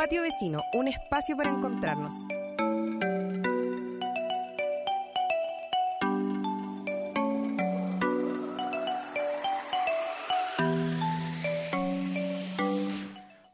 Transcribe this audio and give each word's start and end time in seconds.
Patio 0.00 0.22
Vecino, 0.22 0.62
un 0.72 0.88
espacio 0.88 1.36
para 1.36 1.50
encontrarnos. 1.50 2.14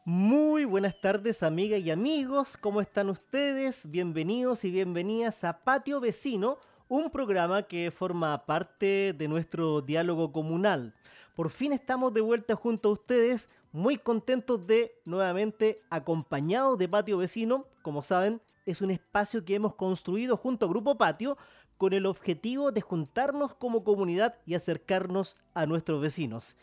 Muy 0.05 0.63
buenas 0.63 1.01
tardes 1.01 1.43
amigas 1.43 1.81
y 1.81 1.91
amigos, 1.91 2.55
¿cómo 2.55 2.79
están 2.79 3.09
ustedes? 3.09 3.91
Bienvenidos 3.91 4.63
y 4.63 4.71
bienvenidas 4.71 5.43
a 5.43 5.65
Patio 5.65 5.99
Vecino, 5.99 6.59
un 6.87 7.11
programa 7.11 7.63
que 7.63 7.91
forma 7.91 8.45
parte 8.45 9.11
de 9.11 9.27
nuestro 9.27 9.81
diálogo 9.81 10.31
comunal. 10.31 10.93
Por 11.35 11.49
fin 11.49 11.71
estamos 11.71 12.13
de 12.13 12.21
vuelta 12.21 12.55
junto 12.55 12.89
a 12.89 12.93
ustedes, 12.93 13.49
muy 13.77 13.97
contentos 13.97 14.65
de 14.65 14.99
nuevamente 15.05 15.83
acompañados 15.91 16.79
de 16.79 16.89
Patio 16.89 17.19
Vecino. 17.19 17.67
Como 17.83 18.01
saben, 18.01 18.41
es 18.65 18.81
un 18.81 18.89
espacio 18.89 19.45
que 19.45 19.53
hemos 19.53 19.75
construido 19.75 20.35
junto 20.35 20.65
a 20.65 20.69
Grupo 20.69 20.97
Patio 20.97 21.37
con 21.77 21.93
el 21.93 22.07
objetivo 22.07 22.71
de 22.71 22.81
juntarnos 22.81 23.53
como 23.53 23.83
comunidad 23.83 24.35
y 24.47 24.55
acercarnos 24.55 25.37
a 25.53 25.67
nuestros 25.67 26.01
vecinos. 26.01 26.55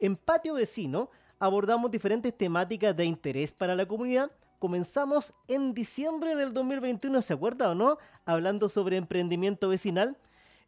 En 0.00 0.16
Patio 0.16 0.54
Vecino 0.54 1.10
abordamos 1.38 1.90
diferentes 1.90 2.36
temáticas 2.36 2.96
de 2.96 3.04
interés 3.04 3.52
para 3.52 3.74
la 3.74 3.84
comunidad. 3.84 4.30
Comenzamos 4.58 5.34
en 5.48 5.74
diciembre 5.74 6.36
del 6.36 6.54
2021, 6.54 7.20
¿se 7.20 7.34
acuerda 7.34 7.70
o 7.70 7.74
no? 7.74 7.98
Hablando 8.24 8.70
sobre 8.70 8.96
emprendimiento 8.96 9.68
vecinal. 9.68 10.16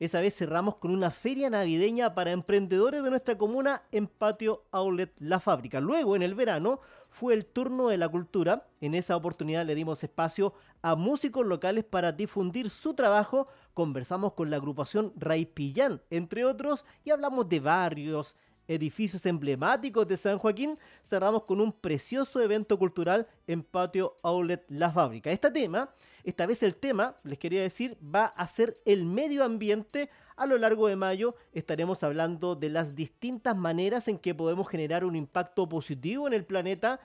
Esa 0.01 0.21
vez 0.21 0.35
cerramos 0.37 0.77
con 0.77 0.91
una 0.91 1.11
feria 1.11 1.51
navideña 1.51 2.15
para 2.15 2.33
emprendedores 2.33 3.03
de 3.03 3.11
nuestra 3.11 3.39
comuna 3.39 3.83
en 3.93 4.07
Patio 4.07 4.65
Outlet 4.71 5.13
La 5.19 5.41
Fábrica. 5.41 5.81
Luego, 5.81 6.17
en 6.17 6.23
el 6.23 6.35
verano, 6.35 6.81
fue 7.11 7.35
el 7.35 7.47
turno 7.47 7.89
de 7.89 7.97
la 7.97 8.09
cultura. 8.09 8.67
En 8.81 8.95
esa 8.95 9.17
oportunidad 9.17 9.65
le 9.65 9.75
dimos 9.75 10.03
espacio 10.03 10.55
a 10.83 10.97
músicos 10.97 11.47
locales 11.47 11.85
para 11.85 12.13
difundir 12.13 12.71
su 12.71 12.95
trabajo. 12.95 13.47
Conversamos 13.73 14.33
con 14.33 14.51
la 14.51 14.57
agrupación 14.57 15.13
Raipillán, 15.17 16.03
entre 16.11 16.45
otros, 16.45 16.85
y 17.05 17.11
hablamos 17.11 17.49
de 17.49 17.61
barrios, 17.61 18.37
edificios 18.69 19.25
emblemáticos 19.27 20.07
de 20.09 20.17
San 20.17 20.39
Joaquín, 20.39 20.79
cerramos 21.03 21.45
con 21.45 21.61
un 21.61 21.73
precioso 21.73 22.41
evento 22.41 22.79
cultural 22.79 23.27
en 23.47 23.63
Patio 23.63 24.17
Outlet 24.23 24.65
La 24.69 24.91
Fábrica. 24.91 25.31
Este 25.31 25.51
tema, 25.51 25.91
esta 26.25 26.47
vez 26.47 26.63
el 26.63 26.75
tema, 26.75 27.17
les 27.23 27.39
quería 27.39 27.63
decir, 27.63 27.99
va 28.03 28.27
a 28.27 28.47
ser 28.47 28.81
el 28.85 29.05
medio 29.05 29.45
ambiente. 29.45 30.11
A 30.37 30.47
lo 30.47 30.59
largo 30.59 30.89
de 30.89 30.97
mayo 30.97 31.37
estaremos 31.53 32.03
hablando 32.03 32.57
de 32.57 32.71
las 32.71 32.95
distintas 32.95 33.57
maneras 33.57 34.09
en 34.09 34.19
que 34.19 34.35
podemos 34.35 34.69
generar 34.69 35.05
un 35.05 35.17
impacto 35.17 35.69
positivo 35.69 36.27
en 36.27 36.33
el 36.33 36.45
planeta. 36.45 37.01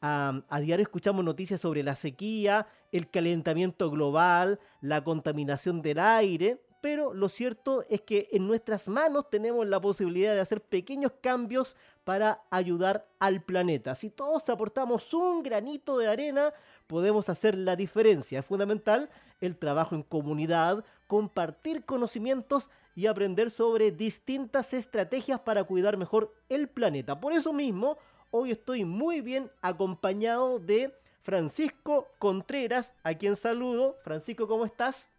a 0.00 0.60
diario 0.60 0.82
escuchamos 0.82 1.24
noticias 1.24 1.60
sobre 1.60 1.82
la 1.82 1.94
sequía, 1.94 2.66
el 2.92 3.08
calentamiento 3.08 3.90
global, 3.90 4.60
la 4.80 5.02
contaminación 5.02 5.80
del 5.80 5.98
aire, 5.98 6.60
pero 6.84 7.14
lo 7.14 7.30
cierto 7.30 7.82
es 7.88 8.02
que 8.02 8.28
en 8.32 8.46
nuestras 8.46 8.88
manos 8.88 9.30
tenemos 9.30 9.66
la 9.66 9.80
posibilidad 9.80 10.34
de 10.34 10.40
hacer 10.40 10.60
pequeños 10.60 11.12
cambios 11.22 11.76
para 12.04 12.42
ayudar 12.50 13.08
al 13.18 13.42
planeta. 13.42 13.94
Si 13.94 14.10
todos 14.10 14.46
aportamos 14.50 15.14
un 15.14 15.42
granito 15.42 15.96
de 15.96 16.08
arena, 16.08 16.52
podemos 16.86 17.28
hacer 17.28 17.56
la 17.56 17.76
diferencia. 17.76 18.40
Es 18.40 18.46
fundamental 18.46 19.10
el 19.40 19.56
trabajo 19.56 19.94
en 19.94 20.02
comunidad, 20.02 20.84
compartir 21.06 21.84
conocimientos 21.84 22.70
y 22.94 23.06
aprender 23.06 23.50
sobre 23.50 23.90
distintas 23.90 24.72
estrategias 24.72 25.40
para 25.40 25.64
cuidar 25.64 25.96
mejor 25.96 26.34
el 26.48 26.68
planeta. 26.68 27.20
Por 27.20 27.32
eso 27.32 27.52
mismo, 27.52 27.98
hoy 28.30 28.52
estoy 28.52 28.84
muy 28.84 29.20
bien 29.20 29.50
acompañado 29.62 30.58
de 30.58 30.94
Francisco 31.22 32.08
Contreras, 32.18 32.94
a 33.02 33.14
quien 33.14 33.34
saludo. 33.34 33.96
Francisco, 34.02 34.46
¿cómo 34.46 34.66
estás? 34.66 35.10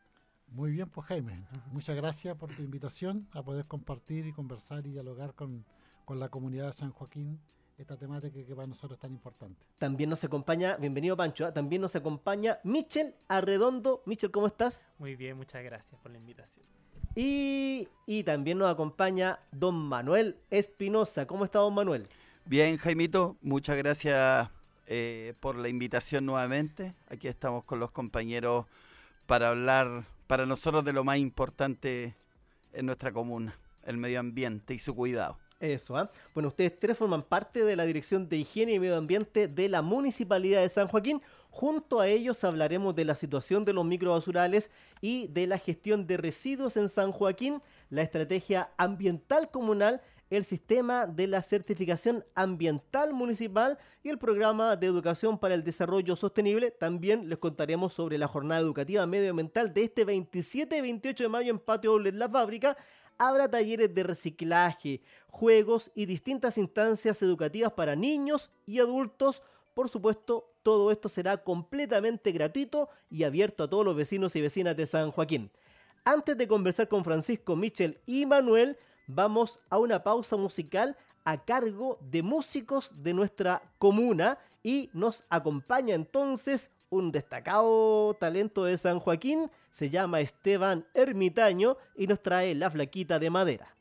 Muy 0.48 0.72
bien, 0.72 0.88
pues 0.90 1.08
Jaime, 1.08 1.46
muchas 1.72 1.96
gracias 1.96 2.38
por 2.38 2.56
tu 2.56 2.62
invitación 2.62 3.28
a 3.34 3.44
poder 3.44 3.66
compartir 3.66 4.26
y 4.28 4.32
conversar 4.32 4.86
y 4.86 4.92
dialogar 4.92 5.34
con, 5.34 5.66
la 6.08 6.30
comunidad 6.30 6.68
de 6.68 6.74
San 6.74 6.92
Joaquín 6.92 7.42
esta 7.78 7.98
temática 7.98 8.34
que 8.34 8.56
para 8.56 8.68
nosotros 8.68 8.94
es 8.94 9.00
tan 9.00 9.12
importante. 9.12 9.66
También 9.78 10.10
nos 10.10 10.24
acompaña, 10.24 10.78
bienvenido 10.78 11.18
Pancho, 11.18 11.46
¿ah? 11.46 11.54
también 11.54 11.82
nos 11.82 11.96
acompaña 11.96 12.60
Michel 12.64 13.16
Arredondo. 13.28 14.02
Michel, 14.06 14.32
¿cómo 14.32 14.48
estás? 14.48 14.82
Muy 14.98 15.16
bien, 15.16 15.36
muchas 15.36 15.64
gracias 15.64 16.00
por 16.02 16.12
la 16.12 16.18
invitación. 16.18 16.66
Y, 17.16 17.88
también 18.26 18.58
nos 18.58 18.70
acompaña 18.70 19.40
don 19.52 19.76
Manuel 19.76 20.38
Espinosa. 20.50 21.26
¿Cómo 21.28 21.46
está 21.46 21.60
don 21.60 21.74
Manuel? 21.74 22.08
Bien, 22.46 22.78
Jaimito, 22.78 23.38
muchas 23.42 23.78
gracias 23.78 24.50
eh, 24.88 25.34
por 25.40 25.56
la 25.56 25.70
invitación 25.70 26.26
nuevamente. 26.26 26.94
Aquí 27.08 27.28
estamos 27.28 27.64
con 27.64 27.80
los 27.80 27.92
compañeros 27.92 28.66
para 29.26 29.50
hablar 29.50 30.06
para 30.28 30.46
nosotros 30.46 30.84
de 30.84 30.94
lo 30.94 31.04
más 31.04 31.18
importante 31.18 32.16
en 32.74 32.86
nuestra 32.86 33.12
comuna, 33.12 33.58
el 33.84 33.98
medio 33.98 34.20
ambiente 34.20 34.74
y 34.74 34.80
su 34.80 34.96
cuidado. 34.96 35.38
Eso, 35.60 35.96
¿ah? 35.96 36.12
Bueno, 36.34 36.50
ustedes 36.50 36.78
tres 36.78 36.98
forman 36.98 37.24
parte 37.24 37.64
de 37.64 37.76
la 37.78 37.86
Dirección 37.86 38.28
de 38.28 38.38
Higiene 38.38 38.74
y 38.74 38.80
Medio 38.80 38.98
Ambiente 38.98 39.48
de 39.48 39.70
la 39.70 39.82
Municipalidad 39.82 40.62
de 40.62 40.70
San 40.70 40.88
Joaquín. 40.88 41.22
Junto 41.50 42.02
a 42.02 42.10
ellos 42.10 42.44
hablaremos 42.44 42.94
de 42.94 43.06
la 43.06 43.16
situación 43.16 43.64
de 43.64 43.72
los 43.72 43.86
microbasurales 43.86 44.70
y 45.00 45.28
de 45.28 45.48
la 45.48 45.58
gestión 45.58 46.08
de 46.08 46.18
residuos 46.18 46.76
en 46.76 46.90
San 46.90 47.14
Joaquín, 47.14 47.62
la 47.90 48.02
estrategia 48.02 48.72
ambiental 48.78 49.50
comunal 49.50 50.02
el 50.30 50.46
sistema 50.46 51.06
de 51.06 51.28
la 51.28 51.42
certificación 51.42 52.26
ambiental 52.34 53.14
municipal 53.14 53.78
y 54.04 54.10
el 54.10 54.18
programa 54.18 54.76
de 54.76 54.88
educación 54.88 55.38
para 55.38 55.54
el 55.54 55.64
desarrollo 55.64 56.16
sostenible. 56.16 56.72
También 56.72 57.30
les 57.30 57.38
contaremos 57.38 57.94
sobre 57.94 58.18
la 58.18 58.28
jornada 58.28 58.62
educativa 58.62 59.06
medioambiental 59.06 59.74
de 59.74 59.84
este 59.84 60.04
27 60.04 60.78
y 60.78 60.82
28 60.82 61.24
de 61.24 61.30
mayo 61.30 61.52
en 61.52 61.60
Patio 61.60 61.92
Doble 61.92 62.12
La 62.12 62.28
Fábrica. 62.28 62.76
Habrá 63.18 63.50
talleres 63.50 63.94
de 63.94 64.04
reciclaje, 64.04 65.02
juegos 65.30 65.92
y 65.96 66.06
distintas 66.06 66.58
instancias 66.58 67.22
educativas 67.22 67.72
para 67.74 67.96
niños 67.96 68.52
y 68.66 68.80
adultos. 68.80 69.42
Por 69.74 69.90
supuesto, 69.90 70.50
todo 70.64 70.92
esto 70.92 71.08
será 71.08 71.38
completamente 71.38 72.32
gratuito 72.32 72.90
y 73.10 73.24
abierto 73.24 73.64
a 73.64 73.70
todos 73.70 73.86
los 73.86 73.96
vecinos 73.96 74.36
y 74.36 74.42
vecinas 74.42 74.76
de 74.76 74.86
San 74.86 75.12
Joaquín. 75.12 75.50
Antes 76.04 76.38
de 76.38 76.48
conversar 76.48 76.88
con 76.88 77.04
Francisco, 77.04 77.56
Michel 77.56 78.00
y 78.06 78.26
Manuel, 78.26 78.78
vamos 79.08 79.60
a 79.70 79.78
una 79.78 80.04
pausa 80.04 80.36
musical 80.36 80.98
a 81.24 81.44
cargo 81.44 81.98
de 82.02 82.22
músicos 82.22 82.92
de 83.02 83.14
nuestra 83.14 83.62
comuna 83.80 84.38
y 84.62 84.90
nos 84.94 85.24
acompaña 85.30 85.96
entonces 85.96 86.70
un 86.90 87.12
destacado 87.12 88.14
talento 88.16 88.66
de 88.66 88.78
San 88.78 89.00
Joaquín, 89.00 89.52
se 89.72 89.90
llama 89.90 90.22
Esteban 90.22 90.86
Ermitaño 90.94 91.78
y 91.96 92.08
nos 92.08 92.22
trae 92.22 92.56
la 92.56 92.70
flaquita 92.70 93.20
de 93.20 93.30
madera. 93.30 93.75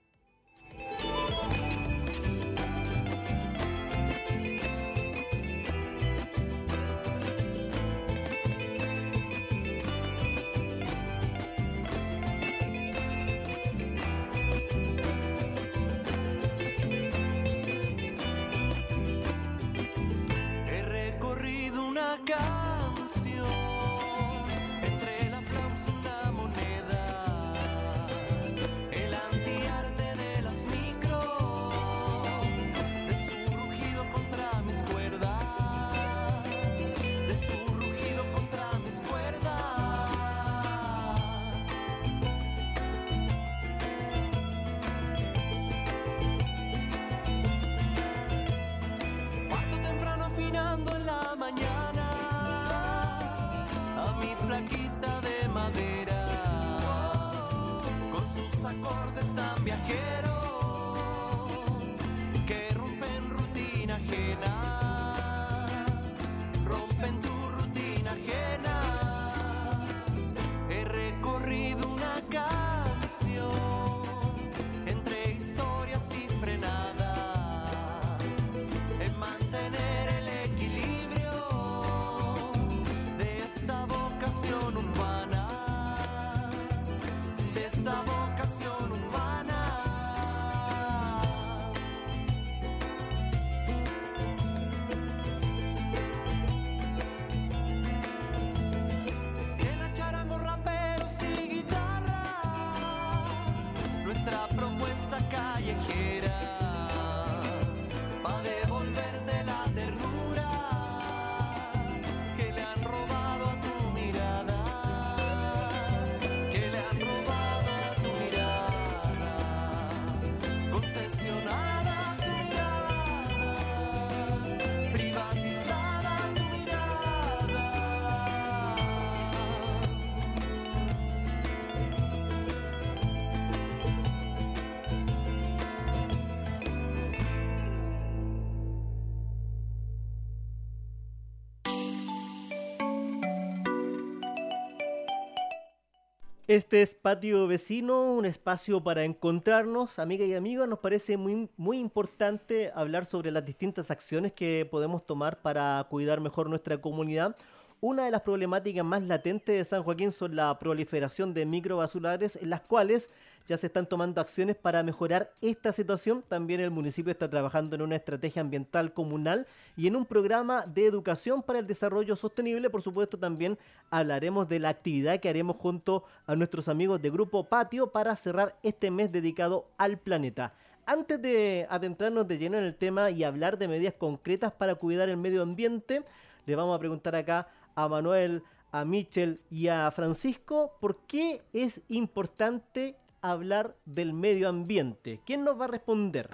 Este 146.55 146.83
es 146.83 146.95
Patio 146.95 147.49
Vecino, 147.49 148.13
un 148.13 148.27
espacio 148.27 148.81
para 148.81 149.03
encontrarnos, 149.03 149.99
amigas 149.99 150.29
y 150.29 150.35
amigos. 150.35 150.69
Nos 150.69 150.79
parece 150.79 151.17
muy, 151.17 151.49
muy 151.57 151.81
importante 151.81 152.71
hablar 152.77 153.07
sobre 153.07 153.33
las 153.33 153.45
distintas 153.45 153.91
acciones 153.91 154.33
que 154.33 154.65
podemos 154.71 155.05
tomar 155.05 155.43
para 155.43 155.85
cuidar 155.91 156.21
mejor 156.21 156.49
nuestra 156.49 156.81
comunidad. 156.81 157.35
Una 157.81 158.05
de 158.05 158.13
las 158.13 158.23
problemáticas 158.23 158.85
más 158.85 159.03
latentes 159.03 159.59
de 159.59 159.65
San 159.65 159.83
Joaquín 159.83 160.13
son 160.13 160.37
la 160.37 160.57
proliferación 160.61 161.35
de 161.35 161.45
microbasulares, 161.45 162.37
en 162.37 162.51
las 162.51 162.61
cuales 162.61 163.11
ya 163.47 163.57
se 163.59 163.67
están 163.67 163.87
tomando 163.87 164.21
acciones 164.21 164.57
para 164.57 164.83
mejorar 164.83 165.31
esta 165.41 165.73
situación. 165.73 166.25
También 166.29 166.61
el 166.61 166.71
municipio 166.71 167.13
está 167.13 167.29
trabajando 167.29 167.77
en 167.77 167.83
una 167.83 167.97
estrategia 167.97 168.41
ambiental 168.41 168.93
comunal 168.93 169.47
y 169.77 169.87
en 169.87 169.97
un 169.97 170.07
programa 170.07 170.67
de 170.67 170.87
educación 170.87 171.43
para 171.43 171.59
el 171.59 171.67
desarrollo 171.67 172.17
sostenible. 172.17 172.71
Por 172.71 172.83
supuesto, 172.83 173.19
también 173.19 173.59
hablaremos 173.91 174.49
de 174.49 174.61
la 174.61 174.71
actividad 174.71 175.21
que 175.21 175.29
haremos 175.29 175.57
junto 175.57 176.05
a 176.27 176.35
nuestros 176.37 176.69
amigos 176.69 177.03
de 177.03 177.11
Grupo 177.11 177.45
Patio 177.45 177.89
para 177.89 178.17
cerrar 178.17 178.57
este 178.63 178.91
mes 178.91 179.13
dedicado 179.13 179.67
al 179.77 179.99
planeta. 179.99 180.55
Antes 180.87 181.21
de 181.21 181.67
adentrarnos 181.71 182.29
de 182.29 182.39
lleno 182.39 182.59
en 182.59 182.65
el 182.65 182.75
tema 182.75 183.11
y 183.11 183.25
hablar 183.25 183.59
de 183.59 183.69
medidas 183.69 183.95
concretas 183.95 184.53
para 184.53 184.75
cuidar 184.75 185.09
el 185.09 185.17
medio 185.17 185.43
ambiente, 185.43 186.03
le 186.47 186.57
vamos 186.57 186.77
a 186.77 186.79
preguntar 186.79 187.15
acá 187.17 187.49
a 187.75 187.89
Manuel, 187.89 188.43
a 188.71 188.85
Michel 188.85 189.41
y 189.51 189.69
a 189.69 189.91
Francisco 189.93 190.77
por 190.81 190.97
qué 191.07 191.43
es 191.53 191.81
importante 191.89 192.97
hablar 193.31 193.77
del 193.85 194.13
medio 194.13 194.49
ambiente. 194.49 195.21
¿Quién 195.25 195.45
nos 195.45 195.59
va 195.59 195.65
a 195.65 195.69
responder? 195.69 196.31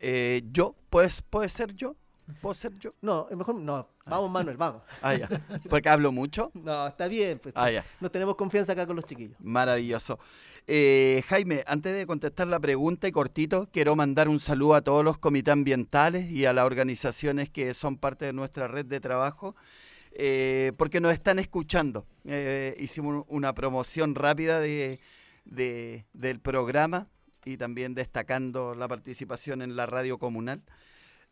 Eh, 0.00 0.42
yo, 0.50 0.74
pues, 0.90 1.22
¿puede 1.22 1.48
ser 1.48 1.74
yo? 1.74 1.96
¿Puedo 2.42 2.54
ser 2.54 2.76
yo? 2.78 2.94
No, 3.00 3.26
mejor 3.34 3.54
no. 3.54 3.88
Vamos, 4.04 4.30
Manuel, 4.30 4.56
vamos. 4.56 4.82
Ah, 5.02 5.14
ya. 5.14 5.28
¿Porque 5.70 5.88
hablo 5.88 6.12
mucho? 6.12 6.50
No, 6.54 6.86
está 6.86 7.08
bien. 7.08 7.38
Pues, 7.38 7.54
ah, 7.56 7.70
ya. 7.70 7.84
Nos 8.00 8.12
tenemos 8.12 8.36
confianza 8.36 8.72
acá 8.72 8.86
con 8.86 8.96
los 8.96 9.04
chiquillos. 9.04 9.36
Maravilloso. 9.40 10.18
Eh, 10.66 11.22
Jaime, 11.28 11.62
antes 11.66 11.94
de 11.94 12.06
contestar 12.06 12.48
la 12.48 12.60
pregunta 12.60 13.08
y 13.08 13.12
cortito, 13.12 13.68
quiero 13.72 13.96
mandar 13.96 14.28
un 14.28 14.40
saludo 14.40 14.74
a 14.74 14.82
todos 14.82 15.04
los 15.04 15.16
comités 15.18 15.52
ambientales 15.52 16.30
y 16.30 16.44
a 16.44 16.52
las 16.52 16.66
organizaciones 16.66 17.48
que 17.50 17.72
son 17.72 17.96
parte 17.96 18.26
de 18.26 18.32
nuestra 18.32 18.68
red 18.68 18.84
de 18.84 19.00
trabajo 19.00 19.54
eh, 20.12 20.72
porque 20.76 21.00
nos 21.00 21.12
están 21.12 21.38
escuchando. 21.38 22.04
Eh, 22.24 22.76
hicimos 22.80 23.24
una 23.28 23.54
promoción 23.54 24.14
rápida 24.14 24.60
de, 24.60 25.00
del 25.48 26.40
programa 26.40 27.08
y 27.44 27.56
también 27.56 27.94
destacando 27.94 28.74
la 28.74 28.88
participación 28.88 29.62
en 29.62 29.76
la 29.76 29.86
radio 29.86 30.18
comunal. 30.18 30.62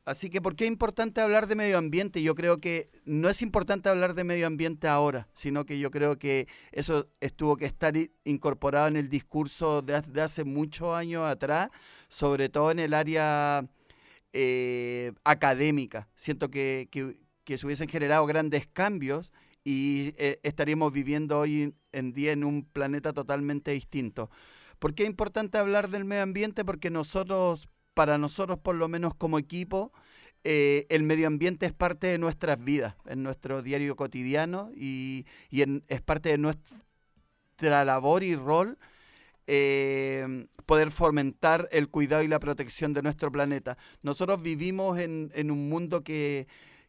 Así 0.06 0.30
que, 0.30 0.40
¿por 0.40 0.54
qué 0.54 0.64
es 0.64 0.70
importante 0.70 1.20
hablar 1.20 1.48
de 1.48 1.56
medio 1.56 1.78
ambiente? 1.78 2.22
Yo 2.22 2.36
creo 2.36 2.58
que 2.58 2.90
no 3.04 3.28
es 3.28 3.42
importante 3.42 3.88
hablar 3.88 4.14
de 4.14 4.22
medio 4.22 4.46
ambiente 4.46 4.86
ahora, 4.86 5.28
sino 5.34 5.66
que 5.66 5.80
yo 5.80 5.90
creo 5.90 6.16
que 6.16 6.46
eso 6.70 7.08
estuvo 7.20 7.56
que 7.56 7.64
estar 7.64 7.92
incorporado 8.22 8.86
en 8.86 8.96
el 8.96 9.08
discurso 9.08 9.82
de, 9.82 9.96
hace 10.22 10.44
muchos 10.44 10.94
años 10.94 11.24
atrás, 11.28 11.70
sobre 12.08 12.48
todo 12.48 12.70
en 12.70 12.78
el 12.78 12.94
área 12.94 13.66
eh, 14.32 15.12
académica. 15.24 16.08
Siento 16.14 16.50
que, 16.50 16.88
que 17.42 17.58
se 17.58 17.66
hubiesen 17.66 17.88
generado 17.88 18.26
grandes 18.26 18.68
cambios 18.68 19.32
y 19.66 20.14
eh, 20.16 20.38
estaríamos 20.44 20.92
viviendo 20.92 21.40
hoy 21.40 21.74
en 21.90 22.12
día 22.12 22.30
en 22.30 22.44
un 22.44 22.62
planeta 22.62 23.12
totalmente 23.12 23.72
distinto. 23.72 24.30
¿Por 24.78 24.94
qué 24.94 25.02
es 25.02 25.08
importante 25.08 25.58
hablar 25.58 25.90
del 25.90 26.04
medio 26.04 26.22
ambiente? 26.22 26.64
Porque 26.64 26.88
nosotros, 26.88 27.68
para 27.92 28.16
nosotros 28.16 28.60
por 28.60 28.76
lo 28.76 28.86
menos 28.86 29.16
como 29.16 29.40
equipo, 29.40 29.92
eh, 30.44 30.86
el 30.88 31.02
medio 31.02 31.26
ambiente 31.26 31.66
es 31.66 31.72
parte 31.72 32.06
de 32.06 32.18
nuestras 32.18 32.62
vidas, 32.62 32.94
en 33.06 33.24
nuestro 33.24 33.60
diario 33.60 33.96
cotidiano 33.96 34.70
y, 34.72 35.26
es 35.50 36.00
parte 36.00 36.28
de 36.28 36.38
nuestra 36.38 37.84
labor 37.84 38.22
y 38.22 38.36
rol 38.36 38.78
eh, 39.48 40.46
poder 40.64 40.92
fomentar 40.92 41.68
el 41.72 41.88
cuidado 41.88 42.22
y 42.22 42.28
la 42.28 42.38
protección 42.38 42.94
de 42.94 43.02
nuestro 43.02 43.32
planeta. 43.32 43.76
Nosotros 44.02 44.40
vivimos 44.42 45.00
en 45.00 45.50
un 45.50 45.68
mundo 45.68 46.04
que 46.04 46.46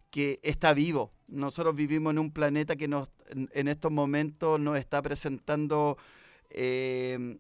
que 0.10 0.40
está 0.44 0.74
vivo. 0.74 1.12
Nosotros 1.28 1.76
vivimos 1.76 2.12
en 2.12 2.20
un 2.20 2.32
planeta 2.32 2.76
que 2.76 2.88
nos, 2.88 3.10
en, 3.30 3.68
estos 3.68 3.92
momentos 3.92 4.60
nos 4.60 4.78
está 4.78 5.02
presentando 5.02 5.98
eh, 6.50 7.38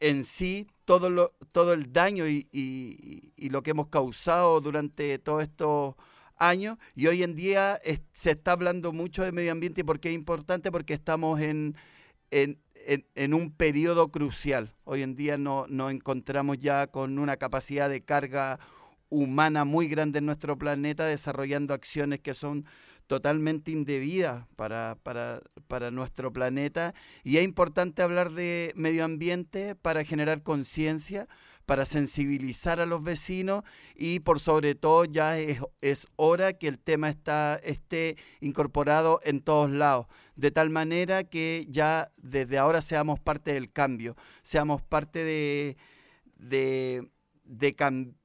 en 0.00 0.24
sí 0.24 0.66
todo, 0.84 1.10
lo, 1.10 1.32
todo 1.52 1.72
el 1.72 1.92
daño 1.92 2.26
y, 2.28 3.32
lo 3.36 3.62
que 3.62 3.70
hemos 3.70 3.88
causado 3.88 4.60
durante 4.60 5.18
todos 5.18 5.42
estos 5.42 5.94
años. 6.36 6.78
Y 6.94 7.06
hoy 7.06 7.22
en 7.22 7.34
día 7.34 7.80
se 8.12 8.32
está 8.32 8.52
hablando 8.52 8.92
mucho 8.92 9.22
de 9.22 9.32
medio 9.32 9.52
ambiente 9.52 9.80
y 9.80 9.84
por 9.84 10.00
qué 10.00 10.10
es 10.10 10.14
importante, 10.14 10.70
porque 10.70 10.94
estamos 10.94 11.40
en, 11.40 11.76
en, 12.30 12.58
en, 13.14 13.34
un 13.34 13.50
periodo 13.50 14.10
crucial. 14.10 14.74
Hoy 14.84 15.02
en 15.02 15.14
día 15.14 15.36
no, 15.36 15.66
nos 15.68 15.92
encontramos 15.92 16.58
ya 16.58 16.86
con 16.88 17.18
una 17.18 17.36
capacidad 17.36 17.88
de 17.88 18.02
carga 18.02 18.58
humana 19.10 19.64
muy 19.64 19.88
grande 19.88 20.18
en 20.18 20.26
nuestro 20.26 20.58
planeta 20.58 21.06
desarrollando 21.06 21.74
acciones 21.74 22.20
que 22.20 22.34
son 22.34 22.66
totalmente 23.08 23.70
indebidas 23.70 24.46
para, 24.54 24.98
para, 25.02 25.40
para, 25.66 25.90
nuestro 25.90 26.32
planeta. 26.32 26.94
Y 27.24 27.38
es 27.38 27.44
importante 27.44 28.02
hablar 28.02 28.32
de 28.32 28.72
medio 28.76 29.04
ambiente 29.04 29.74
para 29.74 30.04
generar 30.04 30.42
conciencia, 30.42 31.26
para 31.68 31.84
sensibilizar 31.84 32.80
a 32.80 32.86
los 32.86 33.02
vecinos 33.02 33.62
y 33.94 34.20
por 34.20 34.40
sobre 34.40 34.74
todo 34.74 35.04
ya 35.04 35.38
es, 35.38 35.60
es, 35.82 36.06
hora 36.16 36.54
que 36.54 36.66
el 36.66 36.78
tema 36.78 37.10
está, 37.10 37.56
esté 37.62 38.16
incorporado 38.40 39.20
en 39.22 39.40
todos 39.40 39.70
lados, 39.70 40.06
de 40.34 40.50
tal 40.50 40.70
manera 40.70 41.24
que 41.24 41.66
ya 41.68 42.10
desde 42.16 42.56
ahora 42.56 42.80
seamos 42.80 43.20
parte 43.20 43.52
del 43.52 43.70
cambio, 43.70 44.16
seamos 44.42 44.80
parte 44.80 45.24
de, 45.24 45.76
de, 46.38 47.10
de, 47.44 47.74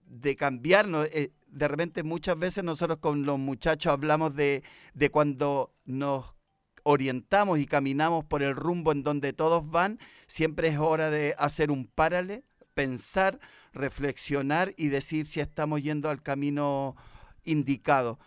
de 0.06 0.36
cambiarnos. 0.36 1.08
Eh, 1.12 1.32
de 1.48 1.68
repente 1.68 2.04
muchas 2.04 2.38
veces 2.38 2.64
nosotros 2.64 3.00
con 3.00 3.26
los 3.26 3.40
muchachos 3.40 3.92
hablamos 3.92 4.36
de, 4.36 4.64
de 4.94 5.10
cuando 5.10 5.74
nos 5.86 6.36
orientamos 6.84 7.60
y 7.60 7.66
caminamos 7.66 8.26
por 8.26 8.44
el 8.44 8.56
rumbo 8.56 8.92
en 8.92 9.04
donde 9.04 9.34
todos 9.34 9.70
van, 9.70 10.00
siempre 10.28 10.68
es 10.68 10.78
hora 10.78 11.10
de 11.10 11.34
hacer 11.38 11.72
un 11.72 11.88
párale, 11.88 12.44
pensar, 12.74 13.40
reflexionar 13.74 14.74
y 14.78 14.88
decir 14.88 15.26
si 15.26 15.40
estamos 15.40 15.82
yendo 15.82 16.10
al 16.10 16.22
camino 16.22 16.96
indicado. 17.44 18.20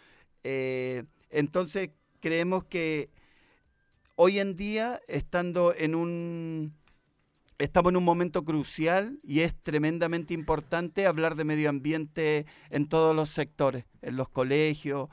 Eh, 0.43 1.05
entonces 1.31 1.91
creemos 2.21 2.65
que 2.65 3.11
hoy 4.15 4.39
en 4.39 4.57
día, 4.57 5.01
estando 5.07 5.75
en 5.77 5.95
un 5.95 6.75
Estamos 7.59 7.93
en 7.93 7.97
un 7.97 8.05
momento 8.05 8.45
crucial 8.45 9.19
y 9.23 9.41
es 9.41 9.55
tremendamente 9.63 10.35
importante 10.35 11.07
hablar 11.07 11.37
de 11.37 11.45
medio 11.45 11.71
ambiente 11.71 12.45
en 12.69 12.87
todos 12.87 13.17
los 13.17 13.31
sectores, 13.31 13.87
en 14.03 14.17
los 14.17 14.29
colegios, 14.29 15.09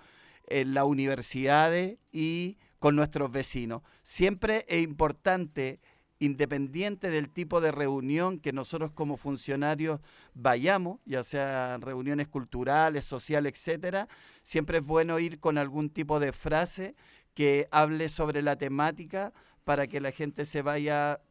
en 0.47 0.73
las 0.73 0.83
universidades 0.83 1.99
y 2.11 2.57
con 2.79 2.97
nuestros 2.97 3.31
vecinos. 3.31 3.81
Siempre 4.03 4.65
es 4.67 4.83
importante, 4.83 5.79
independiente 6.19 7.09
del 7.09 7.29
tipo 7.29 7.61
de 7.61 7.71
reunión 7.71 8.39
que 8.39 8.51
nosotros 8.51 8.91
como 8.91 9.15
funcionarios 9.15 10.01
vayamos, 10.33 10.99
ya 11.05 11.23
sea 11.23 11.77
reuniones 11.77 12.27
culturales, 12.27 13.05
sociales, 13.05 13.53
etcétera, 13.53 14.09
siempre 14.43 14.79
es 14.79 14.83
bueno 14.83 15.17
ir 15.17 15.39
con 15.39 15.57
algún 15.57 15.89
tipo 15.89 16.19
de 16.19 16.33
frase 16.33 16.93
que 17.35 17.69
hable 17.71 18.09
sobre 18.09 18.41
la 18.41 18.57
temática 18.57 19.31
para 19.63 19.87
que 19.87 20.01
la 20.01 20.11
gente 20.11 20.45
se 20.45 20.61
vaya 20.61 21.21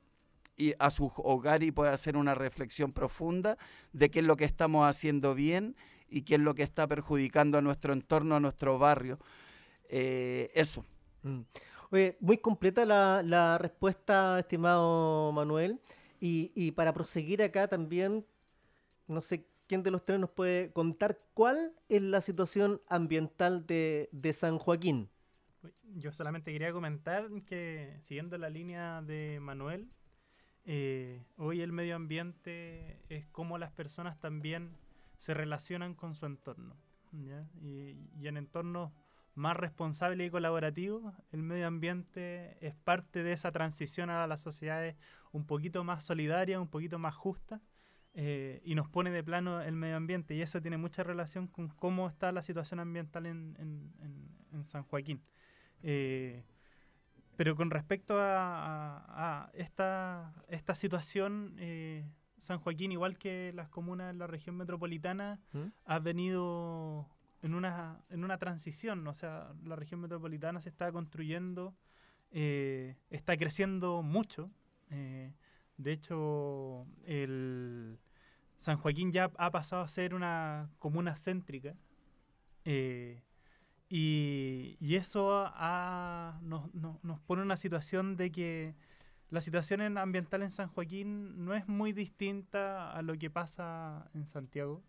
y 0.63 0.75
a 0.79 0.91
su 0.93 1.13
hogar 1.17 1.65
y 1.65 1.73
pueda 1.73 1.93
hacer 1.93 2.17
una 2.17 2.37
reflexión 2.37 2.93
profunda 2.93 3.59
de 3.93 4.11
qué 4.13 4.21
es 4.21 4.25
lo 4.25 4.37
que 4.37 4.45
estamos 4.45 4.89
haciendo 4.89 5.35
bien 5.35 5.75
y 6.09 6.23
qué 6.23 6.37
es 6.37 6.41
lo 6.41 6.55
que 6.55 6.63
está 6.63 6.87
perjudicando 6.87 7.59
a 7.59 7.63
nuestro 7.63 7.93
entorno, 7.93 8.37
a 8.37 8.41
nuestro 8.41 8.79
barrio. 8.79 9.19
Eh, 9.89 10.53
eso. 10.55 10.85
Mm. 11.23 11.41
muy 12.21 12.39
completa 12.39 12.85
la, 12.85 13.59
respuesta, 13.59 14.39
estimado 14.39 15.33
Manuel. 15.33 15.81
Y, 16.21 16.71
para 16.73 16.93
proseguir 16.93 17.43
acá 17.43 17.67
también, 17.67 18.25
no 19.09 19.21
sé 19.21 19.45
quién 19.67 19.83
de 19.83 19.91
los 19.91 20.05
tres 20.05 20.21
nos 20.21 20.31
puede 20.31 20.71
contar 20.71 21.19
cuál 21.35 21.73
es 21.89 22.01
la 22.01 22.21
situación 22.21 22.81
ambiental 22.89 23.67
de, 23.67 24.09
de 24.13 24.33
San 24.33 24.59
Joaquín. 24.59 25.09
Yo 25.97 26.13
solamente 26.13 26.53
quería 26.53 26.73
comentar 26.73 27.29
que, 27.47 27.99
siguiendo 28.05 28.39
la 28.39 28.51
línea 28.51 29.03
de 29.03 29.41
Manuel, 29.41 29.91
eh, 30.65 31.25
hoy 31.37 31.61
el 31.61 31.73
medio 31.73 31.97
ambiente 31.97 33.01
es 33.09 33.27
como 33.29 33.59
las 33.59 33.73
personas 33.73 34.19
también 34.21 34.77
se 35.19 35.35
relacionan 35.35 35.95
con 35.95 36.15
su 36.15 36.27
entorno. 36.27 36.77
Y, 37.13 38.27
en 38.27 38.37
entornos 38.37 38.93
más 39.35 39.57
responsables 39.57 40.27
y 40.27 40.31
colaborativos, 40.31 41.15
el 41.31 41.43
medio 41.43 41.67
ambiente 41.67 42.57
es 42.67 42.75
parte 42.75 43.23
de 43.23 43.33
esa 43.33 43.53
transición 43.53 44.09
a 44.09 44.27
las 44.27 44.41
sociedades 44.41 44.97
un 45.33 45.47
poquito 45.47 45.85
más 45.85 46.05
solidaria, 46.05 46.61
un 46.61 46.69
poquito 46.69 46.99
más 46.99 47.15
justa, 47.15 47.61
eh, 48.15 48.61
y 48.65 48.75
nos 48.75 48.89
pone 48.89 49.11
de 49.11 49.23
plano 49.23 49.63
el 49.63 49.75
medio 49.75 49.97
ambiente. 49.97 50.35
Y 50.35 50.43
eso 50.43 50.61
tiene 50.61 50.77
mucha 50.77 51.03
relación 51.03 51.49
con 51.49 51.69
cómo 51.69 52.09
está 52.09 52.33
la 52.33 52.43
situación 52.43 52.81
ambiental 52.81 53.27
en, 53.27 53.93
San 54.65 54.85
Joaquín. 54.85 55.21
Eh, 55.83 56.45
pero 57.37 57.57
con 57.57 57.71
respecto 57.71 58.19
a, 58.21 58.99
a- 58.99 59.45
a 59.45 59.51
esta, 59.55 60.33
esta 60.49 60.75
situación, 60.75 61.57
eh, 61.59 62.05
San 62.39 62.59
Joaquín, 62.59 62.93
igual 62.93 63.19
que 63.19 63.53
las 63.55 63.69
comunas 63.69 64.09
de 64.13 64.19
la 64.19 64.27
región 64.27 64.57
metropolitana, 64.57 65.41
¿Mm? 65.53 65.67
ha 65.85 65.99
venido 66.01 67.09
en 67.43 67.55
una, 67.55 68.01
en 68.11 68.25
una 68.25 68.39
transición. 68.39 69.07
O 69.07 69.15
sea, 69.15 69.53
la 69.65 69.77
región 69.77 70.01
metropolitana 70.01 70.61
se 70.61 70.69
está 70.69 70.91
construyendo, 70.93 71.75
eh, 72.33 72.97
está 73.11 73.37
creciendo 73.37 74.03
mucho. 74.03 74.51
eh, 74.91 75.33
de 75.79 75.93
hecho, 75.93 76.87
el 77.05 77.99
San 78.59 78.77
Joaquín 78.77 79.11
ya 79.11 79.31
ha 79.39 79.51
pasado 79.51 79.83
a 79.83 79.89
ser 79.89 80.15
una 80.15 80.69
comuna 80.79 81.17
céntrica. 81.17 81.75
eh, 82.65 83.23
y, 83.95 84.95
eso 84.97 85.45
ha- 85.47 86.39
nos, 86.43 86.73
nos- 86.75 87.21
pone 87.21 87.43
una 87.43 87.57
situación 87.59 88.17
de 88.17 88.33
que 88.33 88.75
la 89.31 89.41
situación 89.43 89.81
en- 89.83 89.99
ambiental 89.99 90.43
en 90.43 90.51
San 90.51 90.69
Joaquín 90.69 91.45
no 91.45 91.55
es 91.55 91.69
muy 91.69 91.93
distinta 91.93 92.91
a 92.93 93.03
lo 93.03 93.19
que 93.19 93.29
pasa 93.29 94.09
en 94.15 94.25
Santiago, 94.25 94.83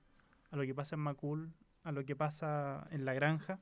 a 0.51 0.55
lo 0.55 0.63
que 0.63 0.73
pasa 0.73 0.95
en 0.95 1.01
Macul, 1.01 1.51
a 1.83 1.91
lo 1.91 2.05
que 2.05 2.15
pasa 2.15 2.87
en 2.91 3.03
La 3.05 3.13
Granja. 3.13 3.59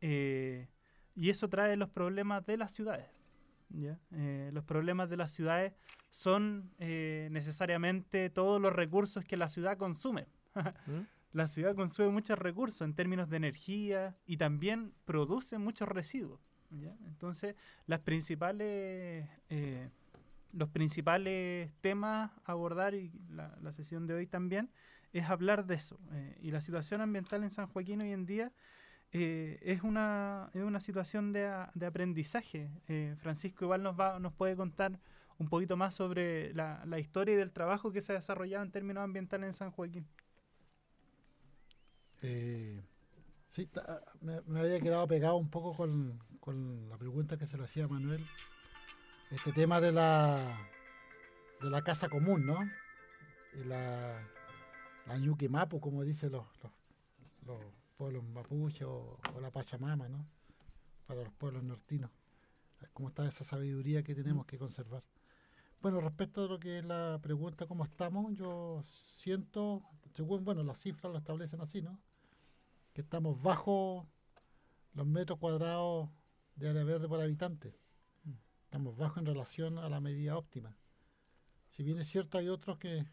eh, 0.00 0.68
y 1.16 1.30
eso 1.30 1.48
trae 1.48 1.76
los 1.76 1.88
problemas 1.90 2.44
de 2.44 2.56
las 2.56 2.72
ciudades. 2.72 3.06
Eh, 4.12 4.50
los 4.52 4.64
problemas 4.64 5.08
de 5.08 5.16
las 5.16 5.30
ciudades 5.32 5.72
son 6.10 6.70
eh, 6.78 7.28
necesariamente 7.30 8.28
todos 8.30 8.60
los 8.60 8.72
recursos 8.72 9.24
que 9.24 9.36
la 9.36 9.48
ciudad 9.48 9.78
consume. 9.78 10.26
¿Mm? 10.86 11.00
La 11.34 11.48
ciudad 11.48 11.74
consume 11.74 12.08
muchos 12.10 12.38
recursos 12.38 12.80
en 12.82 12.94
términos 12.94 13.28
de 13.28 13.36
energía 13.36 14.16
y 14.24 14.36
también 14.36 14.94
produce 15.04 15.58
muchos 15.58 15.88
residuos. 15.88 16.40
Entonces, 17.06 17.56
eh, 19.48 19.88
los 20.52 20.68
principales 20.68 21.72
temas 21.80 22.30
a 22.44 22.52
abordar, 22.52 22.94
y 22.94 23.12
la, 23.30 23.72
sesión 23.72 24.06
de 24.06 24.14
hoy 24.14 24.26
también, 24.28 24.70
es 25.12 25.28
hablar 25.28 25.66
de 25.66 25.74
eso. 25.74 25.98
eh, 26.12 26.38
y 26.40 26.52
la 26.52 26.60
situación 26.60 27.00
ambiental 27.00 27.42
en 27.42 27.50
San 27.50 27.66
Joaquín 27.66 28.02
hoy 28.02 28.12
en 28.12 28.26
día 28.26 28.52
eh, 29.12 29.58
es, 29.62 29.82
una, 29.82 30.50
es 30.54 30.62
una 30.62 30.78
situación 30.78 31.32
de, 31.32 31.52
de 31.74 31.86
aprendizaje. 31.86 32.70
Francisco 33.18 33.64
igual 33.64 33.82
nos, 33.82 33.98
va, 33.98 34.20
nos 34.20 34.32
puede 34.32 34.54
contar 34.54 35.00
un 35.38 35.48
poquito 35.48 35.76
más 35.76 35.96
sobre 35.96 36.54
la 36.54 36.98
historia 37.00 37.34
y 37.34 37.38
del 37.38 37.50
trabajo 37.50 37.90
que 37.90 38.02
se 38.02 38.12
ha 38.12 38.16
desarrollado 38.16 38.62
en 38.64 38.70
términos 38.70 39.02
ambientales 39.02 39.48
en 39.48 39.54
San 39.54 39.70
Joaquín. 39.72 40.06
Eh, 42.22 42.82
sí, 43.48 43.66
ta- 43.66 44.02
me, 44.20 44.40
me 44.42 44.60
había 44.60 44.80
quedado 44.80 45.06
pegado 45.06 45.36
un 45.36 45.50
poco 45.50 45.74
con, 45.74 46.18
con 46.40 46.88
la 46.88 46.96
pregunta 46.96 47.36
que 47.36 47.46
se 47.46 47.56
le 47.56 47.64
hacía 47.64 47.84
a 47.84 47.88
Manuel. 47.88 48.24
Este 49.30 49.52
tema 49.52 49.80
de 49.80 49.92
la 49.92 50.58
de 51.60 51.70
la 51.70 51.82
casa 51.82 52.08
común, 52.08 52.44
¿no? 52.44 52.58
Y 53.54 53.64
la, 53.64 54.20
la 55.06 55.16
ñuque 55.18 55.48
mapu, 55.48 55.80
como 55.80 56.02
dicen 56.02 56.32
los, 56.32 56.44
los, 56.62 56.72
los 57.46 57.60
pueblos 57.96 58.22
mapuche 58.24 58.84
o, 58.84 59.18
o 59.34 59.40
la 59.40 59.50
Pachamama, 59.50 60.08
¿no? 60.08 60.26
Para 61.06 61.22
los 61.22 61.32
pueblos 61.32 61.62
nortinos. 61.62 62.10
¿Cómo 62.92 63.08
está 63.08 63.26
esa 63.26 63.44
sabiduría 63.44 64.02
que 64.02 64.14
tenemos 64.14 64.44
que 64.46 64.58
conservar? 64.58 65.02
Bueno, 65.80 66.00
respecto 66.00 66.44
a 66.44 66.48
lo 66.48 66.58
que 66.58 66.78
es 66.78 66.84
la 66.84 67.18
pregunta, 67.22 67.66
¿cómo 67.66 67.84
estamos? 67.84 68.34
Yo 68.34 68.82
siento, 68.84 69.82
según, 70.14 70.44
bueno, 70.44 70.62
las 70.62 70.78
cifras 70.78 71.12
lo 71.12 71.18
establecen 71.18 71.60
así, 71.60 71.82
¿no? 71.82 71.98
Que 72.92 73.00
estamos 73.00 73.42
bajo 73.42 74.06
los 74.94 75.06
metros 75.06 75.38
cuadrados 75.38 76.08
de 76.56 76.68
área 76.68 76.84
verde 76.84 77.08
por 77.08 77.20
habitante. 77.20 77.74
Estamos 78.64 78.96
bajo 78.96 79.20
en 79.20 79.26
relación 79.26 79.78
a 79.78 79.88
la 79.88 80.00
medida 80.00 80.36
óptima. 80.36 80.76
Si 81.70 81.82
bien 81.82 81.98
es 81.98 82.06
cierto, 82.06 82.38
hay 82.38 82.48
otros 82.48 82.78
que 82.78 83.04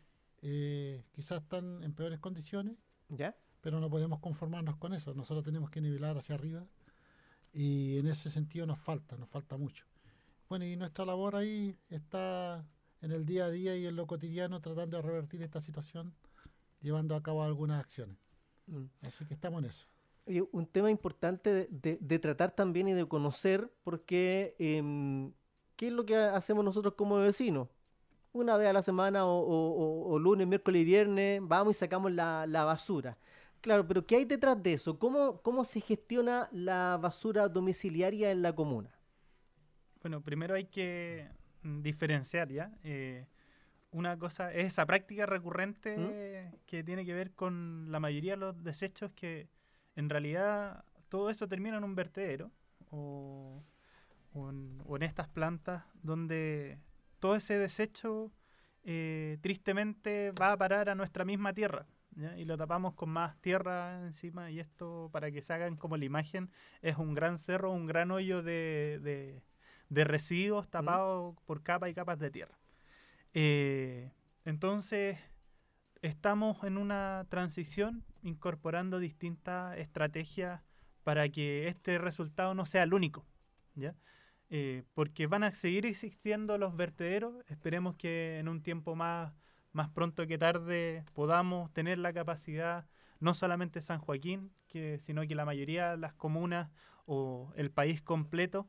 eh, 0.43 1.03
quizás 1.11 1.41
están 1.41 1.83
en 1.83 1.93
peores 1.93 2.19
condiciones, 2.19 2.77
¿Ya? 3.09 3.35
pero 3.61 3.79
no 3.79 3.89
podemos 3.89 4.19
conformarnos 4.19 4.77
con 4.77 4.93
eso. 4.93 5.13
Nosotros 5.15 5.43
tenemos 5.43 5.71
que 5.71 5.81
nivelar 5.81 6.17
hacia 6.17 6.35
arriba 6.35 6.65
y 7.53 7.97
en 7.97 8.07
ese 8.07 8.29
sentido 8.29 8.65
nos 8.65 8.79
falta, 8.79 9.17
nos 9.17 9.29
falta 9.29 9.57
mucho. 9.57 9.85
Bueno, 10.49 10.65
y 10.65 10.75
nuestra 10.75 11.05
labor 11.05 11.35
ahí 11.35 11.77
está 11.89 12.65
en 13.01 13.11
el 13.11 13.25
día 13.25 13.45
a 13.45 13.49
día 13.49 13.75
y 13.75 13.87
en 13.87 13.95
lo 13.95 14.05
cotidiano 14.05 14.61
tratando 14.61 14.97
de 14.97 15.03
revertir 15.03 15.41
esta 15.41 15.61
situación, 15.61 16.13
llevando 16.81 17.15
a 17.15 17.23
cabo 17.23 17.43
algunas 17.43 17.79
acciones. 17.79 18.17
Mm. 18.67 18.85
Así 19.03 19.25
que 19.25 19.33
estamos 19.33 19.63
en 19.63 19.69
eso. 19.69 19.87
Oye, 20.27 20.43
un 20.51 20.65
tema 20.67 20.91
importante 20.91 21.51
de, 21.53 21.67
de- 21.71 21.97
de 21.99 22.19
tratar 22.19 22.51
también 22.51 22.87
y 22.87 22.93
de 22.93 23.07
conocer, 23.07 23.71
porque 23.83 24.55
em, 24.59 25.31
¿qué 25.75 25.87
es 25.87 25.93
lo 25.93 26.05
que 26.05 26.15
ha- 26.15 26.35
hacemos 26.35 26.63
nosotros 26.63 26.93
como 26.95 27.17
vecinos? 27.17 27.67
Una 28.33 28.55
vez 28.55 28.69
a 28.69 28.73
la 28.73 28.81
semana 28.81 29.25
o, 29.25 29.39
o- 29.39 29.71
o- 29.73 30.13
o 30.13 30.19
lunes, 30.19 30.47
miércoles 30.47 30.81
y 30.83 30.85
viernes 30.85 31.41
vamos 31.43 31.75
y 31.75 31.79
sacamos 31.79 32.11
la, 32.11 32.45
la 32.47 32.63
basura. 32.63 33.17
Claro, 33.61 33.85
pero 33.87 34.05
¿qué 34.05 34.15
hay 34.17 34.25
detrás 34.25 34.61
de 34.61 34.73
eso? 34.73 34.97
¿Cómo, 34.97 35.41
¿Cómo 35.41 35.65
se 35.65 35.81
gestiona 35.81 36.47
la 36.51 36.97
basura 37.01 37.47
domiciliaria 37.49 38.31
en 38.31 38.41
la 38.41 38.53
comuna? 38.55 38.89
Bueno, 40.01 40.21
primero 40.21 40.55
hay 40.55 40.65
que 40.65 41.27
mm, 41.63 41.81
diferenciar 41.81 42.49
ya. 42.51 42.71
eh, 42.83 43.27
una 43.91 44.17
cosa 44.17 44.53
es 44.53 44.67
esa 44.67 44.85
práctica 44.85 45.25
recurrente 45.25 45.95
que 46.65 46.83
tiene 46.83 47.05
que 47.05 47.13
ver 47.13 47.31
con 47.31 47.91
la 47.91 47.99
mayoría 47.99 48.33
de 48.33 48.37
los 48.37 48.63
desechos 48.63 49.11
que 49.11 49.49
en 49.95 50.09
realidad 50.09 50.83
todo 51.09 51.29
eso 51.29 51.47
termina 51.47 51.77
en 51.77 51.83
un 51.83 51.93
vertedero 51.95 52.51
o, 52.89 53.63
o 54.33 54.49
en, 54.49 54.81
o 54.85 54.95
en 54.95 55.03
estas 55.03 55.27
plantas 55.27 55.83
donde 56.03 56.79
todo 57.19 57.35
ese 57.35 57.57
desecho 57.57 58.31
eh, 58.83 59.37
tristemente 59.41 60.31
va 60.31 60.53
a 60.53 60.57
parar 60.57 60.89
a 60.89 60.95
nuestra 60.95 61.25
misma 61.25 61.53
tierra. 61.53 61.85
¿ya? 62.15 62.37
Y 62.37 62.45
lo 62.45 62.57
tapamos 62.57 62.93
con 62.95 63.09
más 63.09 63.37
tierra 63.41 64.05
encima 64.05 64.49
y 64.51 64.59
esto 64.59 65.09
para 65.11 65.31
que 65.31 65.41
se 65.41 65.53
hagan 65.53 65.75
como 65.75 65.97
la 65.97 66.05
imagen 66.05 66.49
es 66.81 66.97
un 66.97 67.13
gran 67.13 67.37
cerro, 67.37 67.71
un 67.71 67.85
gran 67.87 68.09
hoyo 68.11 68.41
de, 68.41 68.99
de- 69.03 69.43
de 69.89 70.03
residuos 70.05 70.69
tapados 70.69 71.35
por 71.45 71.61
capas 71.61 71.89
y 71.89 71.93
capas 71.93 72.17
de 72.17 72.31
tierra. 72.31 72.57
Eh, 73.33 74.11
entonces, 74.45 75.17
estamos 76.01 76.63
en 76.63 76.77
una 76.77 77.25
transición 77.29 78.03
incorporando 78.23 78.99
distintas 78.99 79.77
estrategias 79.77 80.61
para 81.03 81.29
que 81.29 81.67
este 81.67 81.97
resultado 81.97 82.53
no 82.53 82.65
sea 82.65 82.83
el 82.83 82.93
único, 82.93 83.25
¿ya? 83.75 83.95
Eh, 84.49 84.83
porque 84.93 85.27
van 85.27 85.43
a 85.43 85.53
seguir 85.53 85.85
existiendo 85.85 86.57
los 86.57 86.75
vertederos, 86.75 87.35
esperemos 87.47 87.95
que 87.95 88.37
en 88.39 88.49
un 88.49 88.61
tiempo 88.61 88.95
más, 88.95 89.33
más 89.71 89.89
pronto 89.89 90.27
que 90.27 90.37
tarde 90.37 91.05
podamos 91.13 91.71
tener 91.71 91.97
la 91.97 92.11
capacidad, 92.11 92.85
no 93.21 93.33
solamente 93.33 93.79
San 93.79 93.99
Joaquín, 93.99 94.51
que, 94.67 94.99
sino 94.99 95.25
que 95.25 95.35
la 95.35 95.45
mayoría 95.45 95.91
de 95.91 95.97
las 95.97 96.13
comunas 96.13 96.69
o 97.05 97.53
el 97.55 97.71
país 97.71 98.01
completo, 98.01 98.67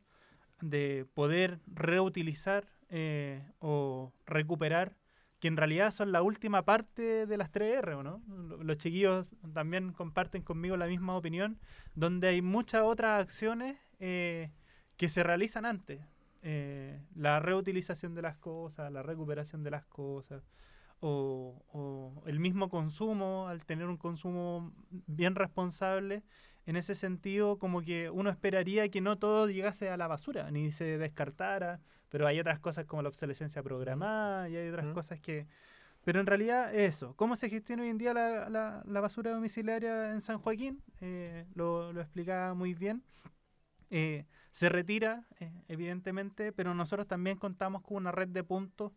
de 0.61 1.07
poder 1.15 1.61
reutilizar 1.67 2.69
eh, 2.93 3.43
o 3.61 4.13
recuperar, 4.27 4.97
que 5.41 5.49
en 5.49 5.57
realidad 5.57 5.91
son 5.91 6.13
la 6.13 6.23
última 6.23 6.65
parte 6.65 7.27
de 7.27 7.37
las 7.37 7.51
3R, 7.51 7.95
¿o 7.95 8.03
no? 8.05 8.23
Lo- 8.29 8.63
Los 8.63 8.79
chiquillos 8.79 9.27
también 9.55 9.93
comparten 9.93 10.43
conmigo 10.43 10.77
la 10.77 10.87
misma 10.87 11.17
opinión, 11.17 11.59
donde 11.97 12.29
hay 12.29 12.43
muchas 12.43 12.83
otras 12.85 13.21
acciones 13.21 13.77
eh, 14.01 14.51
que 14.97 15.09
se 15.09 15.25
realizan 15.25 15.65
antes. 15.67 16.01
Eh, 16.45 17.01
la 17.17 17.41
reutilización 17.41 18.15
de 18.15 18.23
las 18.23 18.37
cosas, 18.39 18.93
la 18.93 19.03
recuperación 19.03 19.65
de 19.65 19.71
las 19.73 19.85
cosas, 19.87 20.45
o 21.01 22.23
el 22.27 22.39
mismo 22.41 22.69
consumo, 22.69 23.49
al 23.49 23.65
tener 23.65 23.87
un 23.89 23.97
consumo 23.97 24.73
bien 25.07 25.35
responsable, 25.35 26.23
en 26.67 26.77
ese 26.77 26.95
sentido, 26.95 27.59
como 27.59 27.83
que 27.83 28.11
uno 28.11 28.31
esperaría 28.31 28.89
que 28.89 29.01
no 29.01 29.19
todo 29.19 29.49
llegase 29.49 29.91
a 29.91 29.97
la 29.97 30.07
basura, 30.07 30.51
ni 30.53 30.71
se 30.71 30.99
descartara, 30.99 31.81
pero 32.13 32.27
hay 32.27 32.39
otras 32.39 32.61
cosas 32.61 32.85
como 32.85 33.01
la 33.03 33.09
obsolescencia 33.09 33.63
programada 33.63 34.47
y 34.51 34.57
hay 34.57 34.69
otras 34.69 34.87
Mm. 34.87 34.93
cosas 34.93 35.19
que... 35.19 35.47
Pero 36.05 36.21
en 36.21 36.27
realidad 36.27 36.75
eso, 36.75 37.15
¿cómo 37.17 37.37
se 37.37 37.49
gestiona 37.49 37.85
hoy 37.85 37.89
en 37.89 37.97
día 37.97 38.13
la, 38.13 38.51
la- 38.51 38.83
la 38.87 39.01
basura 39.01 39.31
domiciliaria 39.33 40.13
en 40.13 40.21
San 40.21 40.39
Joaquín? 40.39 40.83
Eh, 41.01 41.47
lo, 41.55 41.93
lo 41.93 42.01
explicaba 42.03 42.53
muy 42.55 42.75
bien. 42.75 43.03
Eh, 43.89 44.27
se 44.51 44.69
retira, 44.69 45.25
eh, 45.41 45.51
evidentemente, 45.69 46.53
pero 46.53 46.75
nosotros 46.75 47.07
también 47.07 47.39
contamos 47.39 47.81
con 47.83 47.97
una 47.97 48.13
red 48.13 48.29
de 48.29 48.45
puntos 48.45 48.93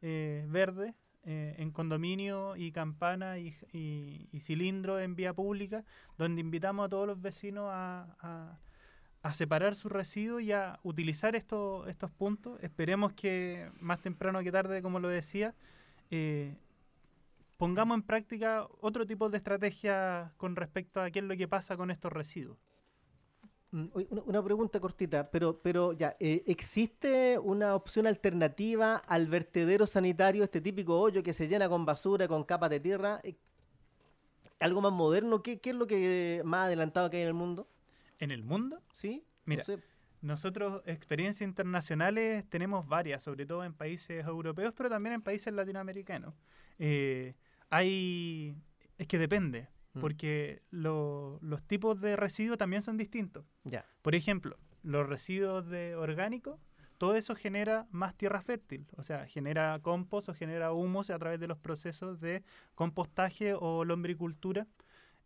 verdes 0.00 0.94
en 1.24 1.70
condominio 1.72 2.56
y 2.56 2.72
campana 2.72 3.36
y, 3.38 3.54
y- 3.72 4.28
y 4.32 4.40
cilindro 4.40 4.98
en 4.98 5.14
vía 5.16 5.34
pública, 5.34 5.84
donde 6.16 6.40
invitamos 6.40 6.86
a 6.86 6.88
todos 6.88 7.06
los 7.06 7.20
vecinos 7.20 7.68
a, 7.70 8.16
a- 8.20 8.58
a 9.22 9.32
separar 9.34 9.74
su 9.74 9.88
residuo 9.88 10.40
y 10.40 10.52
a 10.52 10.78
utilizar 10.82 11.36
estos, 11.36 11.86
estos 11.88 12.10
puntos. 12.10 12.58
Esperemos 12.62 13.12
que 13.12 13.70
más 13.80 14.00
temprano 14.00 14.42
que 14.42 14.50
tarde, 14.50 14.82
como 14.82 14.98
lo 14.98 15.08
decía, 15.08 15.54
eh, 16.10 16.56
pongamos 17.58 17.96
en 17.96 18.02
práctica 18.02 18.66
otro 18.80 19.06
tipo 19.06 19.28
de 19.28 19.36
estrategia 19.36 20.32
con 20.38 20.56
respecto 20.56 21.00
a 21.00 21.10
qué 21.10 21.18
es 21.18 21.24
lo 21.24 21.36
que 21.36 21.46
pasa 21.46 21.76
con 21.76 21.90
estos 21.90 22.12
residuos. 22.12 22.56
Mm, 23.72 23.86
una 24.24 24.42
pregunta 24.42 24.80
cortita, 24.80 25.30
pero, 25.30 25.60
pero 25.60 25.92
ya, 25.92 26.16
eh, 26.18 26.42
¿existe 26.46 27.38
una 27.38 27.74
opción 27.74 28.06
alternativa 28.06 28.96
al 28.96 29.26
vertedero 29.26 29.86
sanitario, 29.86 30.42
este 30.44 30.60
típico 30.60 30.98
hoyo 30.98 31.22
que 31.22 31.34
se 31.34 31.46
llena 31.46 31.68
con 31.68 31.84
basura, 31.84 32.26
con 32.26 32.42
capas 32.44 32.70
de 32.70 32.80
tierra? 32.80 33.20
Eh, 33.22 33.36
¿Algo 34.60 34.80
más 34.80 34.92
moderno? 34.92 35.42
¿Qué, 35.42 35.60
qué 35.60 35.70
es 35.70 35.76
lo 35.76 35.86
que 35.86 36.42
más 36.44 36.66
adelantado 36.66 37.10
que 37.10 37.18
hay 37.18 37.22
en 37.22 37.28
el 37.28 37.34
mundo? 37.34 37.68
En 38.20 38.30
el 38.30 38.42
mundo, 38.44 38.80
¿Sí? 38.92 39.24
Mira, 39.46 39.62
No 39.66 39.76
sé. 39.76 39.82
nosotros 40.22 40.82
experiencias 40.86 41.48
internacionales 41.48 42.44
tenemos 42.48 42.86
varias, 42.86 43.22
sobre 43.22 43.46
todo 43.46 43.64
en 43.64 43.74
países 43.74 44.24
europeos, 44.26 44.72
pero 44.76 44.88
también 44.88 45.14
en 45.16 45.22
países 45.22 45.52
latinoamericanos. 45.52 46.34
Eh, 46.78 47.34
hay, 47.70 48.54
es 48.98 49.06
que 49.08 49.18
depende, 49.18 49.68
Mm. 49.94 50.00
porque 50.00 50.62
lo- 50.70 51.38
los 51.42 51.62
tipos 51.64 52.00
de 52.00 52.14
residuos 52.16 52.58
también 52.58 52.82
son 52.82 52.96
distintos. 52.96 53.44
Ya. 53.64 53.84
Por 54.02 54.14
ejemplo, 54.14 54.56
los 54.82 55.08
residuos 55.08 55.66
de 55.68 55.96
orgánicos, 55.96 56.60
todo 56.98 57.16
eso 57.16 57.34
genera 57.34 57.86
más 57.90 58.14
tierra 58.14 58.42
fértil, 58.42 58.86
o 58.96 59.02
sea, 59.02 59.26
genera 59.26 59.78
compost 59.80 60.28
o 60.28 60.34
genera 60.34 60.72
humus 60.72 61.08
a 61.10 61.18
través 61.18 61.40
de 61.40 61.48
los 61.48 61.58
procesos 61.58 62.20
de 62.20 62.42
compostaje 62.74 63.54
o 63.54 63.84
lombricultura, 63.84 64.66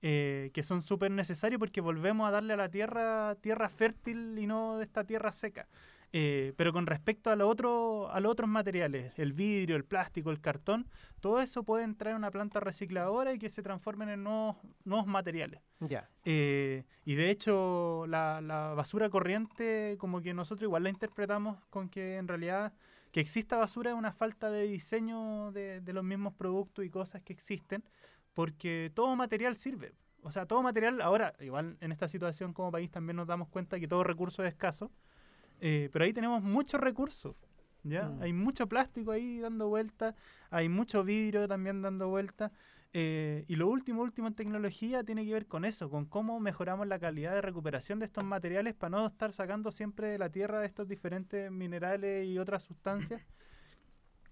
eh, 0.06 0.50
que 0.52 0.62
son 0.62 0.82
súper 0.82 1.10
necesarios 1.10 1.58
porque 1.58 1.80
volvemos 1.80 2.28
a 2.28 2.30
darle 2.30 2.52
a 2.52 2.56
la 2.58 2.68
tierra 2.68 3.36
tierra 3.36 3.70
fértil 3.70 4.38
y 4.38 4.46
no 4.46 4.76
de 4.76 4.84
esta 4.84 5.04
tierra 5.04 5.32
seca. 5.32 5.66
Eh, 6.12 6.52
pero 6.58 6.74
con 6.74 6.86
respecto 6.86 7.30
a, 7.30 7.36
lo 7.36 7.48
otro, 7.48 8.10
a 8.10 8.20
los 8.20 8.30
otros 8.30 8.50
materiales, 8.50 9.18
el 9.18 9.32
vidrio, 9.32 9.76
el 9.76 9.84
plástico, 9.84 10.30
el 10.30 10.42
cartón, 10.42 10.86
todo 11.20 11.40
eso 11.40 11.62
puede 11.62 11.84
entrar 11.84 12.10
en 12.10 12.18
una 12.18 12.30
planta 12.30 12.60
recicladora 12.60 13.32
y 13.32 13.38
que 13.38 13.48
se 13.48 13.62
transformen 13.62 14.10
en 14.10 14.22
nuevos, 14.22 14.56
nuevos 14.84 15.06
materiales. 15.06 15.62
Ya. 15.80 16.10
Eh, 16.26 16.84
y 17.06 17.14
de 17.14 17.30
hecho, 17.30 18.04
la, 18.06 18.42
la 18.42 18.74
basura 18.74 19.08
corriente, 19.08 19.96
como 19.98 20.20
que 20.20 20.34
nosotros 20.34 20.64
igual 20.64 20.82
la 20.82 20.90
interpretamos 20.90 21.64
con 21.70 21.88
que 21.88 22.18
en 22.18 22.28
realidad 22.28 22.74
que 23.10 23.20
exista 23.20 23.56
basura 23.56 23.92
es 23.92 23.96
una 23.96 24.12
falta 24.12 24.50
de 24.50 24.68
diseño 24.68 25.50
de, 25.52 25.80
de 25.80 25.92
los 25.94 26.04
mismos 26.04 26.34
productos 26.34 26.84
y 26.84 26.90
cosas 26.90 27.22
que 27.22 27.32
existen, 27.32 27.82
porque 28.34 28.92
todo 28.94 29.16
material 29.16 29.56
sirve. 29.56 29.94
O 30.24 30.32
sea, 30.32 30.46
todo 30.46 30.62
material, 30.62 31.00
ahora, 31.02 31.34
igual 31.40 31.76
en 31.80 31.92
esta 31.92 32.08
situación 32.08 32.54
como 32.54 32.72
país 32.72 32.90
también 32.90 33.16
nos 33.16 33.26
damos 33.26 33.48
cuenta 33.48 33.78
que 33.78 33.86
todo 33.86 34.02
recurso 34.02 34.42
es 34.42 34.48
escaso, 34.48 34.90
eh, 35.60 35.90
pero 35.92 36.06
ahí 36.06 36.14
tenemos 36.14 36.42
muchos 36.42 36.80
recursos. 36.80 37.36
¿ya? 37.82 38.08
Mm. 38.08 38.22
Hay 38.22 38.32
mucho 38.32 38.66
plástico 38.66 39.12
ahí 39.12 39.38
dando 39.38 39.68
vueltas, 39.68 40.14
hay 40.50 40.70
mucho 40.70 41.04
vidrio 41.04 41.46
también 41.46 41.82
dando 41.82 42.08
vueltas. 42.08 42.50
Eh, 42.94 43.44
y 43.48 43.56
lo 43.56 43.68
último, 43.68 44.02
último 44.02 44.28
en 44.28 44.34
tecnología 44.34 45.04
tiene 45.04 45.26
que 45.26 45.32
ver 45.32 45.46
con 45.46 45.64
eso, 45.64 45.90
con 45.90 46.06
cómo 46.06 46.40
mejoramos 46.40 46.86
la 46.86 46.98
calidad 46.98 47.34
de 47.34 47.42
recuperación 47.42 47.98
de 47.98 48.06
estos 48.06 48.24
materiales 48.24 48.72
para 48.74 48.90
no 48.90 49.06
estar 49.06 49.32
sacando 49.32 49.72
siempre 49.72 50.08
de 50.08 50.18
la 50.18 50.30
tierra 50.30 50.64
estos 50.64 50.88
diferentes 50.88 51.50
minerales 51.50 52.26
y 52.26 52.38
otras 52.38 52.62
sustancias 52.62 53.20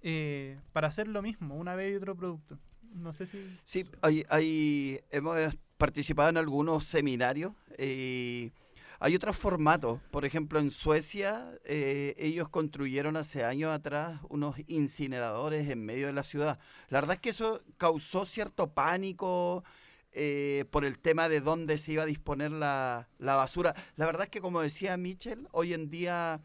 eh, 0.00 0.58
para 0.72 0.88
hacer 0.88 1.08
lo 1.08 1.22
mismo, 1.22 1.56
una 1.56 1.74
vez 1.74 1.92
y 1.92 1.96
otro 1.96 2.16
producto. 2.16 2.58
No 2.94 3.12
sé 3.12 3.26
si... 3.26 3.58
Sí, 3.64 3.86
hay, 4.00 4.24
hay, 4.28 5.00
hemos 5.10 5.36
participado 5.76 6.28
en 6.28 6.36
algunos 6.36 6.84
seminarios 6.84 7.52
y 7.78 8.52
hay 9.00 9.16
otros 9.16 9.36
formatos. 9.36 10.00
Por 10.10 10.24
ejemplo, 10.24 10.60
en 10.60 10.70
Suecia 10.70 11.58
eh, 11.64 12.14
ellos 12.18 12.48
construyeron 12.48 13.16
hace 13.16 13.44
años 13.44 13.72
atrás 13.72 14.20
unos 14.28 14.56
incineradores 14.68 15.68
en 15.68 15.84
medio 15.84 16.06
de 16.06 16.12
la 16.12 16.22
ciudad. 16.22 16.60
La 16.88 17.00
verdad 17.00 17.16
es 17.16 17.20
que 17.20 17.30
eso 17.30 17.62
causó 17.78 18.24
cierto 18.24 18.74
pánico 18.74 19.64
eh, 20.12 20.66
por 20.70 20.84
el 20.84 21.00
tema 21.00 21.28
de 21.28 21.40
dónde 21.40 21.78
se 21.78 21.92
iba 21.92 22.04
a 22.04 22.06
disponer 22.06 22.52
la, 22.52 23.08
la 23.18 23.34
basura. 23.34 23.74
La 23.96 24.06
verdad 24.06 24.24
es 24.24 24.30
que, 24.30 24.40
como 24.40 24.60
decía 24.60 24.96
Mitchell, 24.96 25.48
hoy 25.50 25.74
en 25.74 25.90
día 25.90 26.40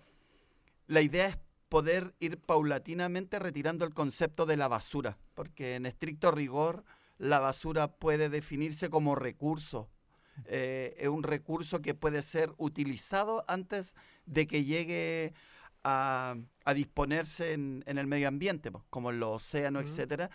la 0.88 1.02
idea 1.02 1.28
es 1.28 1.38
poder 1.70 2.14
ir 2.20 2.40
paulatinamente 2.40 3.40
retirando 3.40 3.86
el 3.86 3.94
concepto 3.94 4.46
de 4.46 4.58
la 4.58 4.68
basura, 4.68 5.18
porque 5.34 5.76
en 5.76 5.86
estricto 5.86 6.32
rigor 6.32 6.84
la 7.18 7.40
basura 7.40 7.88
puede 7.92 8.30
definirse 8.30 8.90
como 8.90 9.16
recurso. 9.16 9.90
Eh, 10.46 10.96
es 11.00 11.08
un 11.08 11.24
recurso 11.24 11.82
que 11.82 11.96
puede 11.96 12.22
ser 12.22 12.54
utilizado 12.58 13.44
antes 13.48 13.96
de 14.28 14.46
que 14.46 14.64
llegue 14.64 15.34
a, 15.84 16.36
a 16.64 16.74
disponerse 16.74 17.54
en, 17.54 17.84
en 17.88 17.98
el 17.98 18.06
medio 18.08 18.28
ambiente, 18.28 18.72
como 18.90 19.10
en 19.12 19.20
los 19.20 19.38
océanos, 19.44 19.84
etcétera. 19.90 20.30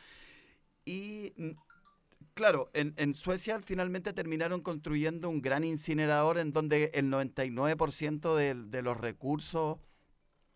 Y 0.84 1.32
mm, 1.36 1.50
claro, 2.34 2.70
en, 2.74 2.94
en 2.96 3.14
Suecia 3.14 3.60
finalmente 3.62 4.12
terminaron 4.12 4.60
construyendo 4.60 5.28
un 5.28 5.40
gran 5.40 5.62
incinerador 5.64 6.38
en 6.38 6.52
donde 6.52 6.90
el 6.94 7.06
99% 7.10 8.34
del- 8.36 8.70
de 8.70 8.82
los 8.82 8.96
recursos 8.96 9.78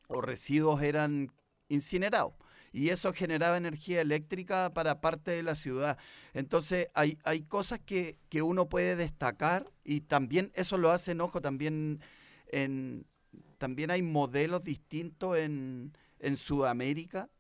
o 0.09 0.21
residuos 0.21 0.83
eran 0.83 1.33
incinerados. 1.69 2.35
Y 2.73 2.91
eso 2.91 3.13
generaba 3.13 3.57
energía 3.57 4.03
eléctrica 4.03 4.73
para 4.75 5.01
parte 5.01 5.31
de 5.31 5.43
la 5.43 5.55
ciudad. 5.55 5.99
Entonces 6.35 6.89
hay, 6.95 7.19
hay 7.25 7.43
cosas 7.43 7.81
que, 7.81 8.19
que 8.29 8.43
uno 8.43 8.69
puede 8.69 8.97
destacar 8.97 9.65
y 9.83 10.03
también 10.03 10.53
eso 10.55 10.77
lo 10.77 10.91
hace 10.91 11.13
enojo 11.13 11.41
también 11.41 12.01
en 12.49 13.07
también 13.59 13.91
hay 13.91 14.03
modelos 14.03 14.63
distintos 14.63 15.37
en, 15.39 15.97
en 16.19 16.37
Sudamérica 16.37 17.31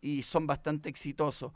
y 0.00 0.22
son 0.22 0.46
bastante 0.46 0.88
exitosos. 0.88 1.52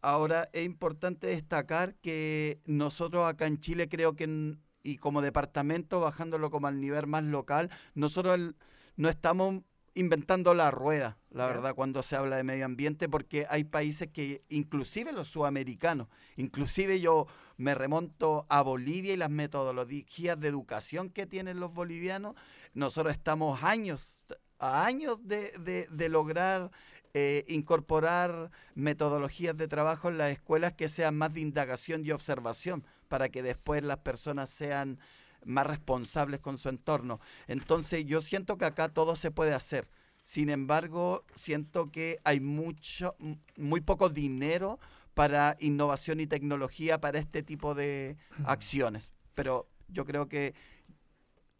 Ahora 0.00 0.48
es 0.52 0.64
importante 0.64 1.26
destacar 1.26 1.94
que 1.96 2.60
nosotros 2.64 3.28
acá 3.28 3.46
en 3.46 3.60
Chile 3.60 3.88
creo 3.88 4.14
que 4.14 4.56
y 4.82 4.96
como 4.96 5.20
departamento 5.20 6.00
bajándolo 6.00 6.50
como 6.50 6.66
al 6.66 6.80
nivel 6.80 7.06
más 7.06 7.22
local, 7.24 7.70
nosotros 7.94 8.54
no 8.96 9.08
estamos 9.10 9.62
inventando 10.00 10.54
la 10.54 10.70
rueda, 10.70 11.18
la 11.30 11.46
verdad, 11.46 11.74
cuando 11.74 12.02
se 12.02 12.16
habla 12.16 12.36
de 12.36 12.44
medio 12.44 12.64
ambiente, 12.64 13.08
porque 13.08 13.46
hay 13.50 13.64
países 13.64 14.08
que, 14.08 14.42
inclusive 14.48 15.12
los 15.12 15.28
sudamericanos, 15.28 16.08
inclusive 16.36 17.00
yo 17.00 17.26
me 17.56 17.74
remonto 17.74 18.46
a 18.48 18.62
Bolivia 18.62 19.12
y 19.12 19.16
las 19.16 19.30
metodologías 19.30 20.40
de 20.40 20.48
educación 20.48 21.10
que 21.10 21.26
tienen 21.26 21.60
los 21.60 21.72
bolivianos, 21.72 22.34
nosotros 22.74 23.12
estamos 23.12 23.62
años, 23.62 24.14
a 24.58 24.84
años 24.86 25.18
de, 25.26 25.52
de- 25.58 25.86
de 25.90 26.08
lograr 26.08 26.70
eh, 27.12 27.44
incorporar 27.48 28.52
metodologías 28.76 29.56
de 29.56 29.66
trabajo 29.66 30.08
en 30.08 30.16
las 30.18 30.30
escuelas 30.30 30.72
que 30.74 30.88
sean 30.88 31.16
más 31.18 31.34
de 31.34 31.40
indagación 31.40 32.04
y 32.06 32.12
observación, 32.12 32.84
para 33.08 33.28
que 33.28 33.42
después 33.42 33.82
las 33.82 33.98
personas 33.98 34.48
sean 34.50 34.98
más 35.44 35.66
responsables 35.66 36.40
con 36.40 36.58
su 36.58 36.68
entorno. 36.68 37.20
Entonces 37.46 38.04
yo 38.06 38.22
siento 38.22 38.58
que 38.58 38.64
acá 38.64 38.88
todo 38.88 39.16
se 39.16 39.30
puede 39.30 39.54
hacer. 39.54 39.88
Sin 40.24 40.48
embargo, 40.48 41.24
siento 41.34 41.90
que 41.90 42.20
hay 42.24 42.40
mucho, 42.40 43.16
muy 43.56 43.80
poco 43.80 44.08
dinero 44.10 44.78
para 45.14 45.56
innovación 45.60 46.20
y 46.20 46.26
tecnología 46.26 47.00
para 47.00 47.18
este 47.18 47.42
tipo 47.42 47.74
de 47.74 48.16
acciones. 48.44 49.10
Pero 49.34 49.68
yo 49.88 50.04
creo 50.04 50.28
que 50.28 50.54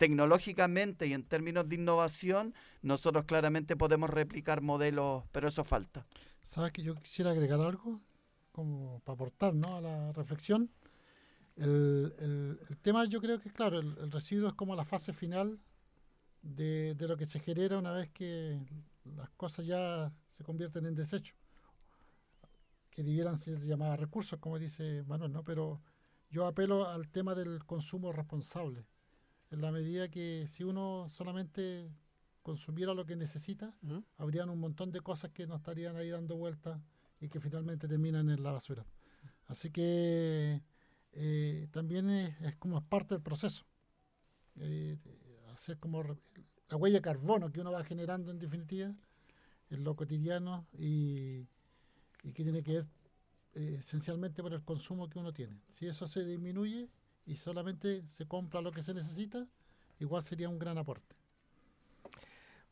tecnológicamente 0.00 1.06
y 1.06 1.12
en 1.12 1.24
términos 1.24 1.68
de 1.68 1.74
innovación, 1.74 2.54
nosotros 2.80 3.26
claramente 3.26 3.76
podemos 3.76 4.08
replicar 4.08 4.62
modelos, 4.62 5.24
pero 5.30 5.48
eso 5.48 5.62
falta. 5.62 6.06
¿Sabes 6.42 6.72
que 6.72 6.82
yo 6.82 6.94
quisiera 6.94 7.32
agregar 7.32 7.60
algo? 7.60 8.00
Como 8.50 9.00
para 9.00 9.14
aportar 9.14 9.54
¿no? 9.54 9.76
a 9.76 9.80
la 9.82 10.12
reflexión. 10.12 10.70
El, 11.60 12.14
el- 12.18 12.58
el 12.68 12.78
tema 12.78 13.04
yo 13.04 13.20
creo 13.20 13.38
que, 13.38 13.50
claro, 13.50 13.78
el, 13.78 13.96
el 13.98 14.10
residuo 14.10 14.48
es 14.48 14.54
como 14.54 14.74
la 14.74 14.84
fase 14.84 15.12
final 15.12 15.58
de, 16.42 16.94
de 16.94 17.08
lo 17.08 17.16
que 17.16 17.26
se 17.26 17.38
genera 17.38 17.78
una 17.78 17.92
vez 17.92 18.08
que 18.10 18.58
las 19.04 19.28
cosas 19.30 19.66
ya 19.66 20.12
se 20.36 20.42
convierten 20.44 20.86
en 20.86 20.94
desecho. 20.94 21.34
Que 22.90 23.02
debieran 23.02 23.36
ser 23.36 23.60
llamadas 23.64 24.00
recursos, 24.00 24.38
como 24.40 24.58
dice 24.58 25.04
Manuel, 25.06 25.32
¿no? 25.32 25.44
Pero 25.44 25.80
yo 26.30 26.46
apelo 26.46 26.88
al 26.88 27.08
tema 27.10 27.34
del 27.34 27.64
consumo 27.64 28.10
responsable. 28.12 28.86
En 29.50 29.60
la 29.60 29.70
medida 29.70 30.08
que 30.08 30.46
si 30.48 30.64
uno 30.64 31.08
solamente 31.08 31.90
consumiera 32.42 32.94
lo 32.94 33.04
que 33.04 33.16
necesita, 33.16 33.74
Ujú. 33.82 34.02
habrían 34.16 34.48
un 34.48 34.58
montón 34.60 34.90
de 34.92 35.00
cosas 35.00 35.30
que 35.30 35.46
no 35.46 35.56
estarían 35.56 35.96
ahí 35.96 36.08
dando 36.08 36.36
vueltas 36.36 36.80
y 37.20 37.28
que 37.28 37.38
finalmente 37.40 37.86
terminan 37.86 38.30
en 38.30 38.42
la 38.42 38.52
basura. 38.52 38.86
Así 39.46 39.70
que 39.70 40.62
eh, 41.12 41.68
también 41.70 42.10
es, 42.10 42.40
es 42.42 42.56
como 42.56 42.80
parte 42.82 43.14
del 43.14 43.22
proceso. 43.22 43.64
Eh, 44.56 44.96
hacer 45.52 45.78
como 45.78 46.02
la 46.02 46.76
huella 46.76 46.98
de 46.98 47.02
carbono 47.02 47.50
que 47.50 47.60
uno 47.60 47.72
va 47.72 47.84
generando 47.84 48.30
en 48.30 48.38
definitiva 48.38 48.94
en 49.70 49.84
lo 49.84 49.94
cotidiano 49.96 50.66
y, 50.78 51.46
y 52.22 52.32
que 52.32 52.42
tiene 52.42 52.62
que 52.62 52.72
ver 52.72 52.86
eh, 53.54 53.76
esencialmente 53.78 54.42
por 54.42 54.52
el 54.52 54.62
consumo 54.62 55.08
que 55.08 55.18
uno 55.18 55.32
tiene. 55.32 55.56
Si 55.70 55.86
eso 55.86 56.06
se 56.06 56.24
disminuye 56.24 56.88
y 57.26 57.34
solamente 57.36 58.06
se 58.08 58.26
compra 58.26 58.60
lo 58.60 58.72
que 58.72 58.82
se 58.82 58.94
necesita, 58.94 59.46
igual 59.98 60.24
sería 60.24 60.48
un 60.48 60.58
gran 60.58 60.78
aporte. 60.78 61.14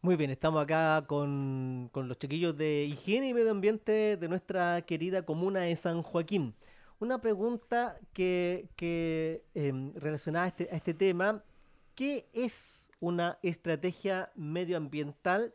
Muy 0.00 0.14
bien, 0.14 0.30
estamos 0.30 0.62
acá 0.62 1.04
con, 1.08 1.90
con 1.92 2.06
los 2.08 2.18
chiquillos 2.18 2.56
de 2.56 2.84
higiene 2.84 3.28
y 3.30 3.34
medio 3.34 3.50
ambiente 3.50 4.16
de 4.16 4.28
nuestra 4.28 4.82
querida 4.82 5.22
comuna 5.22 5.60
de 5.60 5.74
San 5.74 6.02
Joaquín. 6.02 6.54
Una 7.00 7.20
pregunta 7.20 7.98
que, 8.12 8.68
que 8.74 9.44
em, 9.54 9.94
relacionada 9.94 10.46
a 10.46 10.48
este, 10.48 10.68
a 10.72 10.76
este 10.76 10.94
tema, 10.94 11.44
¿qué 11.94 12.28
es 12.32 12.90
una 13.00 13.38
estrategia 13.42 14.32
medioambiental? 14.34 15.54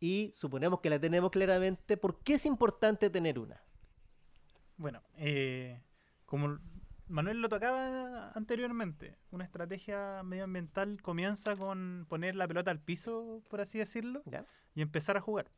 Y 0.00 0.32
suponemos 0.36 0.80
que 0.80 0.90
la 0.90 1.00
tenemos 1.00 1.30
claramente, 1.30 1.96
¿por 1.96 2.20
qué 2.20 2.34
es 2.34 2.46
importante 2.46 3.10
tener 3.10 3.38
una? 3.38 3.60
Bueno, 4.76 5.02
eh, 5.16 5.80
como 6.24 6.58
Manuel 7.08 7.40
lo 7.40 7.48
tocaba 7.48 8.30
anteriormente, 8.32 9.16
una 9.30 9.44
estrategia 9.44 10.22
medioambiental 10.22 11.00
comienza 11.00 11.56
con 11.56 12.06
poner 12.08 12.36
la 12.36 12.46
pelota 12.46 12.70
al 12.70 12.80
piso, 12.80 13.42
por 13.48 13.62
así 13.62 13.78
decirlo, 13.78 14.22
¿Ya? 14.26 14.44
y 14.74 14.82
empezar 14.82 15.16
a 15.16 15.20
jugar. 15.20 15.50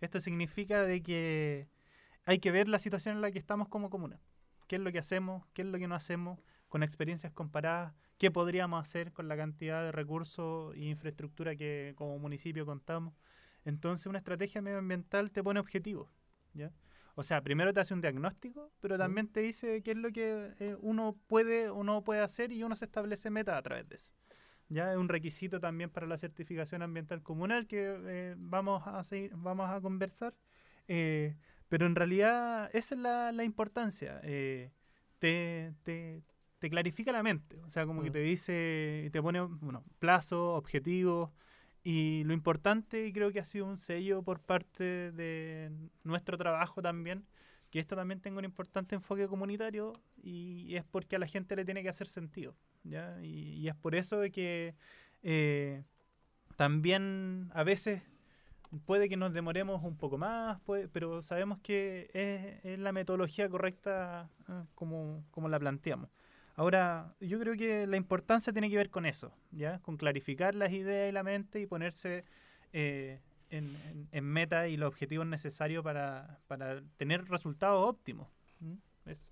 Esto 0.00 0.20
significa 0.20 0.82
de 0.82 1.02
que 1.02 1.68
hay 2.26 2.38
que 2.40 2.50
ver 2.50 2.68
la 2.68 2.78
situación 2.78 3.16
en 3.16 3.22
la 3.22 3.30
que 3.30 3.38
estamos 3.38 3.68
como 3.68 3.88
comuna. 3.88 4.20
¿Qué 4.66 4.76
es 4.76 4.82
lo 4.82 4.92
que 4.92 4.98
hacemos? 4.98 5.46
¿Qué 5.54 5.62
es 5.62 5.68
lo 5.68 5.78
que 5.78 5.86
no 5.86 5.94
hacemos? 5.94 6.40
Con 6.68 6.82
experiencias 6.82 7.32
comparadas, 7.32 7.94
¿qué 8.18 8.32
podríamos 8.32 8.82
hacer 8.82 9.12
con 9.12 9.28
la 9.28 9.36
cantidad 9.36 9.84
de 9.84 9.92
recursos 9.92 10.74
e 10.74 10.80
infraestructura 10.80 11.54
que 11.54 11.94
como 11.96 12.18
municipio 12.18 12.66
contamos? 12.66 13.14
Entonces 13.64 14.06
una 14.06 14.18
estrategia 14.18 14.60
medioambiental 14.60 15.30
te 15.30 15.42
pone 15.42 15.60
objetivos, 15.60 16.10
¿ya? 16.52 16.72
O 17.14 17.22
sea, 17.22 17.40
primero 17.40 17.72
te 17.72 17.80
hace 17.80 17.94
un 17.94 18.00
diagnóstico, 18.00 18.70
pero 18.80 18.98
también 18.98 19.28
te 19.28 19.40
dice 19.40 19.82
qué 19.82 19.92
es 19.92 19.96
lo 19.96 20.10
que 20.10 20.52
eh, 20.58 20.76
uno 20.80 21.16
puede 21.28 21.70
o 21.70 21.82
no 21.82 22.02
puede 22.02 22.20
hacer 22.20 22.52
y 22.52 22.62
uno 22.62 22.76
se 22.76 22.84
establece 22.84 23.30
metas 23.30 23.56
a 23.56 23.62
través 23.62 23.88
de 23.88 23.94
eso. 23.94 24.12
Ya 24.68 24.90
es 24.92 24.98
un 24.98 25.08
requisito 25.08 25.60
también 25.60 25.90
para 25.90 26.06
la 26.06 26.18
certificación 26.18 26.82
ambiental 26.82 27.22
comunal 27.22 27.66
que 27.68 27.96
eh, 28.04 28.34
vamos 28.36 28.82
a 28.86 29.02
seguir, 29.04 29.32
vamos 29.36 29.70
a 29.70 29.80
conversar. 29.80 30.34
Eh, 30.88 31.36
pero 31.68 31.86
en 31.86 31.94
realidad 31.94 32.70
esa 32.72 32.94
es 32.94 33.00
la, 33.00 33.32
la 33.32 33.44
importancia. 33.44 34.20
eh, 34.24 34.70
te, 35.18 35.72
te, 35.82 36.22
te 36.58 36.70
clarifica 36.70 37.12
la 37.12 37.22
mente. 37.22 37.60
O 37.62 37.70
sea, 37.70 37.86
como 37.86 38.02
que 38.02 38.10
Mm. 38.10 38.12
te 38.12 38.18
dice, 38.20 39.08
te 39.12 39.22
pone 39.22 39.40
bueno, 39.40 39.84
plazos, 39.98 40.56
objetivos. 40.58 41.30
Y 41.82 42.24
lo 42.24 42.32
importante, 42.34 43.06
y 43.06 43.12
creo 43.12 43.32
que 43.32 43.40
ha 43.40 43.44
sido 43.44 43.66
un 43.66 43.76
sello 43.76 44.22
por 44.22 44.40
parte 44.40 45.12
de 45.12 45.70
nuestro 46.04 46.36
trabajo 46.36 46.82
también, 46.82 47.24
que 47.70 47.78
esto 47.78 47.94
también 47.96 48.20
tenga 48.20 48.38
un 48.38 48.44
importante 48.44 48.94
enfoque 48.96 49.28
comunitario 49.28 49.92
y 50.22 50.74
es 50.76 50.84
porque 50.84 51.16
a 51.16 51.18
la 51.20 51.26
gente 51.28 51.54
le 51.56 51.64
tiene 51.64 51.82
que 51.82 51.88
hacer 51.88 52.08
sentido. 52.08 52.56
¿ya? 52.84 53.16
Y, 53.22 53.54
y 53.54 53.68
es 53.68 53.74
por 53.76 53.94
eso 53.94 54.18
de 54.18 54.30
que 54.32 54.74
eh, 55.22 55.84
también 56.56 57.50
a 57.54 57.62
veces 57.64 58.02
puede 58.84 59.08
que 59.08 59.16
nos 59.16 59.32
demoremos 59.32 59.82
un 59.82 59.96
poco 59.96 60.18
más, 60.18 60.60
puede- 60.62 60.88
pero 60.88 61.22
sabemos 61.22 61.58
que 61.60 62.10
es, 62.14 62.64
es 62.64 62.78
la 62.78 62.92
metodología 62.92 63.48
correcta 63.48 64.28
eh, 64.48 64.64
como, 64.74 65.24
como 65.30 65.48
la 65.48 65.58
planteamos. 65.58 66.10
Ahora, 66.56 67.14
yo 67.20 67.38
creo 67.38 67.54
que 67.56 67.86
la 67.86 67.96
importancia 67.98 68.52
tiene 68.52 68.70
que 68.70 68.76
ver 68.76 68.88
con 68.90 69.04
eso, 69.06 69.32
¿ya? 69.50 69.78
Con 69.80 69.96
clarificar 69.98 70.54
las 70.54 70.72
ideas 70.72 71.10
y 71.10 71.12
la 71.12 71.22
mente 71.22 71.60
y 71.60 71.66
ponerse 71.66 72.24
eh, 72.72 73.20
en, 73.50 73.76
en- 73.90 74.08
en 74.10 74.24
meta 74.24 74.66
y 74.68 74.76
los 74.76 74.88
objetivos 74.88 75.26
necesarios 75.26 75.84
para, 75.84 76.40
para 76.48 76.80
tener 76.96 77.26
resultados 77.28 77.86
óptimos. 77.86 78.28
¿Mm? 78.60 78.74
Eso. 79.10 79.22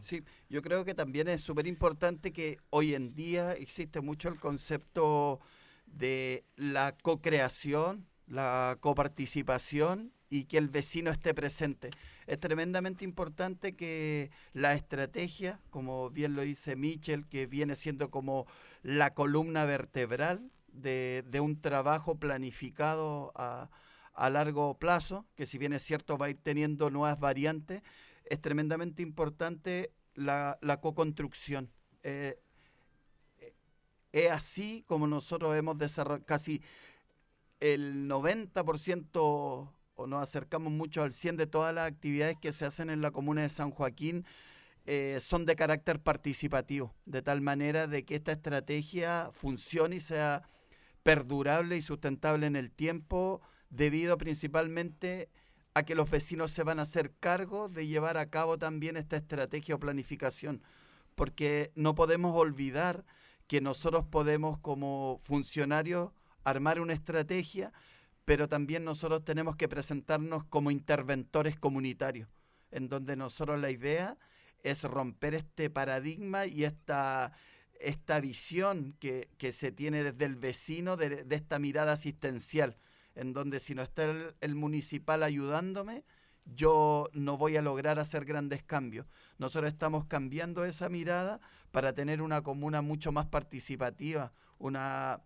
Sí, 0.00 0.22
yo 0.48 0.62
creo 0.62 0.84
que 0.84 0.94
también 0.94 1.26
es 1.26 1.42
súper 1.42 1.66
importante 1.66 2.32
que 2.32 2.58
hoy 2.70 2.94
en 2.94 3.14
día 3.14 3.52
existe 3.54 4.00
mucho 4.00 4.28
el 4.28 4.38
concepto 4.38 5.40
de 5.86 6.44
la 6.54 6.94
co-creación, 7.02 8.06
la 8.32 8.78
coparticipación 8.80 10.10
y 10.30 10.44
que 10.44 10.56
el 10.56 10.68
vecino 10.68 11.10
esté 11.10 11.34
presente. 11.34 11.90
Es 12.26 12.40
tremendamente 12.40 13.04
importante 13.04 13.76
que 13.76 14.30
la 14.54 14.72
estrategia, 14.72 15.60
como 15.68 16.08
bien 16.08 16.34
lo 16.34 16.40
dice 16.40 16.74
Mitchell, 16.74 17.26
que 17.28 17.46
viene 17.46 17.76
siendo 17.76 18.10
como 18.10 18.46
la 18.82 19.12
columna 19.12 19.66
vertebral 19.66 20.50
de, 20.68 21.22
un 21.42 21.60
trabajo 21.60 22.18
planificado 22.18 23.32
a, 23.34 23.68
a 24.14 24.30
largo 24.30 24.78
plazo, 24.78 25.26
que 25.34 25.44
si 25.44 25.58
bien 25.58 25.74
es 25.74 25.82
cierto 25.82 26.16
va 26.16 26.26
a 26.26 26.30
ir 26.30 26.38
teniendo 26.42 26.88
nuevas 26.88 27.20
variantes, 27.20 27.82
es 28.24 28.40
tremendamente 28.40 29.02
importante 29.02 29.92
la, 30.14 30.58
la 30.62 30.80
co-construcción. 30.80 31.70
Eh, 32.02 32.38
eh, 33.40 33.54
es 34.12 34.30
así 34.30 34.84
como 34.86 35.06
nosotros 35.06 35.54
hemos 35.54 35.76
desarrollado 35.76 36.24
casi 36.24 36.62
el 37.62 38.08
90% 38.08 39.70
o 39.94 40.06
nos 40.08 40.22
acercamos 40.22 40.72
mucho 40.72 41.02
al 41.02 41.12
100 41.12 41.36
de 41.36 41.46
todas 41.46 41.72
las 41.72 41.86
actividades 41.86 42.36
que 42.40 42.52
se 42.52 42.64
hacen 42.64 42.90
en 42.90 43.00
la 43.00 43.12
comuna 43.12 43.42
de 43.42 43.48
San 43.50 43.70
Joaquín 43.70 44.26
eh, 44.84 45.20
son 45.20 45.46
de 45.46 45.54
carácter 45.54 46.00
participativo, 46.00 46.92
de 47.06 47.22
tal 47.22 47.40
manera 47.40 47.86
de 47.86 48.04
que 48.04 48.16
esta 48.16 48.32
estrategia 48.32 49.30
funcione 49.32 49.96
y 49.96 50.00
sea 50.00 50.42
perdurable 51.04 51.76
y 51.76 51.82
sustentable 51.82 52.46
en 52.46 52.56
el 52.56 52.72
tiempo, 52.72 53.40
debido 53.70 54.18
principalmente 54.18 55.28
a 55.74 55.84
que 55.84 55.94
los 55.94 56.10
vecinos 56.10 56.50
se 56.50 56.64
van 56.64 56.80
a 56.80 56.82
hacer 56.82 57.12
cargo 57.20 57.68
de 57.68 57.86
llevar 57.86 58.18
a 58.18 58.28
cabo 58.28 58.58
también 58.58 58.96
esta 58.96 59.16
estrategia 59.16 59.76
o 59.76 59.78
planificación, 59.78 60.64
porque 61.14 61.70
no 61.76 61.94
podemos 61.94 62.36
olvidar 62.36 63.04
que 63.46 63.60
nosotros 63.60 64.04
podemos 64.04 64.58
como 64.58 65.20
funcionarios 65.22 66.10
armar 66.44 66.80
una 66.80 66.92
estrategia, 66.92 67.72
pero 68.24 68.48
también 68.48 68.84
nosotros 68.84 69.24
tenemos 69.24 69.56
que 69.56 69.68
presentarnos 69.68 70.44
como 70.44 70.70
interventores 70.70 71.58
comunitarios, 71.58 72.28
en 72.70 72.88
donde 72.88 73.16
nosotros 73.16 73.60
la 73.60 73.70
idea 73.70 74.18
es 74.62 74.82
romper 74.84 75.34
este 75.34 75.70
paradigma 75.70 76.46
y 76.46 76.64
esta, 76.64 77.32
esta 77.80 78.20
visión 78.20 78.94
que, 79.00 79.28
que 79.38 79.52
se 79.52 79.72
tiene 79.72 80.04
desde 80.04 80.24
el 80.24 80.36
vecino 80.36 80.96
de, 80.96 81.26
esta 81.30 81.58
mirada 81.58 81.92
asistencial 81.92 82.76
en 83.14 83.32
donde 83.32 83.60
si 83.60 83.74
no 83.74 83.82
está 83.82 84.04
el, 84.40 84.54
municipal 84.54 85.22
ayudándome, 85.22 86.04
yo 86.44 87.08
no 87.12 87.36
voy 87.36 87.56
a 87.56 87.62
lograr 87.62 87.98
hacer 87.98 88.24
grandes 88.24 88.62
cambios. 88.62 89.06
Nosotros 89.38 89.70
estamos 89.70 90.06
cambiando 90.06 90.64
esa 90.64 90.88
mirada 90.88 91.40
para 91.70 91.92
tener 91.92 92.22
una 92.22 92.42
comuna 92.42 92.82
mucho 92.82 93.12
más 93.12 93.26
participativa, 93.26 94.32
una, 94.58 95.20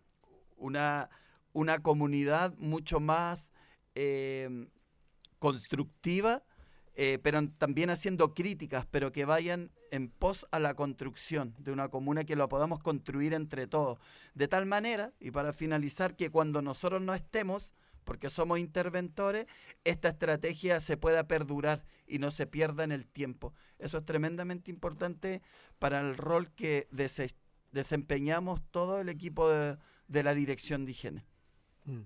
una, 0.56 1.10
una 1.52 1.80
comunidad 1.80 2.54
mucho 2.58 3.00
más 3.00 3.52
eh, 3.94 4.68
constructiva, 5.38 6.44
eh, 6.94 7.18
pero 7.22 7.46
también 7.58 7.90
haciendo 7.90 8.34
críticas, 8.34 8.86
pero 8.90 9.12
que 9.12 9.24
vayan 9.24 9.70
en 9.90 10.08
pos 10.08 10.46
a 10.50 10.58
la 10.58 10.74
construcción 10.74 11.54
de 11.58 11.72
una 11.72 11.88
comuna 11.88 12.24
que 12.24 12.36
lo 12.36 12.48
podamos 12.48 12.80
construir 12.80 13.34
entre 13.34 13.66
todos. 13.66 13.98
De 14.34 14.48
tal 14.48 14.66
manera, 14.66 15.12
y 15.20 15.30
para 15.30 15.52
finalizar, 15.52 16.16
que 16.16 16.30
cuando 16.30 16.62
nosotros 16.62 17.00
no 17.02 17.14
estemos, 17.14 17.72
porque 18.04 18.30
somos 18.30 18.58
interventores, 18.58 19.46
esta 19.84 20.08
estrategia 20.08 20.80
se 20.80 20.96
pueda 20.96 21.26
perdurar 21.26 21.84
y 22.06 22.18
no 22.18 22.30
se 22.30 22.46
pierda 22.46 22.84
en 22.84 22.92
el 22.92 23.06
tiempo. 23.06 23.52
Eso 23.78 23.98
es 23.98 24.04
tremendamente 24.04 24.70
importante 24.70 25.42
para 25.78 26.00
el 26.00 26.16
rol 26.16 26.50
que 26.52 26.88
des 26.90 27.34
desempeñamos 27.72 28.62
todo 28.70 29.00
el 29.00 29.08
equipo 29.10 29.50
de, 29.50 29.76
de 30.08 30.22
la 30.22 30.34
dirección 30.34 30.84
de 30.84 30.92
higiene. 30.92 31.24
Mm. 31.84 32.02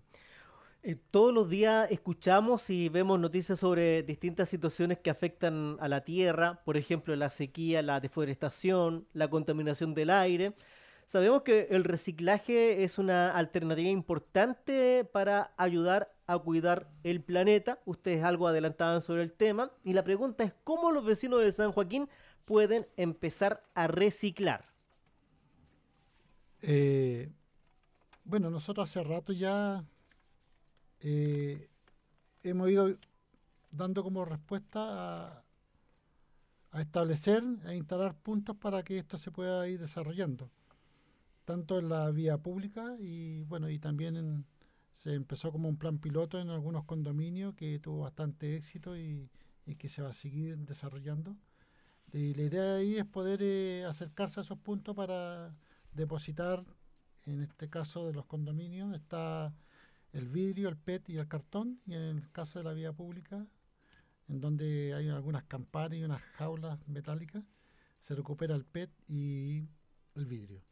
Eh, 0.82 0.96
todos 1.10 1.34
los 1.34 1.50
días 1.50 1.90
escuchamos 1.90 2.70
y 2.70 2.88
vemos 2.88 3.20
noticias 3.20 3.58
sobre 3.58 4.02
distintas 4.02 4.48
situaciones 4.48 4.98
que 4.98 5.10
afectan 5.10 5.76
a 5.78 5.88
la 5.88 6.04
tierra, 6.04 6.62
por 6.64 6.78
ejemplo, 6.78 7.14
la 7.16 7.28
sequía, 7.28 7.82
la 7.82 8.00
deforestación, 8.00 9.06
la 9.12 9.28
contaminación 9.28 9.92
del 9.92 10.08
aire. 10.08 10.54
Sabemos 11.04 11.42
que 11.42 11.66
el 11.70 11.84
reciclaje 11.84 12.82
es 12.84 12.98
una 12.98 13.36
alternativa 13.36 13.88
importante 13.88 15.04
para 15.04 15.52
ayudar 15.56 16.14
a 16.26 16.38
cuidar 16.38 16.88
el 17.02 17.20
planeta. 17.20 17.80
Ustedes 17.84 18.22
algo 18.22 18.46
adelantaban 18.46 19.02
sobre 19.02 19.24
el 19.24 19.32
tema. 19.32 19.72
Y 19.82 19.92
la 19.92 20.04
pregunta 20.04 20.44
es, 20.44 20.54
¿cómo 20.64 20.92
los 20.92 21.04
vecinos 21.04 21.42
de 21.42 21.50
San 21.50 21.72
Joaquín 21.72 22.08
pueden 22.44 22.86
empezar 22.96 23.64
a 23.74 23.88
reciclar? 23.88 24.68
Eh, 26.62 27.28
bueno, 28.31 28.49
nosotros 28.49 28.88
hace 28.88 29.03
rato 29.03 29.33
ya 29.33 29.85
eh, 31.01 31.69
hemos 32.45 32.71
ido 32.71 32.97
dando 33.73 34.05
como 34.05 34.25
respuesta 34.25 35.45
a, 36.71 36.81
establecer, 36.81 37.43
a 37.64 37.75
instalar 37.75 38.14
puntos 38.14 38.57
para 38.57 38.85
que 38.85 38.99
esto 38.99 39.19
se 39.19 39.33
pueda 39.33 39.69
ir 39.69 39.81
desarrollando 39.81 40.49
tanto 41.45 41.81
en 41.81 41.88
la 41.88 42.09
vía 42.12 42.38
pública 42.38 42.95
y 43.01 43.43
bueno 43.43 43.69
y 43.69 43.81
también 43.81 44.16
en, 44.16 44.47
se 44.93 45.14
empezó 45.14 45.51
como 45.51 45.69
un 45.69 45.77
plan 45.77 45.99
piloto 45.99 46.38
en 46.38 46.51
algunos 46.51 46.85
condominios 46.85 47.57
que 47.57 47.81
tuvo 47.81 48.03
bastante 48.03 48.55
éxito 48.55 48.97
y, 48.97 49.29
y, 49.66 49.75
que 49.75 49.88
se 49.88 50.03
va 50.03 50.11
a 50.11 50.12
seguir 50.12 50.59
desarrollando. 50.59 51.37
Y 52.12 52.35
la 52.35 52.43
idea 52.43 52.75
ahí 52.77 52.97
es 52.97 53.07
poder 53.07 53.40
eh, 53.43 53.85
acercarse 53.85 54.38
a 54.38 54.43
esos 54.45 54.59
puntos 54.59 54.95
para 54.95 55.53
depositar 55.93 56.64
en 57.26 57.42
este 57.42 57.68
caso 57.70 58.06
de 58.06 58.12
los 58.14 58.26
condominios 58.26 58.94
está 58.94 59.54
el 60.12 60.28
vidrio, 60.28 60.68
el 60.68 60.76
PET 60.78 61.11
y 61.11 61.18
el 61.18 61.28
cartón 61.28 61.80
y 61.87 61.94
en 61.94 62.02
el 62.02 62.30
caso 62.33 62.59
de 62.61 62.64
la 62.64 62.72
vía 62.74 62.92
pública 62.92 63.46
en 64.28 64.40
donde 64.40 64.94
hay 64.94 65.09
algunas 65.09 65.44
campanas 65.44 65.98
y 65.98 66.04
unas 66.04 66.22
jaulas 66.22 66.78
metálicas 66.88 67.44
se 68.00 68.14
recupera 68.14 68.54
el 68.56 68.64
PET 68.64 68.90
y 69.09 69.64
el 70.16 70.26
vidrio 70.26 70.62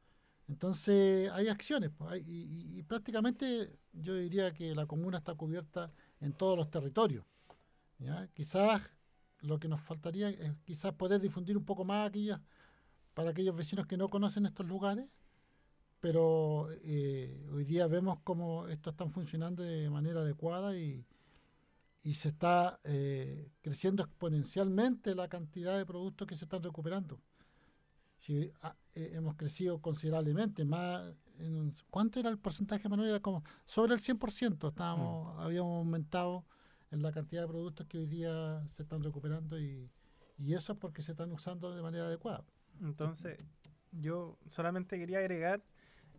Entonces 0.48 1.30
hay 1.32 1.48
acciones 1.48 1.90
pues, 1.98 2.22
y, 2.26 2.78
y- 2.78 2.82
prácticamente 2.84 3.78
yo 3.92 4.14
diría 4.16 4.52
que 4.54 4.74
la 4.74 4.87
comuna 4.87 5.18
está 5.18 5.34
cubierta 5.37 5.92
en 6.20 6.32
todos 6.34 6.56
los 6.58 6.70
territorios. 6.70 7.24
Quizás 8.34 8.82
lo 9.40 9.58
que 9.58 9.68
nos 9.68 9.80
faltaría 9.80 10.30
es 10.30 10.52
quizás 10.64 10.92
poder 10.94 11.20
difundir 11.20 11.56
un 11.56 11.64
poco 11.64 11.84
más 11.84 12.08
aquellas, 12.08 12.40
para 13.14 13.30
aquellos 13.30 13.56
vecinos 13.56 13.87
que 13.87 13.96
no 13.98 14.11
conocen 14.11 14.46
estos 14.46 14.66
lugares, 14.66 15.06
pero 16.00 16.68
eh, 16.84 17.46
hoy 17.52 17.64
día 17.64 17.87
vemos 17.87 18.18
cómo 18.24 18.68
estos 18.68 18.92
están 18.92 19.11
funcionando 19.12 19.62
de 19.62 19.90
manera 19.90 20.20
adecuada 20.20 20.76
y, 20.76 21.04
y 22.02 22.14
se 22.14 22.28
está 22.28 22.80
eh, 22.84 23.50
creciendo 23.61 24.02
exponencialmente 24.02 25.14
la 25.14 25.28
cantidad 25.28 25.76
de 25.76 25.84
productos 25.87 26.26
que 26.28 26.37
se 26.37 26.44
están 26.44 26.62
recuperando. 26.62 27.20
Sí, 28.18 28.50
ah, 28.62 28.74
eh, 28.94 29.12
hemos 29.14 29.37
crecido 29.37 29.80
considerablemente, 29.80 30.64
más 30.64 31.14
en 31.38 31.54
un- 31.54 31.72
¿cuánto 31.90 32.18
era 32.18 32.28
el 32.30 32.38
porcentaje, 32.38 32.88
Manuel? 32.88 33.11
Era 33.11 33.20
como 33.20 33.44
sobre 33.64 33.94
el 33.94 34.00
100%, 34.00 34.68
estábamos, 34.68 35.38
habíamos 35.38 35.78
aumentado 35.78 36.44
en 36.90 37.02
la 37.02 37.12
cantidad 37.12 37.42
de 37.42 37.48
productos 37.48 37.87
que 37.87 37.98
hoy 37.98 38.06
día 38.06 38.62
se 38.68 38.82
están 38.82 39.02
recuperando 39.04 39.58
y, 39.61 39.88
y 40.37 40.54
eso 40.54 40.72
es 40.72 40.78
porque 40.78 41.02
se 41.02 41.12
están 41.12 41.30
usando 41.32 41.74
de 41.74 41.82
manera 41.82 42.06
adecuada. 42.06 42.44
Entonces, 42.80 43.38
yo 43.92 44.37
solamente 44.48 44.98
quería 44.98 45.18
agregar 45.18 45.62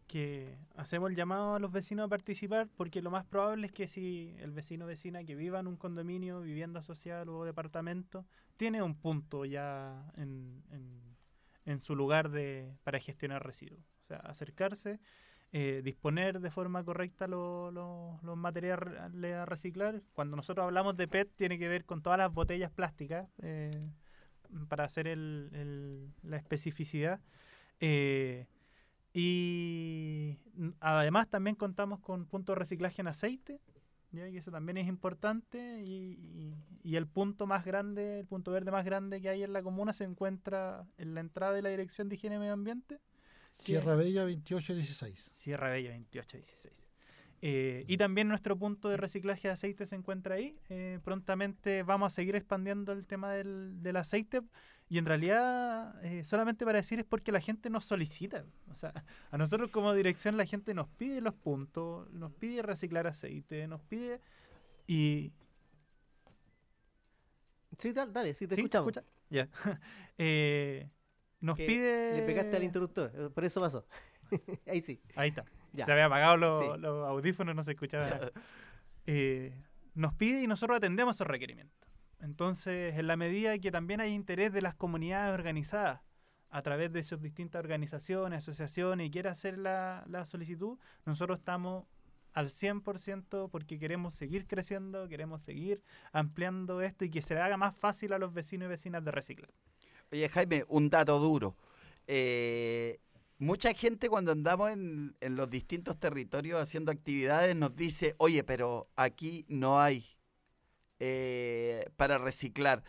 que 0.10 0.58
hacemos 0.76 1.10
el 1.12 1.16
llamado 1.16 1.56
a 1.56 1.60
los 1.60 1.72
vecinos 1.72 2.08
a 2.08 2.10
participar 2.10 2.68
porque 2.76 3.02
lo 3.02 3.12
más 3.12 3.24
probable 3.26 3.68
es 3.68 3.72
que 3.72 3.88
si 3.88 4.36
el 4.40 4.52
vecino 4.52 4.86
vecina 4.88 5.24
que 5.24 5.36
viva 5.36 5.60
en 5.60 5.68
un 5.68 5.78
condominio, 5.78 6.42
vivienda 6.42 6.82
social 6.82 7.30
o 7.30 7.46
departamento, 7.46 8.26
tiene 8.58 8.82
un 8.82 8.96
punto 8.96 9.46
ya 9.46 10.12
en, 10.18 10.64
en- 10.72 11.80
su 11.80 11.96
lugar 11.96 12.30
de, 12.32 12.74
para 12.84 13.00
gestionar 13.00 13.46
residuos. 13.46 13.80
O 14.02 14.06
sea, 14.08 14.18
acercarse, 14.18 15.00
eh, 15.52 15.82
disponer 15.84 16.40
de 16.40 16.50
forma 16.50 16.84
correcta 16.84 17.28
lo- 17.28 17.70
lo- 17.70 18.20
los 18.24 18.36
materiales 18.36 19.36
a 19.36 19.46
reciclar. 19.46 20.02
Cuando 20.14 20.36
nosotros 20.36 20.64
hablamos 20.64 20.98
de 20.98 21.08
PET 21.08 21.30
tiene 21.36 21.60
que 21.60 21.68
ver 21.68 21.86
con 21.86 22.02
todas 22.02 22.18
las 22.18 22.34
botellas 22.34 22.72
plásticas. 22.72 23.30
eh, 23.44 23.88
para 24.68 24.86
hacer 24.86 25.08
el- 25.08 25.50
el- 25.54 26.12
la 26.24 26.38
especificidad. 26.38 27.20
Eh, 27.80 28.48
y 29.20 30.38
además 30.80 31.28
también 31.30 31.56
contamos 31.56 32.00
con 32.00 32.26
puntos 32.26 32.56
de 32.56 32.60
reciclaje 32.60 33.02
en 33.02 33.08
aceite, 33.08 33.60
¿ya? 34.12 34.28
y 34.28 34.38
eso 34.38 34.52
también 34.52 34.78
es 34.78 34.88
importante. 34.88 35.82
Y, 35.84 35.94
y- 35.94 36.56
y 36.82 36.96
el 36.96 37.08
punto 37.08 37.46
más 37.46 37.66
grande, 37.66 38.20
el 38.22 38.26
punto 38.26 38.52
verde 38.52 38.72
más 38.72 38.86
grande 38.86 39.22
que 39.22 39.30
hay 39.30 39.44
en 39.44 39.54
la 39.54 39.62
comuna 39.62 39.94
se 39.94 40.06
encuentra 40.06 40.86
en 40.98 41.14
la 41.14 41.20
entrada 41.20 41.54
de 41.54 41.62
la 41.62 41.70
Dirección 41.70 42.08
de 42.10 42.16
Higiene 42.16 42.38
y 42.38 42.40
Medio 42.40 42.54
Ambiente, 42.54 43.00
Sierra 43.52 43.96
Bella 43.96 44.22
2816. 44.22 45.32
Sierra 45.36 45.70
Bella 45.70 45.90
2816. 45.92 46.89
Eh, 47.42 47.86
y 47.88 47.98
también 47.98 48.28
nuestro 48.28 48.58
punto 48.58 48.90
de 48.90 48.98
reciclaje 48.98 49.48
de 49.48 49.54
aceite 49.54 49.86
se 49.86 49.96
encuentra 49.96 50.36
ahí. 50.36 50.58
Eh, 50.70 51.00
prontamente 51.04 51.84
vamos 51.84 52.12
a 52.12 52.16
seguir 52.16 52.36
expandiendo 52.36 52.92
el 52.92 53.06
tema 53.06 53.32
del, 53.32 53.82
del 53.82 53.96
aceite. 53.96 54.42
Y 54.90 54.98
en 54.98 55.06
realidad, 55.06 56.04
eh, 56.04 56.24
solamente 56.24 56.66
para 56.66 56.80
decir 56.80 57.00
es 57.00 57.06
porque 57.06 57.32
la 57.32 57.40
gente 57.40 57.70
nos 57.70 57.86
solicita. 57.86 58.44
O 58.72 58.76
sea, 58.76 58.92
a 59.30 59.38
nosotros 59.38 59.70
como 59.70 59.94
dirección 59.94 60.36
la 60.36 60.46
gente 60.46 60.74
nos 60.74 60.88
pide 60.90 61.22
los 61.22 61.36
puntos, 61.36 62.10
nos 62.12 62.34
pide 62.34 62.62
reciclar 62.62 63.08
aceite, 63.08 63.68
nos 63.68 63.82
pide... 63.82 64.20
Y... 64.88 65.32
Sí, 67.78 67.94
dale, 67.94 68.12
dale, 68.12 68.34
sí, 68.34 68.48
te 68.48 68.56
¿Sí? 68.56 68.62
¿Se 68.62 68.66
escuchamos. 68.66 68.98
escucha? 68.98 69.08
Ya. 69.30 69.50
Eh, 70.22 70.90
nos 71.40 71.56
pide... 71.58 72.18
Le 72.18 72.24
pegaste 72.24 72.58
al 72.58 72.64
interruptor, 72.64 73.32
por 73.32 73.46
eso 73.46 73.62
pasó. 73.62 73.88
Ahí 74.68 74.82
sí. 74.82 75.00
Ahí 75.16 75.30
está. 75.30 75.46
Ya. 75.74 75.86
Se 75.86 75.92
había 75.92 76.06
apagado 76.06 76.38
los, 76.38 76.60
Sí. 76.62 76.82
los 76.82 77.08
audífonos, 77.08 77.56
no 77.56 77.64
se 77.64 77.72
escuchaba 77.72 78.10
nada. 78.10 78.32
Eh, 79.12 79.54
nos 79.96 80.14
pide 80.14 80.44
y 80.44 80.46
nosotros 80.48 80.78
atendemos 80.78 81.16
esos 81.16 81.26
requerimientos. 81.26 81.90
Entonces, 82.20 82.96
en 82.96 83.08
la 83.08 83.16
medida 83.18 83.58
que 83.58 83.72
también 83.72 84.02
hay 84.02 84.14
interés 84.14 84.54
de 84.54 84.62
las 84.62 84.76
comunidades 84.76 85.34
organizadas 85.34 86.02
a 86.52 86.62
través 86.62 86.92
de 86.94 87.02
sus 87.02 87.20
distintas 87.22 87.60
organizaciones, 87.60 88.40
asociaciones 88.40 89.08
y 89.08 89.12
quiera 89.12 89.32
hacer 89.32 89.58
la, 89.58 90.04
la 90.08 90.26
solicitud, 90.26 90.78
nosotros 91.06 91.40
estamos 91.40 91.86
al 92.34 92.50
100% 92.50 93.50
porque 93.50 93.80
queremos 93.80 94.14
seguir 94.14 94.46
creciendo, 94.46 95.08
queremos 95.08 95.42
seguir 95.42 95.82
ampliando 96.12 96.82
esto 96.82 97.04
y 97.06 97.10
que 97.10 97.22
se 97.24 97.34
le 97.34 97.42
haga 97.42 97.58
más 97.58 97.76
fácil 97.76 98.14
a 98.14 98.20
los 98.20 98.32
vecinos 98.34 98.68
y 98.68 98.70
vecinas 98.70 99.04
de 99.04 99.12
reciclar. 99.12 99.50
Oye, 100.12 100.30
Jaime, 100.30 100.66
un 100.68 100.90
dato 100.90 101.18
duro. 101.20 101.56
Eh, 102.06 103.00
mucha 103.40 103.74
gente 103.74 104.10
cuando 104.10 104.32
andamos 104.32 104.70
en, 104.70 105.16
en 105.20 105.36
los 105.36 105.50
distintos 105.50 106.00
territorios 106.00 106.62
haciendo 106.62 106.92
actividades 106.92 107.56
nos 107.56 107.76
dice, 107.76 108.14
oye, 108.18 108.44
pero 108.44 108.88
aquí 108.96 109.46
no 109.48 109.82
hay 109.82 110.06
eh, 111.00 111.90
para 111.96 112.18
reciclar. 112.18 112.84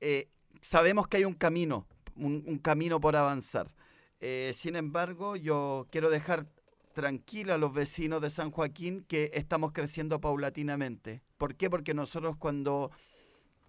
Eh, 0.00 0.28
sabemos 0.60 1.06
que 1.08 1.18
hay 1.18 1.24
un 1.24 1.34
camino, 1.34 1.86
un, 2.16 2.58
camino 2.58 3.00
por 3.00 3.16
avanzar. 3.16 3.74
Eh, 4.20 4.52
sin 4.54 4.76
embargo, 4.76 5.36
yo 5.36 5.86
quiero 5.90 6.10
dejar 6.10 6.46
tranquilo 6.92 7.54
a 7.54 7.58
los 7.58 7.72
vecinos 7.72 8.20
de 8.20 8.30
San 8.30 8.50
Joaquín 8.50 9.04
que 9.06 9.30
estamos 9.34 9.72
creciendo 9.72 10.20
paulatinamente. 10.20 11.22
¿Por 11.38 11.54
qué? 11.54 11.70
Porque 11.70 11.94
nosotros 11.94 12.36
cuando 12.36 12.90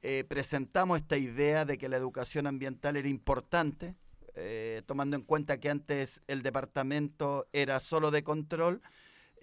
eh, 0.02 0.24
presentamos 0.28 1.00
esta 1.00 1.18
idea 1.18 1.64
de 1.64 1.78
que 1.78 1.88
la 1.88 1.98
educación 1.98 2.48
ambiental 2.48 2.98
era 2.98 3.08
importante, 3.08 3.96
eh, 4.36 4.82
tomando 4.86 5.16
en 5.16 5.24
cuenta 5.24 5.60
que 5.60 5.70
antes 5.70 6.22
el 6.28 6.42
departamento 6.42 7.48
era 7.54 7.80
solo 7.80 8.12
de 8.12 8.24
control, 8.24 8.82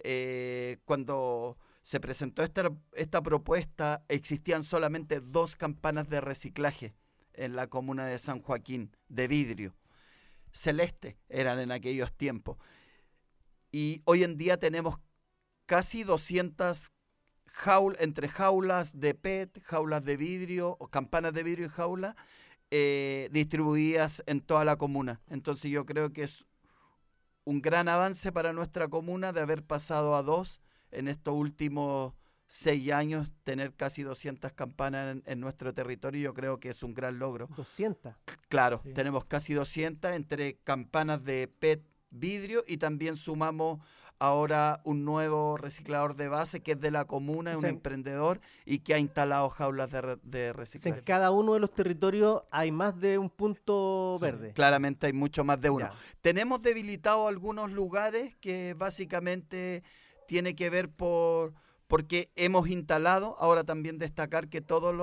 eh, 0.03 0.77
cuando 0.85 1.57
se 1.83 1.99
presentó 1.99 2.43
esta, 2.43 2.71
esta 2.93 3.21
propuesta 3.21 4.03
existían 4.07 4.63
solamente 4.63 5.19
dos 5.19 5.55
campanas 5.55 6.09
de 6.09 6.21
reciclaje 6.21 6.93
en 7.33 7.55
la 7.55 7.67
comuna 7.67 8.05
de 8.05 8.19
San 8.19 8.41
Joaquín, 8.41 8.95
de 9.07 9.27
vidrio. 9.27 9.75
Celeste 10.51 11.17
eran 11.29 11.59
en 11.59 11.71
aquellos 11.71 12.13
tiempos. 12.13 12.57
Y 13.71 14.01
hoy 14.05 14.23
en 14.23 14.37
día 14.37 14.57
tenemos 14.57 14.99
casi 15.65 16.03
200 16.03 16.91
jaul, 17.45 17.95
entre 17.99 18.27
jaulas 18.27 18.99
de 18.99 19.13
PET, 19.13 19.61
jaulas 19.63 20.03
de 20.03 20.17
vidrio, 20.17 20.77
o 20.79 20.87
campanas 20.87 21.33
de 21.33 21.43
vidrio 21.43 21.67
y 21.67 21.69
jaulas, 21.69 22.15
eh, 22.71 23.29
distribuidas 23.31 24.23
en 24.27 24.41
toda 24.41 24.63
la 24.65 24.75
comuna. 24.77 25.21
Entonces 25.29 25.71
yo 25.71 25.85
creo 25.85 26.11
que 26.13 26.23
es 26.23 26.45
un 27.45 27.61
gran 27.61 27.87
avance 27.89 28.31
para 28.31 28.53
nuestra 28.53 28.87
comuna 28.87 29.33
de 29.33 29.41
haber 29.41 29.63
pasado 29.63 30.15
a 30.15 30.23
dos 30.23 30.61
en 30.91 31.07
estos 31.07 31.33
últimos 31.33 32.13
seis 32.47 32.91
años, 32.91 33.31
tener 33.43 33.73
casi 33.75 34.01
200 34.01 34.53
campanas 34.53 35.11
en, 35.17 35.23
en 35.27 35.39
nuestro 35.39 35.71
territorio, 35.73 36.21
yo 36.21 36.33
creo 36.33 36.59
que 36.59 36.69
es 36.69 36.81
un 36.81 36.95
gran 36.95 37.19
logro. 37.19 37.47
200. 37.55 38.15
Claro, 38.47 38.81
Sí. 38.83 38.93
tenemos 38.93 39.25
casi 39.25 39.53
200 39.53 40.11
entre 40.13 40.57
campanas 40.63 41.23
de 41.23 41.47
PET 41.47 41.83
vidrio 42.09 42.63
y 42.67 42.77
también 42.77 43.17
sumamos 43.17 43.79
ahora 44.19 44.81
un 44.83 45.05
nuevo 45.05 45.55
reciclador 45.57 46.15
de 46.15 46.27
base 46.27 46.59
que 46.61 46.73
es 46.73 46.79
de 46.79 46.91
la 46.91 47.05
comuna, 47.05 47.53
es 47.53 47.57
un 47.57 47.65
emprendedor 47.65 48.41
y 48.65 48.79
que 48.79 48.93
ha 48.93 48.99
instalado 48.99 49.49
jaulas 49.49 49.89
de, 49.89 50.01
re- 50.01 50.17
de 50.23 50.51
O 50.51 50.53
sea, 50.53 50.53
reciclaje. 50.53 50.99
en 50.99 51.05
cada 51.05 51.31
uno 51.31 51.53
de 51.53 51.59
los 51.61 51.71
territorios 51.71 52.43
hay 52.51 52.71
más 52.71 52.99
de 52.99 53.17
un 53.17 53.29
punto 53.29 54.17
Sí, 54.19 54.23
verde. 54.25 54.53
Claramente 54.53 55.07
hay 55.07 55.13
mucho 55.13 55.43
más 55.43 55.59
de 55.61 55.69
uno. 55.69 55.85
Ya. 55.87 55.93
Tenemos 56.21 56.61
debilitado 56.61 57.27
algunos 57.27 57.71
lugares 57.71 58.35
que 58.41 58.75
básicamente 58.77 59.83
tiene 60.27 60.55
que 60.55 60.69
ver 60.69 60.89
por 60.89 61.53
porque 61.87 62.29
hemos 62.35 62.69
instalado, 62.69 63.35
ahora 63.39 63.63
también 63.63 63.97
destacar 63.97 64.47
que 64.47 64.61
todas 64.61 64.93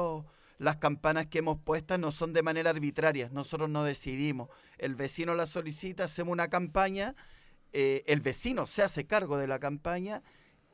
las 0.58 0.76
campanas 0.76 1.26
que 1.26 1.38
hemos 1.38 1.58
puesto 1.58 1.98
no 1.98 2.12
son 2.12 2.32
de 2.32 2.42
manera 2.44 2.70
arbitraria, 2.70 3.28
nosotros 3.32 3.68
no 3.68 3.82
decidimos. 3.82 4.50
El 4.78 4.94
vecino 4.94 5.34
la 5.34 5.46
solicita, 5.46 6.04
hacemos 6.04 6.30
una 6.32 6.46
campaña, 6.48 7.16
eh, 7.78 8.04
el 8.06 8.22
vecino 8.22 8.64
se 8.64 8.82
hace 8.82 9.06
cargo 9.06 9.36
de 9.36 9.46
la 9.46 9.58
campaña 9.58 10.22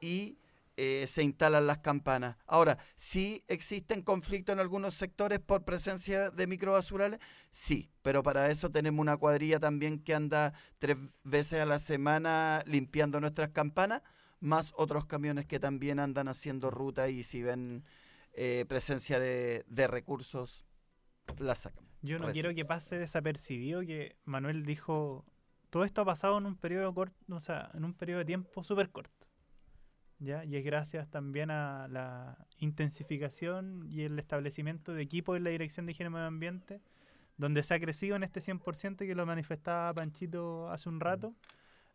y 0.01 0.39
eh, 0.77 1.07
se 1.09 1.25
instalan 1.25 1.67
las 1.67 1.79
campanas. 1.79 2.37
Ahora, 2.47 2.79
¿sí 2.95 3.43
existen 3.49 4.03
conflictos 4.03 4.53
en 4.53 4.61
algunos 4.61 4.95
sectores 4.95 5.41
por 5.41 5.65
presencia 5.65 6.31
de 6.31 6.47
microbasurales? 6.47 7.19
Sí, 7.51 7.91
pero 8.03 8.23
para 8.23 8.49
eso 8.53 8.71
tenemos 8.71 9.01
una 9.01 9.17
cuadrilla 9.17 9.59
también 9.59 9.99
que 9.99 10.15
anda 10.15 10.55
tres 10.79 10.97
veces 11.25 11.61
a 11.61 11.67
la 11.67 11.81
semana 11.81 12.63
limpiando 12.67 13.21
nuestras 13.21 13.51
campanas, 13.51 14.03
más 14.39 14.73
otros 14.77 15.05
camiones 15.05 15.47
que 15.47 15.59
también 15.59 15.99
andan 15.99 16.29
haciendo 16.29 16.71
ruta 16.71 17.09
y 17.09 17.25
si 17.25 17.43
ven 17.43 17.83
eh, 18.33 18.65
presencia 18.69 19.19
de, 19.19 19.65
de 19.67 19.89
recursos, 19.89 20.67
las 21.39 21.59
sacan. 21.59 21.85
Yo 22.01 22.21
no 22.21 22.31
quiero 22.31 22.55
que 22.55 22.65
pase 22.65 22.97
desapercibido 22.97 23.81
que 23.81 24.15
Manuel 24.25 24.65
dijo 24.65 25.25
todo 25.73 25.85
esto 25.85 26.03
ha 26.03 26.05
pasado 26.05 26.37
en 26.37 26.45
un 26.45 26.55
periodo 26.55 26.93
corto, 26.93 27.17
o 27.35 27.41
sea, 27.41 27.71
en 27.73 27.87
un 27.87 27.95
periodo 27.95 28.19
de 28.19 28.27
tiempo 28.27 28.63
súper 28.63 28.91
corto. 28.91 29.27
¿Ya? 30.19 30.45
Y 30.45 30.57
es 30.57 30.65
gracias 30.65 31.09
también 31.09 31.51
a 31.51 31.89
la 31.89 32.37
intensificación 32.59 33.87
y 33.91 34.03
el 34.03 34.19
establecimiento 34.19 34.93
de 34.93 35.01
equipos 35.01 35.39
en 35.39 35.45
la 35.45 35.51
Dirección 35.51 35.87
de 35.87 35.93
Higiene 35.93 36.11
y 36.11 36.13
Medio 36.13 36.27
Ambiente, 36.27 36.83
donde 37.39 37.63
se 37.63 37.73
ha 37.73 37.81
crecido 37.81 38.17
en 38.17 38.23
este 38.23 38.43
100% 38.43 38.99
que 38.99 39.15
lo 39.15 39.25
manifestaba 39.25 39.95
Panchito 39.95 40.71
hace 40.71 40.91
un 40.91 41.01
rato. 41.01 41.35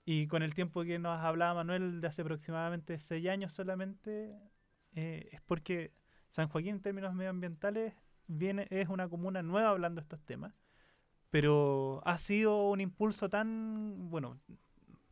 Y 0.05 0.25
con 0.25 0.41
el 0.41 0.55
tiempo 0.55 0.83
que 0.83 0.97
nos 0.97 1.19
hablaba 1.19 1.53
Manuel 1.53 2.01
de 2.01 2.07
hace 2.07 2.23
aproximadamente 2.23 2.97
seis 2.97 3.27
años 3.27 3.53
solamente, 3.53 4.35
eh, 4.95 5.29
es 5.31 5.41
porque 5.41 5.91
San 6.29 6.47
Joaquín 6.47 6.77
en 6.77 6.81
términos 6.81 7.13
medioambientales 7.13 7.93
viene, 8.25 8.65
es 8.71 8.89
una 8.89 9.07
comuna 9.07 9.43
nueva 9.43 9.69
hablando 9.69 10.01
de 10.01 10.03
estos 10.03 10.25
temas, 10.25 10.55
pero 11.39 12.01
ha 12.03 12.17
sido 12.17 12.67
un 12.69 12.81
impulso 12.81 13.29
tan, 13.29 14.09
bueno, 14.09 14.39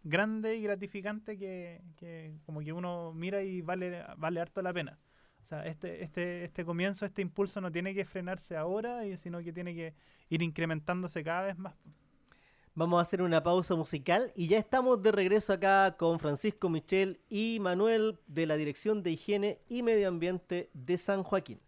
grande 0.04 0.56
y 0.56 0.64
gratificante 0.64 1.38
que, 1.38 2.34
como 2.48 2.62
que 2.62 2.74
uno 2.74 3.14
mira 3.14 3.44
y 3.44 3.62
vale, 3.62 4.04
vale 4.18 4.42
harto 4.42 4.64
la 4.64 4.74
pena. 4.74 4.98
O 5.44 5.46
sea, 5.46 5.68
este, 5.68 6.04
este, 6.04 6.46
este 6.46 6.66
comienzo, 6.66 7.06
este 7.06 7.22
impulso 7.22 7.62
no 7.62 7.72
tiene 7.72 7.94
que 7.94 8.06
frenarse 8.06 8.58
ahora, 8.58 9.02
sino 9.18 9.44
que 9.44 9.54
tiene 9.54 9.76
que 9.76 9.94
ir 10.30 10.42
incrementándose 10.42 11.24
cada 11.24 11.44
vez 11.44 11.60
más. 11.60 11.76
Vamos 12.74 12.98
a 12.98 13.04
hacer 13.04 13.22
una 13.22 13.44
pausa 13.44 13.76
musical 13.76 14.32
y 14.36 14.48
ya 14.48 14.58
estamos 14.58 15.04
de 15.04 15.12
regreso 15.12 15.54
acá 15.54 15.96
con 15.96 16.18
Francisco 16.18 16.70
Michel 16.70 17.20
y 17.30 17.60
Manuel 17.62 18.18
de 18.26 18.48
la 18.48 18.58
Dirección 18.58 19.04
de 19.04 19.12
Higiene 19.12 19.60
y 19.70 19.84
Medio 19.84 20.08
Ambiente 20.08 20.72
de 20.74 20.98
San 20.98 21.22
Joaquín. 21.22 21.60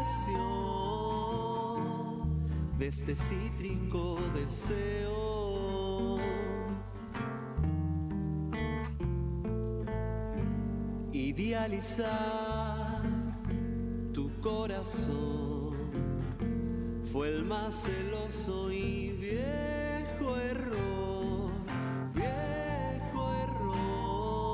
de 2.79 2.89
este 2.89 3.15
cítrico 3.15 4.19
deseo. 4.35 6.19
Idealizar 11.13 13.03
tu 14.13 14.31
corazón 14.41 15.34
fue 17.15 17.29
el 17.29 17.45
más 17.45 17.83
celoso 17.85 18.73
y 18.73 19.11
viejo 19.21 20.37
error, 20.37 21.53
viejo 22.13 23.35
error 23.45 24.51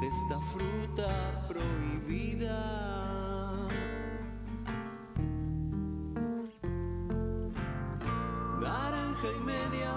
de 0.00 0.06
esta 0.06 0.40
fruta 0.40 1.46
prohibida. 1.46 2.58
Naranja 8.62 9.28
y 9.28 9.40
media 9.44 9.92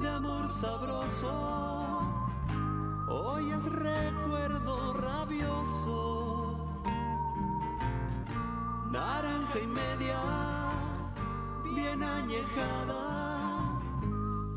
de 0.00 0.08
amor 0.08 0.48
sabroso, 0.48 1.57
media, 9.68 10.20
bien 11.64 12.02
añejada. 12.02 13.78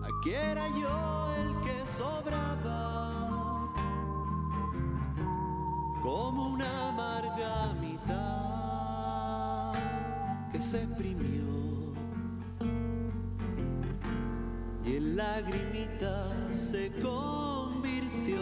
Aquí 0.04 0.32
era 0.34 0.68
yo 0.70 1.34
el 1.38 1.56
que 1.66 1.86
sobraba, 1.86 3.72
como 6.02 6.50
una 6.50 6.90
amarga 6.90 7.74
mitad 7.80 9.74
que 10.52 10.60
se 10.60 10.84
exprimió. 10.84 11.42
Y 14.84 14.96
en 14.96 15.16
lagrimita 15.16 16.52
se 16.52 16.92
convirtió, 17.02 18.42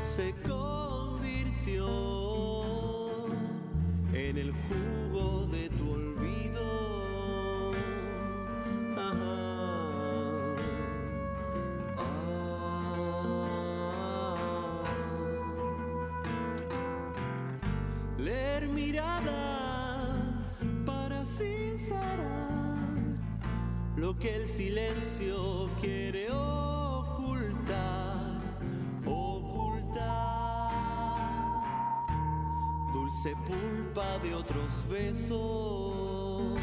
se 0.00 0.34
convirtió 0.46 1.88
en 4.12 4.38
el 4.38 4.52
jugo 4.52 4.97
para 20.84 21.24
sincerar 21.24 22.18
lo 23.96 24.16
que 24.18 24.36
el 24.36 24.48
silencio 24.48 25.70
quiere 25.80 26.28
ocultar, 26.30 27.76
ocultar 29.06 30.28
dulce 32.92 33.34
pulpa 33.46 34.18
de 34.22 34.34
otros 34.34 34.84
besos. 34.90 36.58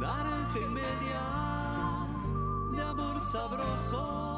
Naranja 0.00 0.58
y 0.58 0.68
media 0.68 1.22
de 2.72 2.82
amor 2.82 3.20
sabroso, 3.20 4.29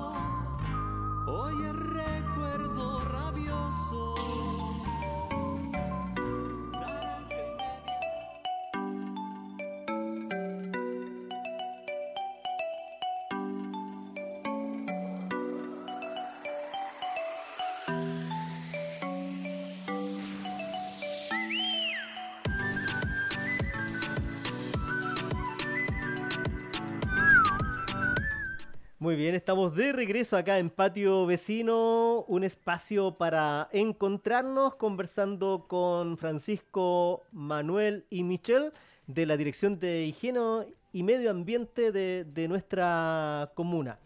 Muy 29.12 29.18
bien, 29.18 29.34
estamos 29.34 29.74
de 29.74 29.92
regreso 29.92 30.38
acá 30.38 30.58
en 30.58 30.70
Patio 30.70 31.26
Vecino, 31.26 32.24
un 32.28 32.44
espacio 32.44 33.18
para 33.18 33.68
encontrarnos 33.70 34.76
conversando 34.76 35.66
con 35.68 36.16
Francisco, 36.16 37.22
Manuel 37.30 38.06
y 38.08 38.22
Michelle 38.22 38.70
de 39.06 39.26
la 39.26 39.36
Dirección 39.36 39.78
de 39.78 40.06
Higiene 40.06 40.66
y 40.94 41.02
Medio 41.02 41.30
Ambiente 41.30 41.92
de, 41.92 42.48
nuestra 42.48 43.52
comuna. 43.54 43.98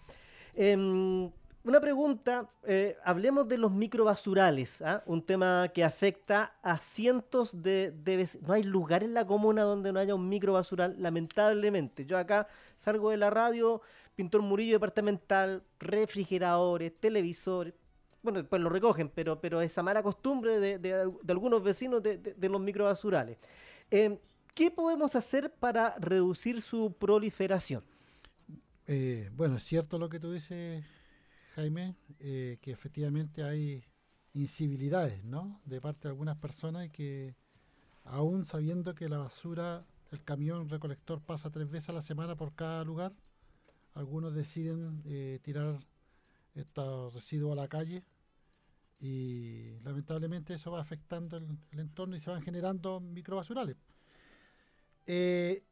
Em, 0.56 1.30
una 1.62 1.80
pregunta, 1.80 2.48
eh, 2.64 2.96
hablemos 3.04 3.46
de 3.46 3.58
los 3.58 3.70
microbasurales, 3.70 4.82
¿ah? 4.82 5.04
un 5.06 5.22
tema 5.22 5.68
que 5.72 5.84
afecta 5.84 6.54
a 6.62 6.78
cientos 6.78 7.62
de, 7.62 7.92
de 7.92 8.16
vecinos. 8.16 8.48
No 8.48 8.54
hay 8.54 8.64
lugar 8.64 9.04
en 9.04 9.14
la 9.14 9.24
comuna 9.24 9.62
donde 9.62 9.92
no 9.92 10.00
haya 10.00 10.16
un 10.16 10.28
microbasural, 10.28 10.96
lamentablemente. 10.98 12.06
Yo 12.06 12.18
acá 12.18 12.48
salgo 12.74 13.10
de 13.10 13.16
la 13.16 13.30
radio, 13.30 13.82
pintor 14.16 14.42
Murillo 14.42 14.72
departamental, 14.72 15.62
refrigeradores, 15.78 16.98
televisores. 16.98 17.74
Bueno, 18.22 18.40
después 18.40 18.60
lo 18.60 18.68
recogen, 18.68 19.08
pero, 19.14 19.40
pero 19.40 19.62
esa 19.62 19.82
mala 19.84 20.02
costumbre 20.02 20.58
de, 20.58 21.12
algunos 21.28 21.62
vecinos 21.62 22.02
de 22.02 22.48
los 22.48 22.60
microbasurales. 22.60 23.38
Eh, 23.90 24.18
¿Qué 24.54 24.70
podemos 24.70 25.14
hacer 25.14 25.52
para 25.52 25.96
reducir 25.98 26.62
su 26.62 26.94
proliferación? 26.98 27.84
Eh, 28.86 29.28
bueno, 29.34 29.56
es 29.56 29.62
cierto 29.64 29.98
lo 29.98 30.08
que 30.08 30.18
tú 30.18 30.32
dices, 30.32 30.84
Jaime, 31.54 31.94
eh, 32.20 32.58
que 32.62 32.70
efectivamente 32.70 33.42
hay 33.42 33.84
incivilidades, 34.32 35.22
¿no? 35.24 35.60
De 35.64 35.80
parte 35.80 36.08
de 36.08 36.12
algunas 36.12 36.36
personas 36.38 36.86
y 36.86 36.90
que 36.90 37.34
aún 38.04 38.44
sabiendo 38.44 38.94
que 38.94 39.08
la 39.08 39.18
basura, 39.18 39.84
el 40.10 40.22
camión 40.22 40.68
recolector 40.68 41.20
pasa 41.20 41.50
tres 41.50 41.68
veces 41.68 41.90
a 41.90 41.92
la 41.92 42.02
semana 42.02 42.36
por 42.36 42.54
cada 42.54 42.82
lugar, 42.84 43.12
algunos 43.96 44.32
deciden 44.32 45.02
eh, 45.04 45.40
tirar 45.42 45.80
estos 46.54 47.12
residuos 47.12 47.52
a 47.52 47.62
la 47.62 47.68
calle 47.68 48.04
y 49.00 49.78
lamentablemente 49.80 50.54
eso 50.54 50.70
va 50.70 50.80
afectando 50.80 51.36
el, 51.36 51.78
entorno 51.78 52.16
y 52.16 52.20
se 52.20 52.30
van 52.30 52.42
generando 52.42 53.00
microbasurales. 53.00 53.76
Eh, 55.06 55.64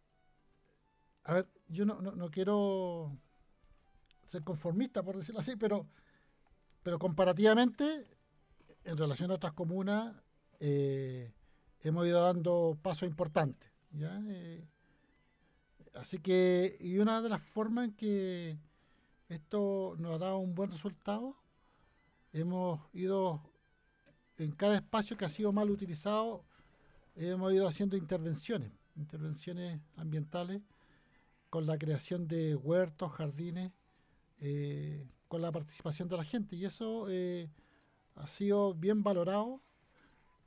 a 1.22 1.34
ver, 1.34 1.48
yo 1.68 1.86
no, 1.86 2.02
no, 2.02 2.12
no 2.12 2.30
quiero 2.30 3.16
ser 4.26 4.42
conformista, 4.42 5.02
por 5.02 5.16
decirlo 5.16 5.40
así, 5.40 5.56
pero 5.56 5.86
pero 6.84 6.98
comparativamente, 6.98 8.06
en 8.84 8.98
relación 8.98 9.30
a 9.30 9.34
otras 9.34 9.54
comunas, 9.54 10.14
eh, 10.60 11.32
hemos 11.80 12.06
ido 12.06 12.22
dando 12.22 12.78
pasos 12.80 13.08
importantes. 13.08 13.70
¿ya? 13.90 14.22
Así 15.94 16.18
que, 16.18 16.76
y 16.80 16.98
una 16.98 17.22
de 17.22 17.28
las 17.28 17.42
formas 17.42 17.86
en 17.86 17.92
que 17.94 18.58
esto 19.28 19.94
nos 19.98 20.14
ha 20.14 20.18
dado 20.18 20.38
un 20.38 20.54
buen 20.54 20.70
resultado, 20.70 21.36
hemos 22.32 22.80
ido 22.92 23.42
en 24.38 24.52
cada 24.52 24.76
espacio 24.76 25.16
que 25.16 25.24
ha 25.24 25.28
sido 25.28 25.52
mal 25.52 25.70
utilizado, 25.70 26.44
hemos 27.14 27.52
ido 27.52 27.68
haciendo 27.68 27.96
intervenciones, 27.96 28.72
intervenciones 28.96 29.80
ambientales, 29.96 30.62
con 31.50 31.66
la 31.66 31.78
creación 31.78 32.26
de 32.26 32.56
huertos, 32.56 33.12
jardines, 33.12 33.70
eh, 34.40 35.06
con 35.28 35.40
la 35.40 35.52
participación 35.52 36.08
de 36.08 36.16
la 36.16 36.24
gente. 36.24 36.56
Y 36.56 36.64
eso 36.64 37.06
eh, 37.08 37.48
ha 38.16 38.26
sido 38.26 38.74
bien 38.74 39.04
valorado 39.04 39.62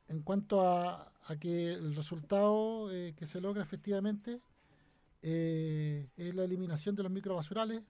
en 0.10 0.22
cuanto 0.22 0.68
a, 0.68 1.14
a 1.26 1.36
que 1.38 1.74
el 1.74 1.96
resultado 1.96 2.92
eh, 2.92 3.14
que 3.16 3.26
se 3.26 3.40
logra 3.40 3.64
efectivamente 3.64 4.42
eh, 5.22 6.10
es 6.16 6.36
la 6.36 6.44
eliminación 6.44 6.96
de 6.96 7.04
los 7.04 7.12
microbasurales 7.12 7.82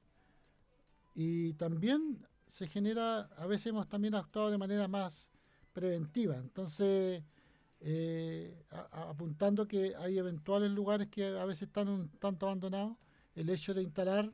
y 1.15 1.53
también 1.53 2.25
se 2.47 2.67
genera, 2.67 3.21
a 3.37 3.45
veces 3.45 3.67
hemos 3.67 3.87
también 3.87 4.15
actuado 4.15 4.51
de 4.51 4.57
manera 4.57 4.87
más 4.87 5.29
preventiva. 5.73 6.37
Entonces, 6.37 7.23
eh, 7.81 8.63
apuntando 8.91 9.67
que 9.67 9.95
hay 9.95 10.17
eventuales 10.17 10.71
lugares 10.71 11.07
que 11.09 11.25
a 11.25 11.45
veces 11.45 11.63
están 11.63 11.89
un 11.89 12.09
tanto 12.19 12.45
abandonados, 12.45 12.97
el 13.35 13.49
hecho 13.49 13.73
de 13.73 13.83
instalar 13.83 14.33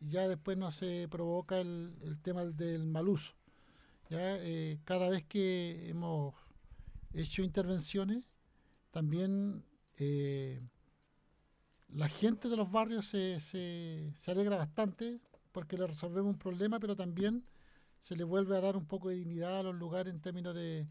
ya 0.00 0.28
después 0.28 0.56
no 0.56 0.70
se 0.70 1.08
provoca 1.08 1.60
el, 1.60 2.18
tema 2.22 2.44
del 2.44 2.86
mal 2.86 3.08
uso. 3.08 3.34
Ya, 4.10 4.36
eh, 4.38 4.78
cada 4.84 5.10
vez 5.10 5.24
que 5.24 5.88
hemos 5.88 6.34
hecho 7.12 7.42
intervenciones, 7.42 8.22
también 8.90 9.64
la 11.88 12.08
gente 12.08 12.48
de 12.48 12.56
los 12.56 12.70
barrios 12.70 13.06
se, 13.06 13.40
se, 13.40 14.10
se 14.14 14.30
alegra 14.30 14.56
bastante 14.56 15.20
porque 15.52 15.76
le 15.76 15.86
resolvemos 15.86 16.32
un 16.32 16.38
problema, 16.38 16.78
pero 16.78 16.94
también 16.94 17.44
se 17.98 18.16
le 18.16 18.24
vuelve 18.24 18.56
a 18.56 18.60
dar 18.60 18.76
un 18.76 18.86
poco 18.86 19.08
de 19.08 19.16
dignidad 19.16 19.60
a 19.60 19.62
los 19.62 19.74
lugares 19.74 20.12
en 20.12 20.20
términos 20.20 20.54
de, 20.54 20.86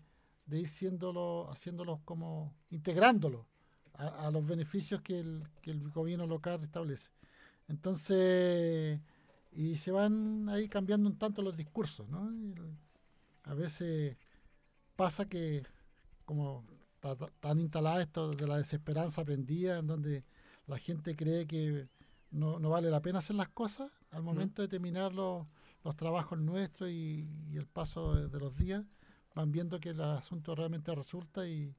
de 0.45 0.59
ir 0.59 0.67
siéndolo, 0.67 1.49
haciéndolos 1.51 1.99
como 2.03 2.55
integrándolos 2.69 3.45
a, 3.93 4.29
los 4.29 4.45
beneficios 4.45 5.01
que 5.01 5.19
el, 5.19 5.43
que 5.61 5.71
el 5.71 5.89
gobierno 5.89 6.27
local 6.27 6.61
establece. 6.61 7.09
Entonces, 7.67 8.99
y 9.51 9.75
se 9.77 9.91
van 9.91 10.47
ahí 10.49 10.67
cambiando 10.69 11.09
un 11.09 11.17
tanto 11.17 11.41
los 11.41 11.57
discursos, 11.57 12.07
¿no? 12.07 12.31
A 13.43 13.53
veces 13.55 14.15
pasa 14.95 15.27
que, 15.27 15.63
como 16.25 16.63
tan 17.39 17.59
instalada 17.59 18.01
esto 18.01 18.31
de 18.31 18.47
la 18.47 18.57
desesperanza 18.57 19.21
aprendida, 19.21 19.79
en 19.79 19.87
donde 19.87 20.23
la 20.67 20.77
gente 20.77 21.15
cree 21.15 21.47
que 21.47 21.87
no, 22.31 22.59
no 22.59 22.69
vale 22.69 22.89
la 22.89 23.01
pena 23.01 23.19
hacer 23.19 23.35
las 23.35 23.49
cosas, 23.49 23.89
al 24.11 24.23
momento 24.23 24.61
de 24.61 24.67
terminar 24.67 25.13
los, 25.13 25.45
los 25.83 25.95
trabajos 25.95 26.39
nuestros 26.39 26.89
y, 26.89 27.27
y 27.49 27.57
el 27.57 27.65
paso 27.65 28.15
de, 28.15 28.27
de 28.27 28.39
los 28.39 28.57
días, 28.57 28.83
van 29.33 29.51
viendo 29.51 29.79
que 29.79 29.89
el 29.89 30.01
asunto 30.01 30.55
realmente 30.55 30.93
resulta 30.93 31.47
y, 31.47 31.73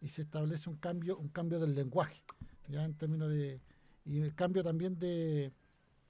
y 0.00 0.08
se 0.08 0.22
establece 0.22 0.68
un 0.68 0.76
cambio, 0.76 1.16
un 1.18 1.28
cambio 1.28 1.58
del 1.60 1.74
lenguaje, 1.74 2.22
ya 2.68 2.84
en 2.84 2.94
términos 2.94 3.30
de, 3.30 3.60
y 4.04 4.20
el 4.20 4.34
cambio 4.34 4.62
también 4.62 4.98
de, 4.98 5.52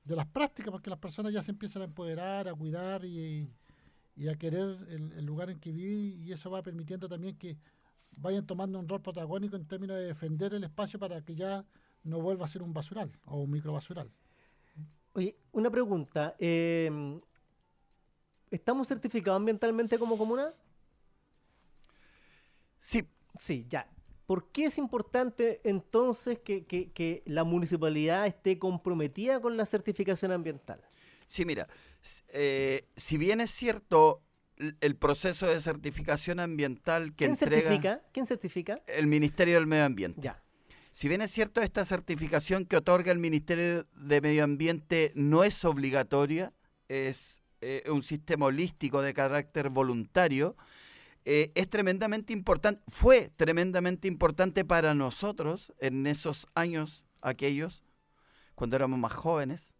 de 0.04 0.16
las 0.16 0.26
prácticas, 0.26 0.70
porque 0.70 0.90
las 0.90 0.98
personas 0.98 1.32
ya 1.32 1.42
se 1.42 1.50
empiezan 1.50 1.82
a 1.82 1.86
empoderar, 1.86 2.48
a 2.48 2.54
cuidar 2.54 3.04
y, 3.04 3.50
y 4.16 4.28
a 4.28 4.36
querer 4.36 4.78
el, 4.88 5.12
el 5.12 5.24
lugar 5.24 5.50
en 5.50 5.58
que 5.58 5.72
viven 5.72 6.22
y 6.22 6.32
eso 6.32 6.50
va 6.50 6.62
permitiendo 6.62 7.08
también 7.08 7.36
que 7.36 7.58
vayan 8.16 8.46
tomando 8.46 8.78
un 8.78 8.88
rol 8.88 9.02
protagónico 9.02 9.56
en 9.56 9.66
términos 9.66 9.96
de 9.96 10.04
defender 10.04 10.54
el 10.54 10.64
espacio 10.64 10.98
para 10.98 11.20
que 11.22 11.34
ya 11.34 11.64
no 12.04 12.20
vuelva 12.20 12.44
a 12.44 12.48
ser 12.48 12.62
un 12.62 12.72
basural 12.72 13.10
o 13.26 13.38
un 13.42 13.50
microbasural. 13.50 14.10
Oye, 15.14 15.36
una 15.52 15.70
pregunta. 15.70 16.34
eh, 16.38 17.20
¿Estamos 18.50 18.86
certificados 18.88 19.38
ambientalmente 19.38 19.98
como 19.98 20.16
comuna? 20.16 20.52
Sí, 22.78 23.04
Sí, 23.36 23.66
ya. 23.68 23.88
¿Por 24.26 24.52
qué 24.52 24.66
es 24.66 24.78
importante 24.78 25.60
entonces 25.64 26.38
que, 26.38 26.64
que- 26.66 26.92
que 26.92 27.22
la 27.26 27.42
municipalidad 27.42 28.26
esté 28.28 28.58
comprometida 28.60 29.40
con 29.40 29.56
la 29.56 29.66
certificación 29.66 30.30
ambiental? 30.30 30.80
Sí, 31.26 31.44
mira, 31.44 31.66
eh, 32.28 32.86
si 32.96 33.18
bien 33.18 33.40
es 33.40 33.50
cierto 33.50 34.22
el 34.80 34.94
proceso 34.96 35.46
de 35.46 35.60
certificación 35.60 36.38
ambiental 36.38 37.10
que 37.10 37.24
¿Quién 37.26 37.30
entrega 37.32 37.60
certifica? 37.70 38.02
¿Quién 38.12 38.26
certifica? 38.26 38.82
el 38.86 39.08
Ministerio 39.08 39.54
del 39.56 39.66
Medio 39.66 39.84
Ambiente. 39.84 40.20
Ya. 40.22 40.40
Si 40.94 41.08
bien 41.08 41.22
es 41.22 41.32
cierto 41.32 41.60
esta 41.60 41.84
certificación 41.84 42.66
que 42.66 42.76
otorga 42.76 43.10
el 43.10 43.18
Ministerio 43.18 43.84
de 43.96 44.20
Medio 44.20 44.44
Ambiente 44.44 45.10
no 45.16 45.42
es 45.42 45.64
obligatoria, 45.64 46.52
es 46.86 47.42
eh, 47.62 47.82
un 47.90 48.04
sistema 48.04 48.46
holístico 48.46 49.02
de 49.02 49.12
carácter 49.12 49.70
voluntario, 49.70 50.56
eh, 51.24 51.50
es 51.56 51.68
tremendamente 51.68 52.32
importante, 52.32 52.80
fue 52.86 53.32
tremendamente 53.34 54.06
importante 54.06 54.64
para 54.64 54.94
nosotros 54.94 55.72
en 55.80 56.06
esos 56.06 56.46
años 56.54 57.04
aquellos, 57.22 57.82
cuando 58.54 58.76
éramos 58.76 59.00
más 59.00 59.14
jóvenes, 59.14 59.72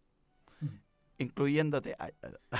incluyéndote. 1.17 1.95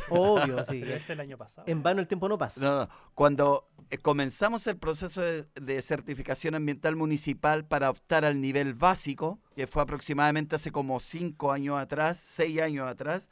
Obvio, 0.10 0.66
sí. 0.70 0.82
Es 0.84 1.10
el 1.10 1.20
año 1.20 1.38
pasado. 1.38 1.68
En 1.68 1.84
vano 1.84 2.01
el 2.01 2.08
tiempo 2.08 2.30
no 2.30 2.38
pasa. 2.38 2.62
No, 2.62 2.80
no. 2.80 2.89
Cuando 3.14 3.70
eh, 3.89 3.97
comenzamos 3.97 4.66
el 4.68 4.78
proceso 4.78 5.22
de, 5.22 5.47
de 5.56 5.82
certificación 5.82 6.56
ambiental 6.56 6.95
municipal 6.95 7.66
para 7.66 7.89
optar 7.89 8.26
al 8.26 8.41
nivel 8.41 8.74
básico, 8.74 9.39
que 9.56 9.68
fue 9.68 9.82
aproximadamente 9.82 10.56
hace 10.56 10.72
como 10.72 10.99
cinco 10.99 11.51
años 11.51 11.80
atrás, 11.80 12.22
seis 12.24 12.60
años 12.60 12.88
atrás, 12.88 13.30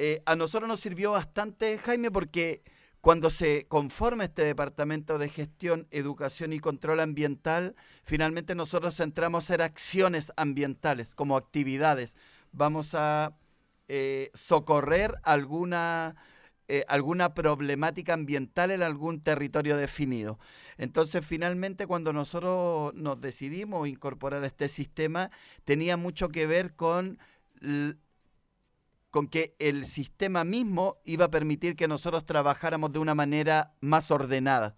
eh, 0.00 0.22
a 0.26 0.36
nosotros 0.36 0.68
nos 0.68 0.78
sirvió 0.78 1.10
bastante, 1.10 1.76
Jaime, 1.76 2.12
porque 2.12 2.62
cuando 3.00 3.30
se 3.30 3.66
conforma 3.66 4.22
este 4.22 4.44
departamento 4.44 5.18
de 5.18 5.28
gestión, 5.28 5.88
educación 5.90 6.52
y 6.52 6.60
control 6.60 7.00
ambiental, 7.00 7.74
finalmente 8.04 8.54
nosotros 8.54 8.94
centramos 8.94 9.42
a 9.42 9.44
hacer 9.44 9.62
acciones 9.62 10.32
ambientales 10.36 11.16
como 11.16 11.36
actividades. 11.36 12.14
Vamos 12.52 12.94
a 12.94 13.36
eh, 13.88 14.30
socorrer 14.34 15.16
alguna 15.22 16.16
eh, 16.70 16.84
alguna 16.88 17.32
problemática 17.32 18.12
ambiental 18.12 18.70
en 18.70 18.82
algún 18.82 19.22
territorio 19.22 19.76
definido. 19.78 20.38
Entonces, 20.76 21.24
finalmente, 21.24 21.86
cuando 21.86 22.12
nosotros 22.12 22.92
nos 22.94 23.20
decidimos 23.22 23.88
incorporar 23.88 24.44
este 24.44 24.68
sistema, 24.68 25.30
tenía 25.64 25.96
mucho 25.96 26.28
que 26.28 26.46
ver 26.46 26.74
con, 26.76 27.18
con 29.10 29.26
que 29.28 29.54
el 29.58 29.86
sistema 29.86 30.44
mismo 30.44 30.98
iba 31.04 31.26
a 31.26 31.30
permitir 31.30 31.76
que 31.76 31.88
nosotros 31.88 32.26
trabajáramos 32.26 32.92
de 32.92 32.98
una 32.98 33.14
manera 33.14 33.72
más 33.80 34.10
ordenada. 34.10 34.76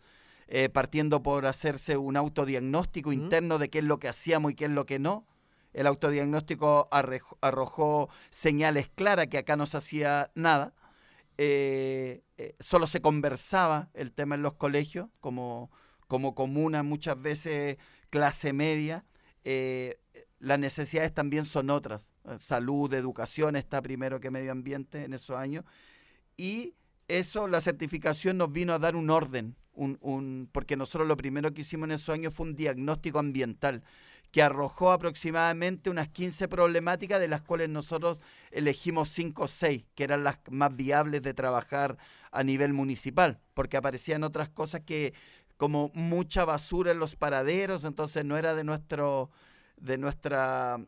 eh, 0.52 0.68
partiendo 0.68 1.22
por 1.22 1.46
hacerse 1.46 1.96
un 1.96 2.16
autodiagnóstico 2.16 3.12
interno 3.12 3.58
de 3.58 3.70
qué 3.70 3.78
es 3.80 3.84
lo 3.86 4.00
que 4.00 4.08
hacíamos 4.08 4.52
y 4.52 4.56
qué 4.56 4.66
es 4.66 4.72
lo 4.72 4.84
que 4.86 4.98
no. 4.98 5.26
El 5.72 5.86
autodiagnóstico 5.86 6.88
arrojó 7.40 8.08
señales 8.30 8.88
claras 8.94 9.28
que 9.28 9.38
acá 9.38 9.56
no 9.56 9.66
se 9.66 9.76
hacía 9.76 10.30
nada 10.34 10.74
eh, 11.42 12.22
eh, 12.36 12.54
solo 12.60 12.86
se 12.86 13.00
conversaba 13.00 13.88
el 13.94 14.12
tema 14.12 14.34
en 14.34 14.42
los 14.42 14.52
colegios, 14.56 15.08
como, 15.20 15.70
como 16.06 16.34
comuna, 16.34 16.82
muchas 16.82 17.20
veces 17.20 17.78
clase 18.10 18.52
media. 18.52 19.06
eh, 19.44 19.98
las 20.38 20.58
necesidades 20.58 21.14
también 21.14 21.46
son 21.46 21.70
otras. 21.70 22.08
Salud, 22.38 22.92
educación 22.92 23.56
está 23.56 23.80
primero 23.80 24.20
que 24.20 24.30
medio 24.30 24.52
ambiente 24.52 25.04
en 25.04 25.14
esos 25.14 25.34
años. 25.36 25.64
Y 26.36 26.74
eso, 27.08 27.48
la 27.48 27.60
certificación 27.62 28.36
nos 28.36 28.52
vino 28.52 28.74
a 28.74 28.78
dar 28.78 28.94
un 28.94 29.08
orden, 29.08 29.56
un, 29.72 29.96
un- 30.02 30.46
porque 30.52 30.76
nosotros 30.76 31.08
lo 31.08 31.16
primero 31.16 31.54
que 31.54 31.62
hicimos 31.62 31.88
en 31.88 31.92
esos 31.92 32.10
años 32.10 32.34
fue 32.34 32.46
un 32.46 32.54
diagnóstico 32.56 33.18
ambiental 33.18 33.82
que 34.30 34.42
arrojó 34.42 34.92
aproximadamente 34.92 35.90
unas 35.90 36.08
15 36.08 36.48
problemáticas, 36.48 37.20
de 37.20 37.28
las 37.28 37.42
cuales 37.42 37.68
nosotros 37.68 38.20
elegimos 38.50 39.08
5 39.10 39.42
o 39.42 39.48
6, 39.48 39.84
que 39.94 40.04
eran 40.04 40.24
las 40.24 40.38
más 40.50 40.74
viables 40.74 41.22
de 41.22 41.34
trabajar 41.34 41.98
a 42.30 42.44
nivel 42.44 42.72
municipal, 42.72 43.40
porque 43.54 43.76
aparecían 43.76 44.22
otras 44.22 44.48
cosas 44.48 44.82
que 44.82 45.14
como 45.56 45.90
mucha 45.94 46.44
basura 46.44 46.92
en 46.92 46.98
los 46.98 47.16
paraderos, 47.16 47.84
entonces 47.84 48.24
no 48.24 48.38
era 48.38 48.54
de 48.54 48.64
nuestro, 48.64 49.30
de 49.76 49.98
nuestra, 49.98 50.78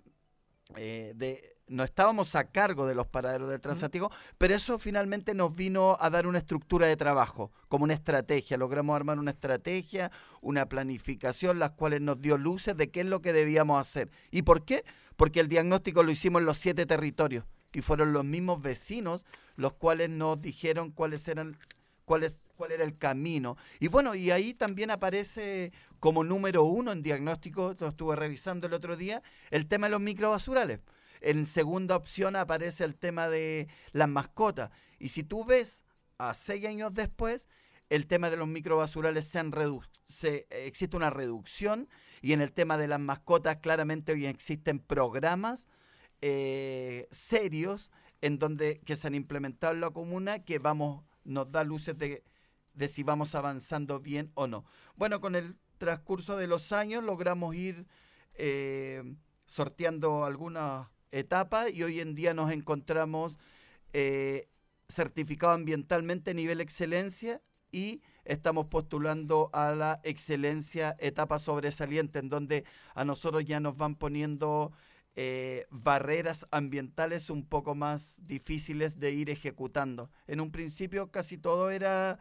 eh, 0.76 1.12
de, 1.14 1.51
no 1.68 1.84
estábamos 1.84 2.34
a 2.34 2.44
cargo 2.44 2.86
de 2.86 2.94
los 2.94 3.06
paraderos 3.06 3.48
del 3.48 3.60
Transatlántico, 3.60 4.10
pero 4.38 4.54
eso 4.54 4.78
finalmente 4.78 5.34
nos 5.34 5.54
vino 5.54 5.96
a 6.00 6.10
dar 6.10 6.26
una 6.26 6.38
estructura 6.38 6.86
de 6.86 6.96
trabajo, 6.96 7.50
como 7.68 7.84
una 7.84 7.94
estrategia. 7.94 8.56
Logramos 8.56 8.94
armar 8.94 9.18
una 9.18 9.30
estrategia, 9.30 10.10
una 10.40 10.66
planificación, 10.66 11.58
las 11.58 11.70
cuales 11.70 12.00
nos 12.00 12.20
dio 12.20 12.36
luces 12.36 12.76
de 12.76 12.90
qué 12.90 13.00
es 13.00 13.06
lo 13.06 13.22
que 13.22 13.32
debíamos 13.32 13.80
hacer. 13.80 14.10
¿Y 14.30 14.42
por 14.42 14.64
qué? 14.64 14.84
Porque 15.16 15.40
el 15.40 15.48
diagnóstico 15.48 16.02
lo 16.02 16.10
hicimos 16.10 16.40
en 16.40 16.46
los 16.46 16.58
siete 16.58 16.84
territorios 16.86 17.44
y 17.72 17.80
fueron 17.80 18.12
los 18.12 18.24
mismos 18.24 18.60
vecinos 18.60 19.22
los 19.56 19.74
cuales 19.74 20.10
nos 20.10 20.40
dijeron 20.40 20.90
cuáles 20.90 21.26
eran 21.28 21.56
cuál, 22.04 22.24
es, 22.24 22.38
cuál 22.56 22.72
era 22.72 22.84
el 22.84 22.96
camino. 22.96 23.56
Y 23.80 23.88
bueno, 23.88 24.14
y 24.14 24.30
ahí 24.30 24.54
también 24.54 24.90
aparece 24.90 25.72
como 26.00 26.24
número 26.24 26.64
uno 26.64 26.92
en 26.92 27.02
diagnóstico, 27.02 27.74
lo 27.78 27.88
estuve 27.88 28.16
revisando 28.16 28.66
el 28.66 28.74
otro 28.74 28.96
día, 28.96 29.22
el 29.50 29.66
tema 29.66 29.86
de 29.86 29.92
los 29.92 30.00
microbasurales. 30.00 30.80
En 31.22 31.46
segunda 31.46 31.96
opción 31.96 32.36
aparece 32.36 32.84
el 32.84 32.96
tema 32.96 33.28
de 33.28 33.68
las 33.92 34.08
mascotas. 34.08 34.70
Y 34.98 35.08
si 35.08 35.22
tú 35.22 35.44
ves 35.44 35.82
a 36.18 36.34
seis 36.34 36.66
años 36.66 36.92
después, 36.92 37.46
el 37.90 38.06
tema 38.06 38.30
de 38.30 38.36
los 38.36 38.48
microbasurales 38.48 39.26
se 39.26 39.38
han 39.38 39.52
se, 40.08 40.46
existe 40.50 40.96
una 40.96 41.10
reducción 41.10 41.88
y 42.20 42.32
en 42.32 42.40
el 42.40 42.52
tema 42.52 42.76
de 42.76 42.88
las 42.88 43.00
mascotas 43.00 43.56
claramente 43.56 44.12
hoy 44.12 44.26
existen 44.26 44.78
programas 44.78 45.66
eh, 46.20 47.08
serios 47.10 47.90
en 48.20 48.38
donde 48.38 48.80
que 48.80 48.96
se 48.96 49.06
han 49.06 49.14
implementado 49.14 49.74
en 49.74 49.80
la 49.80 49.90
comuna 49.90 50.44
que 50.44 50.58
vamos 50.58 51.04
nos 51.24 51.50
da 51.50 51.64
luces 51.64 51.96
de, 51.98 52.24
de 52.74 52.88
si 52.88 53.02
vamos 53.02 53.34
avanzando 53.34 54.00
bien 54.00 54.30
o 54.34 54.46
no. 54.46 54.64
Bueno, 54.96 55.20
con 55.20 55.34
el 55.34 55.56
transcurso 55.78 56.36
de 56.36 56.46
los 56.46 56.72
años 56.72 57.04
logramos 57.04 57.54
ir 57.54 57.86
eh, 58.34 59.02
sorteando 59.46 60.24
algunas 60.24 60.88
etapas 61.12 61.70
y 61.72 61.82
hoy 61.82 62.00
en 62.00 62.14
día 62.14 62.34
nos 62.34 62.50
encontramos 62.50 63.36
eh, 63.92 64.48
certificado 64.88 65.52
ambientalmente 65.52 66.34
nivel 66.34 66.60
excelencia 66.60 67.40
y 67.70 68.02
estamos 68.24 68.66
postulando 68.66 69.50
a 69.52 69.72
la 69.72 70.00
excelencia 70.04 70.96
etapa 70.98 71.38
sobresaliente, 71.38 72.18
en 72.18 72.28
donde 72.28 72.64
a 72.94 73.04
nosotros 73.04 73.44
ya 73.44 73.60
nos 73.60 73.76
van 73.76 73.94
poniendo 73.94 74.72
eh, 75.14 75.66
barreras 75.70 76.46
ambientales 76.50 77.30
un 77.30 77.46
poco 77.46 77.74
más 77.74 78.16
difíciles 78.26 78.98
de 78.98 79.12
ir 79.12 79.30
ejecutando. 79.30 80.10
En 80.26 80.40
un 80.40 80.50
principio 80.50 81.10
casi 81.10 81.38
todo 81.38 81.70
era 81.70 82.18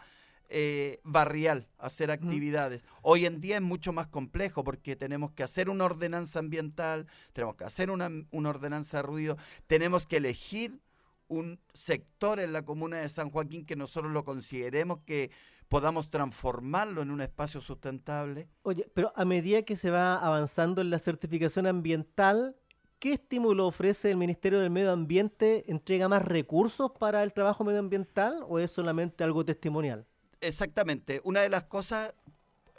eh, 0.53 0.99
barrial, 1.03 1.69
hacer 1.77 2.11
actividades. 2.11 2.83
Hoy 3.01 3.25
en 3.25 3.39
día 3.39 3.55
es 3.55 3.61
mucho 3.61 3.93
más 3.93 4.07
complejo 4.07 4.65
porque 4.65 4.97
tenemos 4.97 5.31
que 5.31 5.43
hacer 5.43 5.69
una 5.69 5.85
ordenanza 5.85 6.39
ambiental, 6.39 7.07
tenemos 7.31 7.55
que 7.55 7.63
hacer 7.63 7.89
una, 7.89 8.09
una 8.31 8.49
ordenanza 8.49 8.97
de 8.97 9.03
ruido, 9.03 9.37
tenemos 9.67 10.05
que 10.05 10.17
elegir 10.17 10.81
un 11.29 11.57
sector 11.73 12.41
en 12.41 12.51
la 12.51 12.65
comuna 12.65 12.97
de 12.97 13.07
San 13.07 13.29
Joaquín 13.29 13.65
que 13.65 13.77
nosotros 13.77 14.11
lo 14.11 14.25
consideremos 14.25 14.99
que 15.05 15.31
podamos 15.69 16.09
transformarlo 16.09 17.01
en 17.01 17.11
un 17.11 17.21
espacio 17.21 17.61
sustentable. 17.61 18.49
Oye, 18.63 18.91
pero 18.93 19.13
a 19.15 19.23
medida 19.23 19.61
que 19.61 19.77
se 19.77 19.89
va 19.89 20.17
avanzando 20.17 20.81
en 20.81 20.89
la 20.89 20.99
certificación 20.99 21.65
ambiental, 21.65 22.57
¿qué 22.99 23.13
estímulo 23.13 23.67
ofrece 23.67 24.11
el 24.11 24.17
Ministerio 24.17 24.59
del 24.59 24.69
Medio 24.69 24.91
Ambiente? 24.91 25.63
¿Entrega 25.71 26.09
más 26.09 26.25
recursos 26.25 26.91
para 26.99 27.23
el 27.23 27.31
trabajo 27.31 27.63
medioambiental 27.63 28.43
o 28.49 28.59
es 28.59 28.69
solamente 28.69 29.23
algo 29.23 29.45
testimonial? 29.45 30.05
Exactamente, 30.41 31.21
una 31.23 31.41
de 31.41 31.49
las 31.49 31.63
cosas 31.63 32.15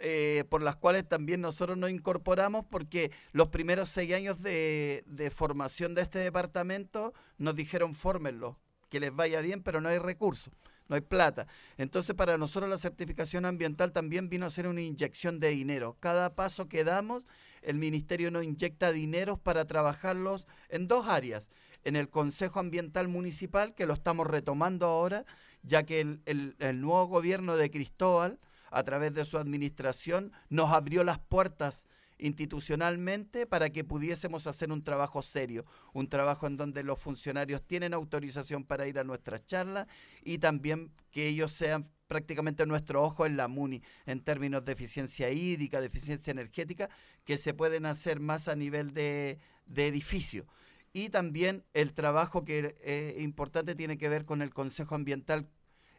eh, 0.04 0.42
por 0.48 0.62
las 0.62 0.74
cuales 0.74 1.08
también 1.08 1.40
nosotros 1.40 1.78
nos 1.78 1.88
incorporamos, 1.88 2.64
porque 2.68 3.12
los 3.30 3.50
primeros 3.50 3.88
seis 3.88 4.12
años 4.12 4.42
de, 4.42 5.32
formación 5.32 5.94
de 5.94 6.02
este 6.02 6.18
departamento 6.18 7.14
nos 7.38 7.54
dijeron 7.54 7.94
fórmenlo, 7.94 8.58
que 8.88 8.98
les 8.98 9.14
vaya 9.14 9.40
bien, 9.40 9.62
pero 9.62 9.80
no 9.80 9.88
hay 9.88 9.98
recursos, 9.98 10.52
no 10.88 10.96
hay 10.96 11.02
plata. 11.02 11.46
Entonces 11.76 12.16
para 12.16 12.36
nosotros 12.36 12.68
la 12.68 12.78
certificación 12.78 13.44
ambiental 13.44 13.92
también 13.92 14.28
vino 14.28 14.46
a 14.46 14.50
ser 14.50 14.66
una 14.66 14.82
inyección 14.82 15.38
de 15.38 15.50
dinero. 15.50 15.96
Cada 16.00 16.34
paso 16.34 16.68
que 16.68 16.82
damos, 16.82 17.24
el 17.62 17.78
ministerio 17.78 18.32
nos 18.32 18.42
inyecta 18.42 18.90
dineros 18.90 19.38
para 19.38 19.66
trabajarlos 19.66 20.48
en 20.68 20.88
dos 20.88 21.06
áreas. 21.06 21.48
En 21.84 21.94
el 21.94 22.08
Consejo 22.08 22.58
Ambiental 22.58 23.06
Municipal, 23.06 23.72
que 23.74 23.86
lo 23.86 23.94
estamos 23.94 24.26
retomando 24.26 24.86
ahora, 24.86 25.24
ya 25.62 25.84
que 25.84 26.00
el, 26.00 26.22
el- 26.26 26.56
el 26.58 26.80
nuevo 26.80 27.06
gobierno 27.06 27.56
de 27.56 27.70
Cristóbal, 27.70 28.38
a 28.70 28.82
través 28.84 29.12
de 29.14 29.24
su 29.24 29.38
administración, 29.38 30.32
nos 30.48 30.72
abrió 30.72 31.04
las 31.04 31.18
puertas 31.18 31.84
institucionalmente 32.18 33.46
para 33.46 33.70
que 33.70 33.82
pudiésemos 33.84 34.46
hacer 34.46 34.70
un 34.70 34.84
trabajo 34.84 35.22
serio, 35.22 35.64
un 35.92 36.08
trabajo 36.08 36.46
en 36.46 36.56
donde 36.56 36.82
los 36.84 36.98
funcionarios 36.98 37.62
tienen 37.66 37.94
autorización 37.94 38.64
para 38.64 38.86
ir 38.86 38.98
a 38.98 39.04
nuestras 39.04 39.44
charlas 39.46 39.86
y 40.22 40.38
también 40.38 40.92
que 41.10 41.26
ellos 41.28 41.50
sean 41.52 41.88
prácticamente 42.06 42.66
nuestro 42.66 43.02
ojo 43.02 43.26
en 43.26 43.36
la 43.36 43.48
MUNI 43.48 43.82
en 44.06 44.20
términos 44.20 44.64
de 44.64 44.72
eficiencia 44.72 45.30
hídrica, 45.30 45.80
de 45.80 45.86
eficiencia 45.86 46.30
energética, 46.30 46.88
que 47.24 47.38
se 47.38 47.54
pueden 47.54 47.86
hacer 47.86 48.20
más 48.20 48.48
a 48.48 48.54
nivel 48.54 48.92
de, 48.92 49.38
de 49.66 49.86
edificio. 49.86 50.46
Y 50.92 51.08
también 51.08 51.64
el 51.72 51.94
trabajo 51.94 52.44
que 52.44 52.76
es 52.82 53.20
importante 53.22 53.74
tiene 53.74 53.96
que 53.96 54.08
ver 54.08 54.24
con 54.24 54.42
el 54.42 54.52
Consejo 54.52 54.94
Ambiental 54.94 55.48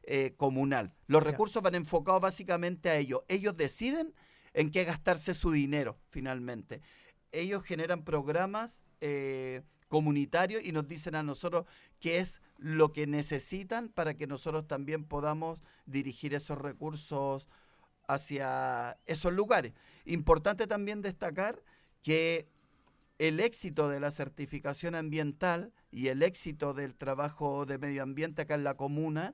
eh, 0.03 0.33
Comunal. 0.37 0.93
Los 1.07 1.23
recursos 1.23 1.63
van 1.63 1.75
enfocados 1.75 2.21
básicamente 2.21 2.89
a 2.89 2.97
ellos. 2.97 3.21
Ellos 3.27 3.55
deciden 3.55 4.13
en 4.53 4.69
qué 4.69 4.83
gastarse 4.83 5.33
su 5.33 5.51
dinero 5.51 5.97
finalmente. 6.09 6.81
Ellos 7.31 7.63
generan 7.63 8.03
programas 8.03 8.81
eh, 9.01 9.63
comunitarios 9.87 10.63
y 10.63 10.71
nos 10.71 10.87
dicen 10.87 11.15
a 11.15 11.23
nosotros 11.23 11.65
qué 11.99 12.17
es 12.17 12.41
lo 12.57 12.91
que 12.91 13.07
necesitan 13.07 13.89
para 13.89 14.15
que 14.15 14.27
nosotros 14.27 14.67
también 14.67 15.05
podamos 15.05 15.63
dirigir 15.85 16.33
esos 16.33 16.57
recursos 16.57 17.47
hacia 18.07 18.99
esos 19.05 19.33
lugares. 19.33 19.73
Importante 20.05 20.67
también 20.67 21.01
destacar 21.01 21.63
que 22.01 22.49
el 23.27 23.39
éxito 23.39 23.87
de 23.87 24.01
la 24.01 24.11
certificación 24.11 24.95
ambiental 24.95 25.71
y 25.91 26.09
el 26.09 26.23
éxito 26.23 26.73
del 26.73 26.93
trabajo 26.93 27.65
de 27.65 27.77
medio 27.77 28.03
ambiente 28.03 28.41
acá 28.41 28.55
en 28.55 28.65
la 28.65 28.73
comuna 28.73 29.33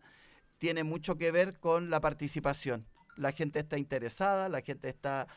tiene 0.60 0.84
mucho 0.84 1.18
que 1.18 1.32
ver 1.32 1.58
con 1.58 1.90
la 1.90 2.00
participación. 2.00 2.86
La 3.18 3.32
gente 3.32 3.58
está 3.58 3.80
interesada, 3.80 4.48
la 4.48 4.62
gente 4.62 4.90
está 4.90 5.28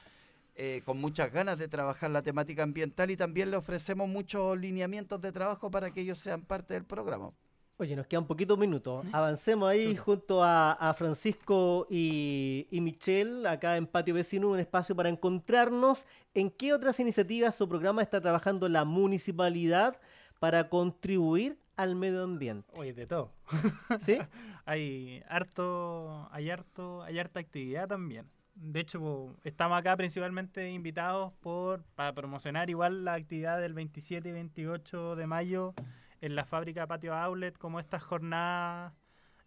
eh, 0.54 0.82
con 0.84 1.00
muchas 1.00 1.32
ganas 1.32 1.56
de 1.56 1.66
trabajar 1.66 2.10
la 2.10 2.20
temática 2.20 2.62
ambiental 2.62 3.10
y 3.10 3.16
también 3.16 3.50
le 3.50 3.56
ofrecemos 3.56 4.06
muchos 4.06 4.58
lineamientos 4.58 5.22
de 5.22 5.32
trabajo 5.32 5.70
para 5.70 5.90
que 5.90 6.02
ellos 6.02 6.18
sean 6.18 6.42
parte 6.42 6.74
del 6.74 6.84
programa. 6.84 7.32
Oye, 7.78 7.96
nos 7.96 8.06
quedan 8.06 8.26
poquitos 8.26 8.58
minutos. 8.58 9.06
Avancemos 9.12 9.68
ahí 9.68 9.96
junto 9.96 10.42
a, 10.42 10.72
a 10.72 10.94
Francisco 10.94 11.86
y, 11.90 12.68
y 12.70 12.80
Michelle, 12.80 13.48
acá 13.48 13.76
en 13.76 13.86
Patio 13.86 14.14
Vecino, 14.14 14.50
un 14.50 14.60
espacio 14.60 14.94
para 14.94 15.08
encontrarnos. 15.08 16.06
¿En 16.34 16.50
qué 16.50 16.72
otras 16.74 17.00
iniciativas 17.00 17.60
o 17.60 17.68
programas 17.68 18.04
está 18.04 18.20
trabajando 18.20 18.68
la 18.68 18.84
municipalidad 18.84 19.98
para 20.38 20.68
contribuir 20.68 21.58
al 21.76 21.96
medio 21.96 22.22
ambiente? 22.22 22.70
Oye, 22.76 22.92
de 22.92 23.06
todo. 23.06 23.32
¿Sí? 23.98 24.18
hay 24.66 25.22
harto, 25.28 26.28
hay 26.30 26.50
harto, 26.50 27.02
hay 27.02 27.18
harta 27.18 27.40
actividad 27.40 27.88
también. 27.88 28.26
De 28.54 28.80
hecho, 28.80 29.34
estamos 29.44 29.78
acá 29.78 29.96
principalmente 29.96 30.70
invitados 30.70 31.32
por 31.40 31.82
para 31.94 32.12
promocionar 32.12 32.68
igual 32.68 33.04
la 33.04 33.14
actividad 33.14 33.60
del 33.60 33.72
27 33.72 34.28
y 34.28 34.32
28 34.32 35.16
de 35.16 35.26
mayo 35.26 35.74
en 36.22 36.34
la 36.34 36.46
fábrica 36.46 36.86
Patio 36.86 37.14
Outlet, 37.14 37.58
como 37.58 37.78
estas 37.78 38.02
jornadas 38.02 38.94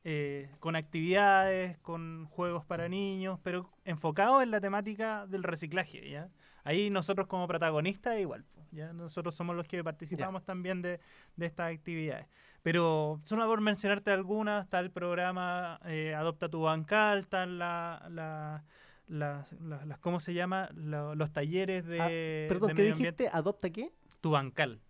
eh, 0.03 0.49
con 0.59 0.76
actividades, 0.76 1.80
con 1.80 2.26
juegos 2.28 2.63
para 2.63 2.88
niños, 2.88 3.39
pero 3.41 3.71
enfocados 3.86 4.43
en 4.43 4.51
la 4.51 4.61
temática 4.61 5.26
del 5.26 5.41
reciclaje, 5.41 6.07
¿ya? 6.11 6.30
Ahí 6.63 6.89
nosotros 6.91 7.26
como 7.28 7.47
protagonistas 7.47 8.19
igual, 8.19 8.45
¿ya? 8.71 8.93
Nosotros 8.93 9.34
somos 9.34 9.55
los 9.55 9.67
que 9.67 9.84
participamos 9.84 10.43
también 10.43 10.82
de, 10.84 10.99
de 11.36 11.45
estas 11.47 11.73
actividades. 11.73 12.28
Pero 12.61 13.19
solo 13.23 13.45
por 13.47 13.61
mencionarte 13.61 14.11
algunas, 14.11 14.65
está 14.65 14.80
el 14.80 14.91
programa 14.91 15.80
eh, 15.86 16.13
Adopta 16.15 16.49
tu 16.49 16.61
bancal, 16.61 17.19
están 17.19 17.57
la, 17.57 18.05
la- 18.09 18.63
las, 19.07 19.53
las- 19.61 19.86
las- 19.86 19.99
¿cómo 19.99 20.19
se 20.19 20.34
llama? 20.34 20.69
Lo- 20.73 21.13
los 21.15 21.32
talleres 21.32 21.86
de, 21.86 22.01
Ah, 22.01 22.49
perdón, 22.49 22.69
de 22.69 22.73
¿qué 22.76 22.82
medio 22.82 22.95
dijiste? 22.95 23.07
ambiente. 23.26 23.30
¿Adopta 23.38 23.69
qué? 23.69 23.91
Tu 24.21 24.32
bancal. 24.32 24.82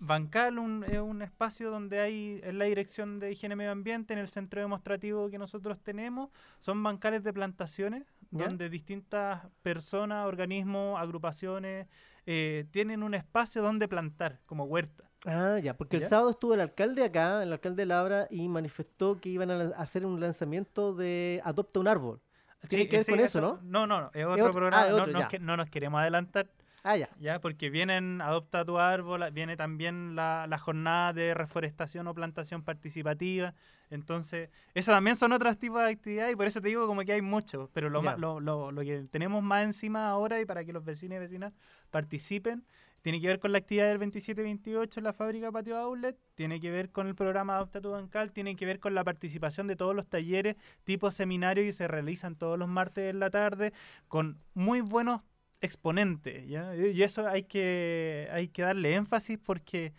Bancal 0.00 0.58
un- 0.58 0.84
es 0.84 0.98
un 0.98 1.22
espacio 1.22 1.70
donde 1.70 2.00
hay, 2.00 2.40
en 2.44 2.58
la 2.58 2.66
dirección 2.66 3.18
de 3.18 3.32
higiene 3.32 3.56
medio 3.56 3.70
ambiente, 3.72 4.12
en 4.12 4.18
el 4.18 4.28
centro 4.28 4.60
demostrativo 4.60 5.30
que 5.30 5.38
nosotros 5.38 5.78
tenemos, 5.82 6.30
son 6.60 6.82
bancales 6.82 7.24
de 7.24 7.32
plantaciones, 7.32 8.04
¿Ya? 8.30 8.46
donde 8.46 8.68
distintas 8.68 9.42
personas, 9.62 10.26
organismos, 10.26 11.00
agrupaciones, 11.00 11.86
eh, 12.26 12.66
tienen 12.70 13.02
un 13.02 13.14
espacio 13.14 13.62
donde 13.62 13.88
plantar, 13.88 14.40
como 14.46 14.64
huerta. 14.64 15.04
Ah, 15.26 15.58
ya, 15.62 15.74
porque 15.76 15.96
el 15.96 16.04
sábado 16.04 16.30
estuvo 16.30 16.54
el 16.54 16.60
alcalde 16.60 17.02
acá, 17.04 17.42
el 17.42 17.52
alcalde 17.52 17.86
Labra, 17.86 18.28
y 18.30 18.46
manifestó 18.48 19.18
que 19.20 19.30
iban 19.30 19.50
a 19.50 19.62
hacer 19.78 20.04
un 20.06 20.20
lanzamiento 20.20 20.94
de 20.94 21.40
Adopta 21.44 21.80
un 21.80 21.88
árbol. 21.88 22.20
Tiene 22.68 22.84
Sí, 22.84 22.88
que 22.88 22.96
ver 22.96 23.04
sí, 23.04 23.12
con 23.12 23.20
eso, 23.20 23.40
¿no? 23.40 23.58
No, 23.62 23.86
no, 23.86 24.00
no, 24.00 24.10
es 24.14 24.24
otro 24.26 24.44
otro- 24.46 24.52
programa, 24.52 24.82
ah, 24.84 24.90
no, 24.90 24.96
otro, 25.02 25.28
que- 25.28 25.38
no 25.38 25.56
nos 25.56 25.70
queremos 25.70 26.00
adelantar. 26.00 26.48
Ah, 26.84 26.96
ya. 26.96 27.08
Ya, 27.18 27.40
porque 27.40 27.70
vienen 27.70 28.20
Adopta 28.20 28.64
tu 28.64 28.78
árbol, 28.78 29.24
viene 29.32 29.56
también 29.56 30.14
la, 30.16 30.46
la 30.48 30.58
jornada 30.58 31.12
de 31.12 31.34
reforestación 31.34 32.06
o 32.06 32.14
plantación 32.14 32.62
participativa. 32.62 33.54
Entonces, 33.90 34.50
esas 34.74 34.94
también 34.94 35.16
son 35.16 35.32
otros 35.32 35.58
tipos 35.58 35.80
de 35.82 35.90
actividades 35.90 36.32
y 36.32 36.36
por 36.36 36.46
eso 36.46 36.60
te 36.60 36.68
digo 36.68 36.86
como 36.86 37.02
que 37.02 37.12
hay 37.12 37.22
muchos. 37.22 37.68
Pero 37.72 37.88
lo, 37.90 38.00
más- 38.02 38.18
lo, 38.18 38.38
lo, 38.40 38.70
lo 38.70 38.82
que 38.82 39.04
tenemos 39.10 39.42
más 39.42 39.64
encima 39.64 40.08
ahora 40.08 40.40
y 40.40 40.44
para 40.46 40.64
que 40.64 40.72
los 40.72 40.84
vecinos 40.84 41.16
y 41.16 41.20
vecinas 41.20 41.52
participen, 41.90 42.64
tiene 43.02 43.20
que 43.20 43.28
ver 43.28 43.38
con 43.38 43.52
la 43.52 43.58
actividad 43.58 43.86
del 43.88 43.98
27-28 43.98 44.98
en 44.98 45.04
la 45.04 45.12
fábrica 45.12 45.50
Patio 45.52 45.76
Outlet, 45.78 46.16
tiene 46.34 46.60
que 46.60 46.70
ver 46.70 46.90
con 46.90 47.06
el 47.06 47.14
programa 47.14 47.56
Adopta 47.56 47.80
tu 47.80 47.90
Bancal, 47.90 48.32
tiene 48.32 48.56
que 48.56 48.66
ver 48.66 48.80
con 48.80 48.94
la 48.94 49.04
participación 49.04 49.66
de 49.68 49.76
todos 49.76 49.94
los 49.94 50.06
talleres 50.08 50.56
tipo 50.84 51.10
seminario 51.10 51.64
que 51.64 51.72
se 51.72 51.88
realizan 51.88 52.34
todos 52.36 52.58
los 52.58 52.68
martes 52.68 53.10
en 53.10 53.20
la 53.20 53.30
tarde, 53.30 53.72
con 54.08 54.38
muy 54.54 54.80
buenos 54.80 55.22
exponentes, 55.60 56.46
¿ya? 56.48 56.74
Y 56.76 57.02
eso 57.02 57.26
hay 57.28 57.44
que, 57.44 58.28
hay 58.32 58.48
que 58.48 58.62
darle 58.62 58.94
énfasis 58.94 59.38
porque 59.38 59.92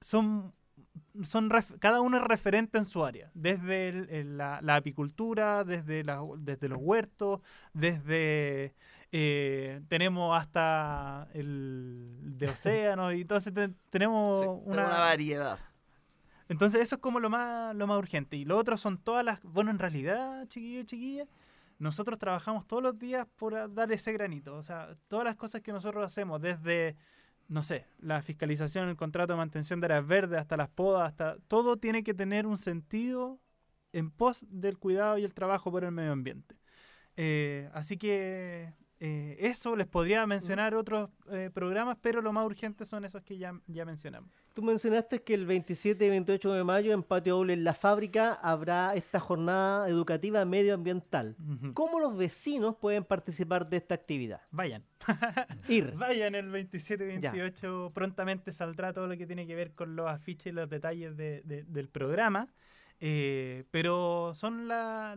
son 0.00 0.54
son 1.22 1.50
ref- 1.50 1.78
cada 1.78 2.00
uno 2.02 2.18
es 2.18 2.24
referente 2.24 2.78
en 2.78 2.84
su 2.86 3.04
área, 3.04 3.30
desde 3.34 3.88
el- 3.88 4.10
el- 4.10 4.38
la, 4.38 4.60
la 4.62 4.76
apicultura, 4.76 5.64
desde, 5.64 6.04
la- 6.04 6.22
desde 6.38 6.68
los 6.68 6.78
huertos, 6.80 7.40
desde 7.72 8.74
eh, 9.12 9.80
tenemos 9.88 10.38
hasta 10.38 11.28
el 11.34 12.08
de 12.38 12.48
océanos 12.50 13.14
y 13.14 13.22
entonces 13.22 13.54
te- 13.54 13.70
tenemos 13.90 14.40
Sí, 14.40 14.46
una, 14.64 14.86
una 14.88 14.98
variedad. 15.00 15.58
entonces 16.48 16.80
eso 16.82 16.96
es 16.96 17.00
como 17.00 17.20
lo 17.20 17.30
más 17.30 17.74
lo 17.74 17.86
más 17.86 17.98
urgente 17.98 18.36
y 18.36 18.44
lo 18.44 18.56
otro 18.58 18.76
son 18.76 18.98
todas 18.98 19.24
las 19.24 19.42
bueno 19.42 19.70
en 19.70 19.78
realidad 19.78 20.46
chiquillos 20.48 20.86
chiquillas 20.86 21.28
nosotros 21.78 22.18
trabajamos 22.18 22.66
todos 22.66 22.82
los 22.82 22.98
días 22.98 23.26
por 23.36 23.54
a- 23.54 23.68
dar 23.68 23.90
ese 23.92 24.12
granito 24.12 24.56
o 24.56 24.62
sea 24.62 24.96
todas 25.08 25.24
las 25.24 25.36
cosas 25.36 25.60
que 25.62 25.72
nosotros 25.72 26.04
hacemos 26.04 26.40
desde 26.40 26.96
no 27.48 27.62
sé, 27.62 27.86
la 28.00 28.22
fiscalización, 28.22 28.88
el 28.88 28.96
contrato 28.96 29.32
de 29.32 29.36
mantención 29.36 29.78
de 29.80 29.84
áreas 29.84 30.04
verdes, 30.04 30.40
hasta 30.40 30.56
las 30.56 30.68
podas, 30.68 31.06
hasta 31.06 31.36
todo 31.46 31.76
tiene 31.76 32.02
que 32.02 32.12
tener 32.12 32.44
un 32.44 32.58
sentido 32.58 33.38
en 33.92 34.10
pos 34.10 34.44
del 34.48 34.78
cuidado 34.78 35.16
y 35.16 35.22
el 35.22 35.32
trabajo 35.32 35.70
por 35.70 35.84
el 35.84 35.92
medio 35.92 36.10
ambiente. 36.10 36.56
Eh, 37.16 37.70
así 37.72 37.96
que 37.98 38.72
eh, 39.00 39.36
eso 39.40 39.76
les 39.76 39.86
podría 39.86 40.26
mencionar 40.26 40.74
otros 40.74 41.10
eh, 41.30 41.50
programas, 41.52 41.98
pero 42.00 42.22
lo 42.22 42.32
más 42.32 42.46
urgente 42.46 42.84
son 42.86 43.04
esos 43.04 43.22
que 43.22 43.36
ya, 43.38 43.52
ya 43.66 43.84
mencionamos. 43.84 44.30
Tú 44.54 44.62
mencionaste 44.62 45.22
que 45.22 45.34
el 45.34 45.44
27 45.44 46.06
y 46.06 46.08
28 46.08 46.52
de 46.54 46.64
mayo 46.64 46.94
en 46.94 47.02
Patio 47.02 47.34
Aule, 47.34 47.52
en 47.52 47.62
la 47.64 47.74
fábrica, 47.74 48.32
habrá 48.32 48.94
esta 48.94 49.20
jornada 49.20 49.86
educativa 49.88 50.42
medioambiental. 50.46 51.36
Ujú. 51.38 51.74
¿Cómo 51.74 52.00
los 52.00 52.16
vecinos 52.16 52.76
pueden 52.76 53.04
participar 53.04 53.68
de 53.68 53.76
esta 53.76 53.94
actividad? 53.94 54.40
Vayan. 54.50 54.82
Ir. 55.68 55.92
Vayan 55.96 56.34
el 56.34 56.50
27-28, 56.50 57.92
prontamente 57.92 58.52
saldrá 58.52 58.92
todo 58.92 59.06
lo 59.06 59.16
que 59.16 59.26
tiene 59.26 59.46
que 59.46 59.54
ver 59.54 59.72
con 59.74 59.94
los 59.96 60.08
afiches 60.08 60.46
y 60.46 60.52
los 60.52 60.68
detalles 60.70 61.16
de- 61.16 61.42
de- 61.44 61.64
del 61.64 61.88
programa. 61.88 62.48
Eh, 63.00 63.64
pero 63.70 64.32
son 64.34 64.68
la- 64.68 65.14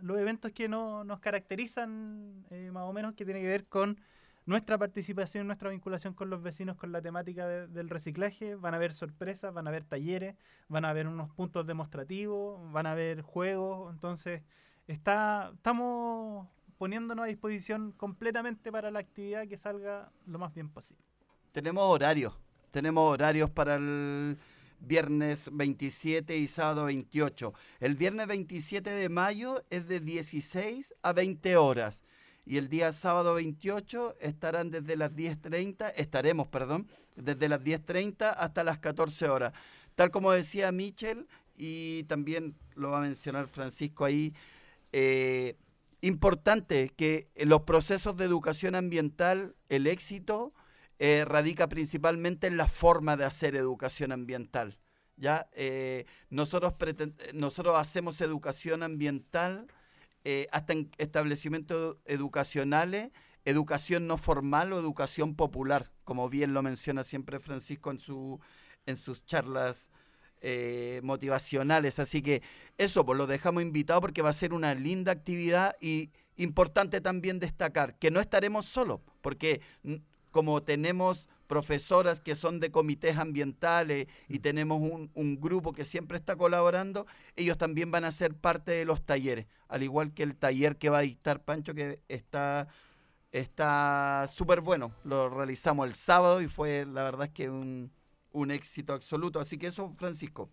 los 0.00 0.18
eventos 0.18 0.52
que 0.52 0.68
no, 0.68 1.04
nos 1.04 1.20
caracterizan 1.20 2.44
eh, 2.50 2.70
más 2.72 2.84
o 2.84 2.92
menos, 2.92 3.14
que 3.14 3.24
tiene 3.24 3.40
que 3.40 3.46
ver 3.48 3.66
con 3.66 3.98
nuestra 4.46 4.78
participación, 4.78 5.46
nuestra 5.46 5.68
vinculación 5.68 6.14
con 6.14 6.30
los 6.30 6.42
vecinos 6.42 6.76
con 6.76 6.90
la 6.90 7.02
temática 7.02 7.46
de- 7.46 7.66
del 7.68 7.90
reciclaje. 7.90 8.54
Van 8.54 8.72
a 8.72 8.78
haber 8.78 8.94
sorpresas, 8.94 9.52
van 9.52 9.66
a 9.66 9.70
haber 9.70 9.84
talleres, 9.84 10.36
van 10.68 10.86
a 10.86 10.90
haber 10.90 11.06
unos 11.06 11.30
puntos 11.34 11.66
demostrativos, 11.66 12.72
van 12.72 12.86
a 12.86 12.92
haber 12.92 13.20
juegos. 13.20 13.92
Entonces, 13.92 14.42
está, 14.86 15.50
estamos 15.54 16.48
poniéndonos 16.78 17.24
a 17.24 17.26
disposición 17.26 17.92
completamente 17.92 18.72
para 18.72 18.90
la 18.90 19.00
actividad 19.00 19.46
que 19.46 19.58
salga 19.58 20.10
lo 20.26 20.38
más 20.38 20.54
bien 20.54 20.70
posible. 20.70 21.02
Tenemos 21.52 21.84
horarios. 21.84 22.38
Tenemos 22.70 23.12
horarios 23.12 23.50
para 23.50 23.74
el 23.76 24.38
viernes 24.80 25.50
27 25.52 26.36
y 26.36 26.48
sábado 26.48 26.86
28. 26.86 27.52
El 27.80 27.96
viernes 27.96 28.26
27 28.26 28.90
de 28.90 29.08
mayo 29.08 29.64
es 29.70 29.88
de 29.88 30.00
16 30.00 30.94
a 31.02 31.12
20 31.12 31.56
horas. 31.56 32.02
Y 32.44 32.56
el 32.56 32.68
día 32.68 32.92
sábado 32.92 33.34
28 33.34 34.16
estarán 34.20 34.70
desde 34.70 34.96
las 34.96 35.12
10.30, 35.12 35.92
estaremos, 35.96 36.48
perdón, 36.48 36.88
desde 37.14 37.48
las 37.48 37.60
10.30 37.60 38.34
hasta 38.36 38.64
las 38.64 38.78
14 38.78 39.28
horas. 39.28 39.52
Tal 39.94 40.10
como 40.10 40.32
decía 40.32 40.72
Michel, 40.72 41.26
y 41.56 42.04
también 42.04 42.54
lo 42.74 42.90
va 42.90 42.98
a 42.98 43.02
mencionar 43.02 43.48
Francisco 43.48 44.04
ahí, 44.04 44.32
eh, 44.92 45.56
importante 46.00 46.90
que 46.96 47.28
los 47.36 47.62
procesos 47.62 48.16
de 48.16 48.24
educación 48.24 48.74
ambiental, 48.74 49.54
el 49.68 49.86
éxito 49.86 50.54
eh, 51.00 51.24
radica 51.24 51.68
principalmente 51.68 52.48
en 52.48 52.56
la 52.56 52.66
forma 52.66 53.16
de 53.16 53.24
hacer 53.24 53.54
educación 53.54 54.10
ambiental. 54.10 54.78
¿ya? 55.16 55.48
Eh, 55.52 56.06
nosotros, 56.28 56.74
nosotros 57.34 57.78
hacemos 57.78 58.20
educación 58.20 58.82
ambiental 58.82 59.68
eh, 60.24 60.48
hasta 60.50 60.72
en 60.72 60.90
establecimientos 60.98 61.98
educacionales, 62.04 63.10
educación 63.44 64.08
no 64.08 64.18
formal 64.18 64.72
o 64.72 64.78
educación 64.80 65.36
popular, 65.36 65.92
como 66.02 66.28
bien 66.28 66.52
lo 66.52 66.62
menciona 66.62 67.04
siempre 67.04 67.38
Francisco 67.38 67.92
en, 67.92 68.00
su, 68.00 68.40
en 68.86 68.96
sus 68.96 69.24
charlas 69.24 69.90
motivacionales. 71.02 71.98
Así 71.98 72.22
que 72.22 72.42
eso, 72.76 73.04
pues 73.04 73.18
lo 73.18 73.26
dejamos 73.26 73.62
invitado 73.62 74.00
porque 74.00 74.22
va 74.22 74.30
a 74.30 74.32
ser 74.32 74.52
una 74.52 74.72
linda 74.74 75.10
actividad 75.10 75.74
y 75.80 76.10
importante 76.36 77.00
también 77.00 77.40
destacar 77.40 77.98
que 77.98 78.12
no 78.12 78.20
estaremos 78.20 78.66
solos, 78.66 79.00
porque 79.20 79.60
como 80.30 80.62
tenemos 80.62 81.28
profesoras 81.46 82.20
que 82.20 82.34
son 82.34 82.60
de 82.60 82.70
comités 82.70 83.16
ambientales 83.16 84.06
y 84.28 84.40
tenemos 84.40 84.80
un, 84.80 85.10
un 85.14 85.40
grupo 85.40 85.72
que 85.72 85.84
siempre 85.84 86.18
está 86.18 86.36
colaborando, 86.36 87.06
ellos 87.36 87.56
también 87.58 87.90
van 87.90 88.04
a 88.04 88.12
ser 88.12 88.34
parte 88.34 88.72
de 88.72 88.84
los 88.84 89.02
talleres, 89.04 89.46
al 89.68 89.82
igual 89.82 90.12
que 90.12 90.22
el 90.24 90.36
taller 90.36 90.76
que 90.76 90.90
va 90.90 90.98
a 90.98 91.02
dictar 91.02 91.42
Pancho, 91.44 91.74
que 91.74 92.00
está 92.08 92.68
está 93.32 94.26
súper 94.32 94.60
bueno. 94.60 94.92
Lo 95.04 95.28
realizamos 95.28 95.86
el 95.86 95.94
sábado 95.94 96.40
y 96.42 96.48
fue 96.48 96.86
la 96.86 97.04
verdad 97.04 97.26
es 97.26 97.32
que 97.32 97.50
un, 97.50 97.92
un 98.32 98.50
éxito 98.50 98.92
absoluto. 98.94 99.40
Así 99.40 99.58
que 99.58 99.68
eso, 99.68 99.92
Francisco. 99.96 100.50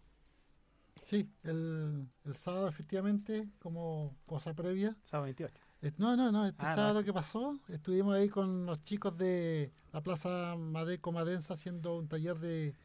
Sí, 1.04 1.30
el, 1.44 2.08
el 2.26 2.36
sábado 2.36 2.68
efectivamente, 2.68 3.50
como 3.60 4.18
cosa 4.26 4.54
previa. 4.54 4.98
Sábado 5.06 5.26
28. 5.26 5.65
Eh, 5.86 5.94
No, 5.98 6.16
no, 6.16 6.32
no, 6.32 6.46
este 6.46 6.66
Ah, 6.66 6.70
no, 6.70 6.76
sábado 6.76 7.00
este 7.00 7.10
que 7.12 7.14
pasó, 7.14 7.60
estuvimos 7.70 8.16
ahí 8.16 8.28
con 8.30 8.66
los 8.66 8.84
chicos 8.84 9.16
de 9.18 9.72
la 9.94 10.02
Plaza 10.02 10.56
Madeco 10.58 11.12
Madensa 11.12 11.54
haciendo 11.54 11.98
un 11.98 12.08
taller 12.08 12.40
de, 12.40 12.76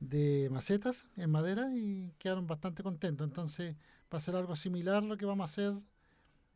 de 0.00 0.48
macetas 0.50 1.06
en 1.16 1.30
madera 1.30 1.70
y 1.74 2.12
quedaron 2.18 2.46
bastante 2.46 2.82
contentos. 2.82 3.26
Entonces 3.26 3.76
va 4.12 4.18
a 4.18 4.20
ser 4.20 4.34
algo 4.36 4.56
similar 4.56 5.02
lo 5.02 5.16
que 5.16 5.24
vamos 5.26 5.44
a 5.48 5.52
hacer 5.52 5.80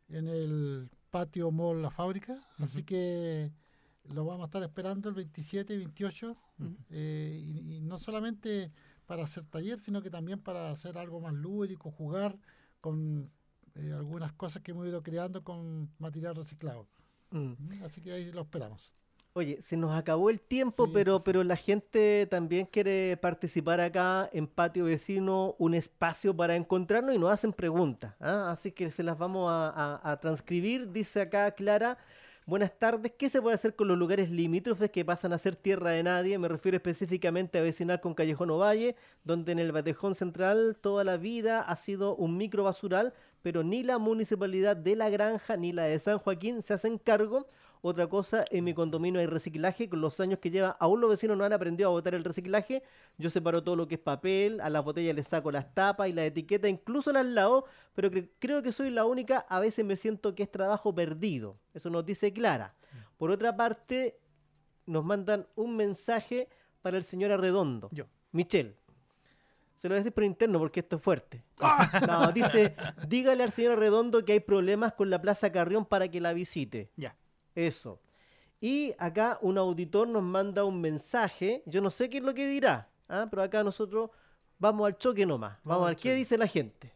en 0.08 0.28
el 0.28 0.90
patio 1.10 1.50
Mall 1.50 1.82
La 1.82 1.90
Fábrica. 1.90 2.40
Así 2.58 2.82
que 2.82 3.52
lo 4.04 4.24
vamos 4.24 4.42
a 4.42 4.46
estar 4.46 4.62
esperando 4.62 5.08
el 5.08 5.14
27 5.14 5.74
y 5.74 5.78
28. 5.78 6.36
Ujú. 6.58 6.76
eh, 6.90 7.40
y, 7.42 7.76
y 7.76 7.80
no 7.80 7.98
solamente 7.98 8.72
para 9.06 9.22
hacer 9.24 9.44
taller, 9.46 9.78
sino 9.78 10.02
que 10.02 10.10
también 10.10 10.40
para 10.40 10.70
hacer 10.70 10.98
algo 10.98 11.20
más 11.20 11.32
lúdico, 11.34 11.90
jugar 11.90 12.36
con 12.80 13.30
eh, 13.80 13.92
algunas 13.92 14.32
cosas 14.32 14.62
que 14.62 14.70
hemos 14.72 14.86
ido 14.86 15.02
creando 15.02 15.42
con 15.42 15.88
material 15.98 16.34
reciclado. 16.36 16.86
Mm. 17.30 17.52
¿Mm? 17.58 17.84
Así 17.84 18.00
que 18.00 18.12
ahí 18.12 18.30
lo 18.32 18.42
esperamos. 18.42 18.94
Oye, 19.32 19.62
se 19.62 19.76
nos 19.76 19.92
acabó 19.96 20.28
el 20.28 20.40
tiempo, 20.40 20.86
Sí, 20.86 20.90
pero, 20.92 21.18
sí, 21.18 21.18
sí. 21.20 21.22
pero 21.24 21.44
la 21.44 21.54
gente 21.54 22.26
también 22.28 22.66
quiere 22.66 23.16
participar 23.16 23.80
acá 23.80 24.28
en 24.32 24.48
Patio 24.48 24.86
Vecino, 24.86 25.54
un 25.58 25.74
espacio 25.74 26.36
para 26.36 26.56
encontrarnos 26.56 27.14
y 27.14 27.18
nos 27.18 27.30
hacen 27.30 27.52
preguntas. 27.52 28.14
¿ah? 28.18 28.50
Así 28.50 28.72
que 28.72 28.90
se 28.90 29.04
las 29.04 29.16
vamos 29.16 29.48
a, 29.48 29.68
a- 29.70 30.10
a 30.12 30.16
transcribir. 30.18 30.90
Dice 30.90 31.20
acá 31.20 31.48
Clara, 31.52 31.96
buenas 32.44 32.76
tardes, 32.76 33.12
¿qué 33.16 33.28
se 33.28 33.40
puede 33.40 33.54
hacer 33.54 33.76
con 33.76 33.86
los 33.86 33.96
lugares 33.96 34.32
limítrofes 34.32 34.90
que 34.90 35.04
pasan 35.04 35.32
a 35.32 35.38
ser 35.38 35.54
tierra 35.54 35.92
de 35.92 36.02
nadie? 36.02 36.36
Me 36.36 36.48
refiero 36.48 36.76
específicamente 36.76 37.56
a 37.60 37.62
vecinal 37.62 38.00
con 38.00 38.14
Callejón 38.14 38.50
Ovalle, 38.50 38.96
donde 39.22 39.52
en 39.52 39.60
el 39.60 39.70
Batejón 39.70 40.16
Central 40.16 40.76
toda 40.80 41.04
la 41.04 41.16
vida 41.16 41.60
ha 41.62 41.76
sido 41.76 42.16
un 42.16 42.36
micro 42.36 42.64
basural, 42.64 43.14
pero 43.42 43.62
ni 43.62 43.82
la 43.82 43.98
municipalidad 43.98 44.76
de 44.76 44.96
La 44.96 45.08
Granja 45.10 45.56
ni 45.56 45.72
la 45.72 45.84
de 45.84 45.98
San 45.98 46.18
Joaquín 46.18 46.62
se 46.62 46.74
hacen 46.74 46.98
cargo. 46.98 47.46
Otra 47.82 48.06
cosa, 48.08 48.44
en 48.50 48.64
mi 48.64 48.74
condominio 48.74 49.20
hay 49.20 49.26
reciclaje. 49.26 49.88
Con 49.88 50.02
los 50.02 50.20
años 50.20 50.38
que 50.38 50.50
lleva, 50.50 50.76
aún 50.80 51.00
los 51.00 51.08
vecinos 51.08 51.38
no 51.38 51.44
han 51.44 51.52
aprendido 51.54 51.88
a 51.88 51.92
botar 51.92 52.14
el 52.14 52.24
reciclaje. 52.24 52.82
Yo 53.16 53.30
separo 53.30 53.62
todo 53.64 53.74
lo 53.74 53.88
que 53.88 53.94
es 53.94 54.00
papel, 54.00 54.60
a 54.60 54.68
las 54.68 54.84
botellas 54.84 55.14
les 55.16 55.26
saco 55.28 55.50
las 55.50 55.72
tapas 55.74 56.08
y 56.08 56.12
las 56.12 56.26
etiquetas, 56.26 56.70
incluso 56.70 57.10
las 57.10 57.24
lavo, 57.24 57.64
pero 57.94 58.10
cre- 58.10 58.28
creo 58.38 58.62
que 58.62 58.70
soy 58.72 58.90
la 58.90 59.06
única. 59.06 59.46
A 59.48 59.60
veces 59.60 59.82
me 59.86 59.96
siento 59.96 60.34
que 60.34 60.42
es 60.42 60.50
trabajo 60.50 60.94
perdido. 60.94 61.56
Eso 61.72 61.88
nos 61.88 62.04
dice 62.04 62.32
Clara. 62.34 62.74
Por 63.16 63.30
otra 63.30 63.56
parte, 63.56 64.18
nos 64.84 65.02
mandan 65.02 65.46
un 65.56 65.74
mensaje 65.74 66.48
para 66.82 66.98
el 66.98 67.04
señor 67.04 67.32
Arredondo. 67.32 67.88
Yo. 67.92 68.04
Michelle. 68.32 68.74
Se 69.80 69.88
lo 69.88 69.94
voy 69.94 69.96
a 69.96 70.00
decir 70.00 70.12
por 70.12 70.24
interno 70.24 70.58
porque 70.58 70.80
esto 70.80 70.96
es 70.96 71.02
fuerte. 71.02 71.42
No, 72.06 72.30
dice, 72.32 72.76
dígale 73.08 73.42
al 73.42 73.50
señor 73.50 73.72
Arredondo 73.72 74.22
que 74.26 74.32
hay 74.32 74.40
problemas 74.40 74.92
con 74.92 75.08
la 75.08 75.20
Plaza 75.22 75.50
Carrión 75.50 75.86
para 75.86 76.08
que 76.08 76.20
la 76.20 76.34
visite. 76.34 76.90
Ya. 76.96 77.16
Eso. 77.54 77.98
Y 78.60 78.94
acá 78.98 79.38
un 79.40 79.56
auditor 79.56 80.06
nos 80.06 80.22
manda 80.22 80.64
un 80.64 80.82
mensaje. 80.82 81.62
Yo 81.64 81.80
no 81.80 81.90
sé 81.90 82.10
qué 82.10 82.18
es 82.18 82.22
lo 82.22 82.34
que 82.34 82.46
dirá, 82.46 82.90
¿ah? 83.08 83.26
pero 83.30 83.42
acá 83.42 83.64
nosotros 83.64 84.10
vamos 84.58 84.86
al 84.86 84.98
choque 84.98 85.24
nomás. 85.24 85.52
Vamos, 85.64 85.64
Vamos 85.64 85.86
a 85.86 85.88
al 85.88 85.94
ver 85.94 86.02
qué 86.02 86.14
dice 86.14 86.36
la 86.36 86.46
gente. 86.46 86.92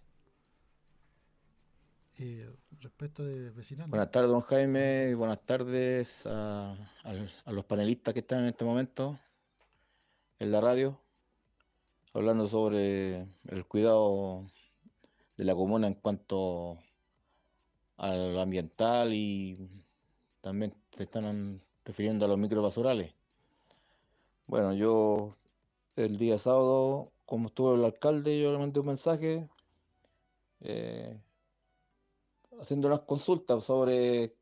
Eh, 2.18 2.55
respecto 2.80 3.24
de 3.24 3.51
vecinal. 3.51 3.89
Buenas 3.89 4.11
tardes, 4.11 4.28
don 4.28 4.43
Jaime, 4.43 5.09
y 5.11 5.14
buenas 5.14 5.41
tardes 5.41 6.26
a 6.26 6.76
los 7.47 7.64
panelistas 7.64 8.12
que 8.12 8.20
están 8.20 8.41
en 8.41 8.49
este 8.49 8.64
momento 8.66 9.18
en 10.39 10.53
la 10.53 10.61
radio, 10.61 11.01
hablando 12.15 12.47
sobre 12.47 13.27
el 13.49 13.67
cuidado 13.67 14.47
de 15.37 15.45
la 15.45 15.55
comuna 15.55 15.89
en 15.89 15.95
cuanto 15.95 16.79
a 17.97 18.15
lo 18.15 18.41
ambiental 18.41 19.12
y 19.12 19.69
también 20.41 20.75
se 20.93 21.03
están 21.03 21.61
refiriendo 21.85 22.25
a 22.25 22.29
los 22.29 22.39
microbasurales. 22.39 23.12
Bueno, 24.47 24.75
yo 24.75 25.37
el 25.97 26.17
día 26.17 26.39
sábado, 26.39 27.11
como 27.27 27.49
estuvo 27.49 27.75
el 27.75 27.85
alcalde, 27.85 28.41
yo 28.41 28.53
le 28.53 28.59
mandé 28.59 28.79
un 28.79 28.87
mensaje 28.87 29.49
eh, 30.61 31.19
haciendo 32.61 32.87
unas 32.87 33.01
consultas 33.01 33.65
sobre 33.65 34.37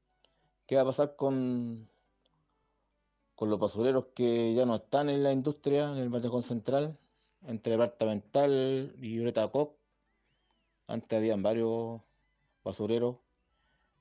qué 0.67 0.77
va 0.77 0.83
a 0.83 0.87
pasar 0.87 1.17
con, 1.17 1.89
con 3.35 3.49
los 3.49 3.59
basureros 3.59 4.09
que 4.15 4.53
ya 4.53 4.67
no 4.67 4.75
están 4.75 5.09
en 5.09 5.23
la 5.23 5.33
industria, 5.33 5.91
en 5.91 5.99
el 5.99 6.11
bandejón 6.11 6.43
central, 6.43 6.99
entre 7.47 7.73
departamental 7.73 8.95
y 9.01 9.21
Ureta 9.21 9.49
Coc. 9.49 9.77
Antes 10.87 11.19
habían 11.19 11.43
varios 11.43 12.01
basureros. 12.65 13.17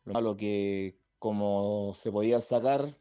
Lo 0.05 0.13
malo 0.13 0.35
que 0.35 0.97
como 1.19 1.93
se 1.95 2.11
podían 2.11 2.41
sacar, 2.41 2.95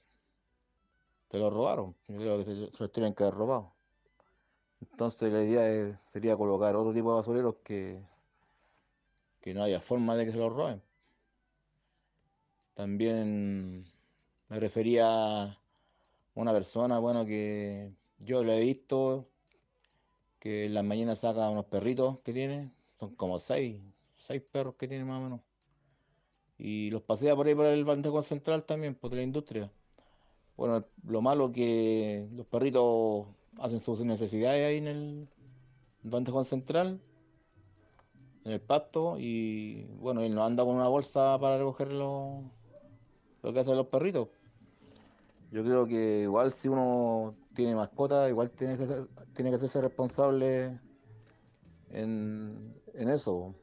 te 1.28 1.38
lo 1.38 1.49
robaron. 1.49 1.95
Yo 2.09 2.18
creo 2.18 2.38
que 2.38 2.45
se, 2.45 2.70
los 2.78 2.93
tienen 2.93 3.14
que 3.14 3.22
haber 3.22 3.34
robado. 3.34 3.72
Entonces 4.82 5.32
la 5.32 5.43
idea 5.43 6.01
sería 6.12 6.36
colocar 6.36 6.76
otro 6.76 6.93
tipo 6.93 7.11
de 7.11 7.16
basureros 7.16 7.57
que, 7.64 8.03
que 9.41 9.55
no 9.55 9.62
haya 9.62 9.80
forma 9.80 10.16
de 10.16 10.26
que 10.26 10.32
se 10.32 10.38
los 10.38 10.53
roben. 10.53 10.82
También 12.74 13.86
me 14.49 14.61
refería 14.61 15.45
a 15.45 15.59
una 16.34 16.53
persona, 16.53 16.99
bueno, 16.99 17.24
que 17.24 17.93
yo 18.18 18.45
le 18.45 18.59
he 18.59 18.61
visto 18.61 19.30
que 20.41 20.64
en 20.64 20.74
las 20.74 20.84
mañanas 20.84 21.20
saca 21.20 21.51
unos 21.51 21.66
perritos 21.66 22.18
que 22.20 22.32
tiene, 22.32 22.72
son 22.99 23.14
como 23.14 23.38
seis, 23.38 23.80
seis 24.16 24.43
perros 24.43 24.74
que 24.76 24.88
tiene 24.88 25.05
más 25.05 25.20
o 25.20 25.24
menos. 25.24 25.41
Y 26.59 26.91
los 26.91 27.03
pasea 27.03 27.36
por 27.36 27.47
ahí 27.47 27.55
por 27.55 27.66
el 27.66 27.84
bandejón 27.84 28.22
central 28.22 28.64
también, 28.64 28.95
por 28.95 29.12
la 29.12 29.22
industria. 29.22 29.70
Bueno, 30.57 30.84
lo 31.07 31.22
malo 31.22 31.53
que 31.53 32.26
los 32.32 32.47
perritos 32.47 33.26
hacen 33.59 33.80
sus 33.80 34.01
necesidades 34.05 34.66
ahí 34.66 34.78
en 34.78 34.88
el 34.88 35.28
bandejón 36.03 36.45
central, 36.45 37.01
en 38.45 38.53
el 38.53 38.61
pasto, 38.61 39.16
y 39.18 39.84
bueno, 39.99 40.22
él 40.22 40.34
no 40.34 40.43
anda 40.45 40.64
con 40.64 40.74
una 40.76 40.88
bolsa 40.88 41.38
para 41.38 41.59
recoger 41.59 41.93
lo, 41.93 42.43
lo 43.43 43.53
que 43.53 43.61
hacen 43.61 43.76
los 43.76 43.86
perritos. 43.86 44.28
Yo 45.51 45.62
creo 45.64 45.86
que 45.86 46.22
igual 46.22 46.55
si 46.55 46.68
uno 46.68 47.34
tiene 47.55 47.75
mascota, 47.75 48.29
igual 48.29 48.51
tiene 48.51 48.77
que 48.77 48.87
ser, 48.87 49.09
tiene 49.35 49.51
que 49.51 49.57
hacerse 49.57 49.81
responsable 49.81 50.81
en, 51.91 52.75
en 52.95 53.09
eso. 53.09 53.55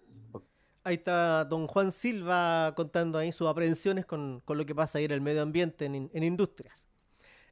Ahí 0.83 0.95
está 0.95 1.43
don 1.45 1.67
Juan 1.67 1.91
Silva 1.91 2.73
contando 2.75 3.17
ahí 3.17 3.31
sus 3.31 3.47
aprehensiones 3.47 4.05
con, 4.05 4.41
con 4.45 4.57
lo 4.57 4.65
que 4.65 4.73
pasa 4.73 4.99
ahí 4.99 5.05
en 5.05 5.11
el 5.11 5.21
medio 5.21 5.41
ambiente, 5.41 5.85
en, 5.85 6.09
en 6.13 6.23
industrias. 6.23 6.87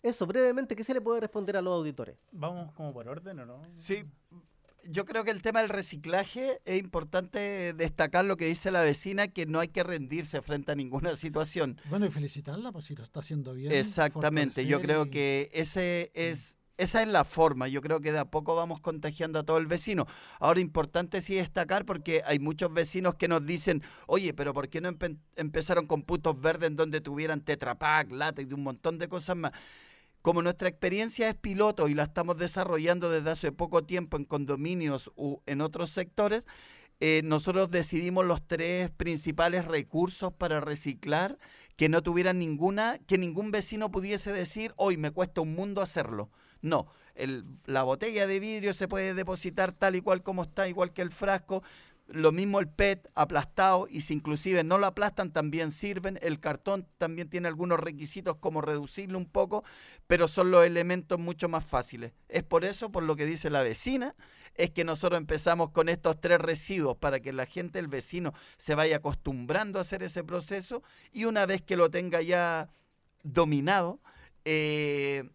Eso, 0.01 0.25
brevemente, 0.27 0.75
¿qué 0.75 0.83
se 0.83 0.93
le 0.93 1.01
puede 1.01 1.19
responder 1.19 1.57
a 1.57 1.61
los 1.61 1.73
auditores? 1.73 2.17
Vamos 2.31 2.71
como 2.73 2.93
por 2.93 3.07
orden, 3.09 3.39
¿o 3.39 3.45
no? 3.45 3.61
Sí, 3.73 4.05
yo 4.89 5.05
creo 5.05 5.23
que 5.23 5.31
el 5.31 5.41
tema 5.41 5.61
del 5.61 5.69
reciclaje 5.69 6.59
es 6.65 6.79
importante 6.79 7.73
destacar 7.73 8.25
lo 8.25 8.37
que 8.37 8.45
dice 8.45 8.71
la 8.71 8.81
vecina, 8.81 9.27
que 9.27 9.45
no 9.45 9.59
hay 9.59 9.67
que 9.69 9.83
rendirse 9.83 10.41
frente 10.41 10.71
a 10.71 10.75
ninguna 10.75 11.15
situación. 11.15 11.79
Bueno, 11.89 12.05
y 12.05 12.09
felicitarla, 12.09 12.71
pues 12.71 12.85
si 12.85 12.95
lo 12.95 13.03
está 13.03 13.19
haciendo 13.19 13.53
bien. 13.53 13.71
Exactamente, 13.71 14.65
yo 14.65 14.81
creo 14.81 15.05
y- 15.05 15.09
que 15.09 15.49
ese 15.53 16.11
es 16.13 16.55
esa 16.77 17.01
es 17.01 17.07
la 17.07 17.23
forma, 17.23 17.69
yo 17.69 17.79
creo 17.79 18.01
que 18.01 18.11
de 18.11 18.17
a 18.19 18.25
poco 18.25 18.53
vamos 18.53 18.81
contagiando 18.81 19.39
a 19.39 19.43
todo 19.43 19.59
el 19.59 19.65
vecino. 19.65 20.07
Ahora, 20.41 20.59
importante 20.59 21.21
sí 21.21 21.35
destacar 21.35 21.85
porque 21.85 22.21
hay 22.25 22.37
muchos 22.39 22.73
vecinos 22.73 23.15
que 23.15 23.29
nos 23.29 23.45
dicen, 23.45 23.81
oye, 24.07 24.33
pero 24.33 24.53
¿por 24.53 24.67
qué 24.67 24.81
no 24.81 24.89
empe- 24.91 25.17
empezaron 25.37 25.87
con 25.87 26.01
putos 26.01 26.37
verdes 26.41 26.67
en 26.67 26.75
donde 26.75 26.99
tuvieran 26.99 27.39
tetrapack, 27.39 28.11
látex 28.11 28.49
y 28.51 28.53
un 28.53 28.63
montón 28.63 28.97
de 28.97 29.07
cosas 29.07 29.37
más? 29.37 29.53
Como 30.25 30.41
nuestra 30.41 30.69
experiencia 30.69 31.29
es 31.29 31.35
piloto 31.35 31.87
y 31.87 31.93
la 31.93 32.01
estamos 32.01 32.35
desarrollando 32.39 33.11
desde 33.11 33.29
hace 33.29 33.51
poco 33.51 33.83
tiempo 33.83 34.17
en 34.17 34.25
condominios 34.25 35.11
u 35.15 35.37
en 35.45 35.61
otros 35.61 35.91
sectores, 35.91 36.47
eh, 36.99 37.21
nosotros 37.23 37.69
decidimos 37.69 38.25
los 38.25 38.41
tres 38.47 38.89
principales 38.89 39.65
recursos 39.65 40.33
para 40.33 40.61
reciclar 40.61 41.37
que 41.75 41.89
no 41.89 42.01
tuvieran 42.01 42.39
ninguna, 42.39 42.97
que 43.05 43.19
ningún 43.19 43.51
vecino 43.51 43.91
pudiese 43.91 44.33
decir, 44.33 44.73
hoy 44.77 44.97
me 44.97 45.11
cuesta 45.11 45.41
un 45.41 45.53
mundo 45.53 45.83
hacerlo. 45.83 46.31
No, 46.59 46.87
la 47.65 47.83
botella 47.83 48.25
de 48.25 48.39
vidrio 48.39 48.73
se 48.73 48.87
puede 48.87 49.13
depositar 49.13 49.73
tal 49.73 49.95
y 49.95 50.01
cual 50.01 50.23
como 50.23 50.41
está, 50.41 50.67
igual 50.67 50.91
que 50.91 51.03
el 51.03 51.11
frasco. 51.11 51.61
Lo 52.07 52.31
mismo 52.31 52.59
el 52.59 52.67
PET 52.67 53.09
aplastado 53.15 53.87
y 53.89 54.01
si 54.01 54.13
inclusive 54.13 54.63
no 54.63 54.77
lo 54.77 54.85
aplastan 54.85 55.31
también 55.31 55.71
sirven. 55.71 56.19
El 56.21 56.39
cartón 56.39 56.87
también 56.99 57.29
tiene 57.29 57.47
algunos 57.47 57.79
requisitos 57.79 58.35
como 58.37 58.61
reducirlo 58.61 59.17
un 59.17 59.25
poco, 59.25 59.63
pero 60.05 60.27
son 60.27 60.51
los 60.51 60.65
elementos 60.65 61.17
mucho 61.17 61.49
más 61.49 61.65
fáciles. 61.65 62.13
Es 62.29 62.43
por 62.43 62.63
eso, 62.63 62.91
por 62.91 63.03
lo 63.03 63.15
que 63.15 63.25
dice 63.25 63.49
la 63.49 63.63
vecina, 63.63 64.15
es 64.53 64.69
que 64.69 64.83
nosotros 64.83 65.17
empezamos 65.17 65.71
con 65.71 65.89
estos 65.89 66.21
tres 66.21 66.39
residuos 66.39 66.95
para 66.97 67.19
que 67.19 67.33
la 67.33 67.45
gente, 67.45 67.79
el 67.79 67.87
vecino, 67.87 68.33
se 68.57 68.75
vaya 68.75 68.97
acostumbrando 68.97 69.79
a 69.79 69.81
hacer 69.81 70.03
ese 70.03 70.23
proceso 70.23 70.83
y 71.11 71.25
una 71.25 71.45
vez 71.45 71.61
que 71.61 71.75
lo 71.75 71.89
tenga 71.89 72.21
ya 72.21 72.69
dominado, 73.23 73.99
eh, 74.45 75.27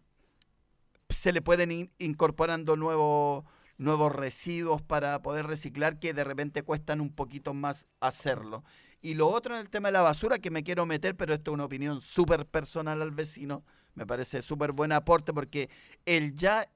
se 1.09 1.33
le 1.33 1.41
pueden 1.41 1.71
ir 1.71 1.91
incorporando 1.99 2.77
nuevos 2.77 3.43
nuevos 3.81 4.15
residuos 4.15 4.81
para 4.83 5.21
poder 5.23 5.47
reciclar 5.47 5.97
que 5.97 6.13
de 6.13 6.23
repente 6.23 6.61
cuestan 6.61 7.01
un 7.01 7.11
poquito 7.11 7.55
más 7.55 7.87
hacerlo. 7.99 8.63
Y 9.01 9.15
lo 9.15 9.27
otro 9.27 9.55
en 9.55 9.61
el 9.61 9.69
tema 9.69 9.87
de 9.87 9.93
la 9.93 10.03
basura 10.03 10.37
que 10.37 10.51
me 10.51 10.63
quiero 10.63 10.85
meter, 10.85 11.17
pero 11.17 11.33
esto 11.33 11.49
es 11.49 11.53
una 11.55 11.65
opinión 11.65 11.99
súper 11.99 12.45
personal 12.45 13.01
al 13.01 13.09
vecino, 13.09 13.65
me 13.95 14.05
parece 14.05 14.43
súper 14.43 14.71
buen 14.71 14.91
aporte 14.91 15.33
porque 15.33 15.71
él 16.05 16.35
ya 16.35 16.71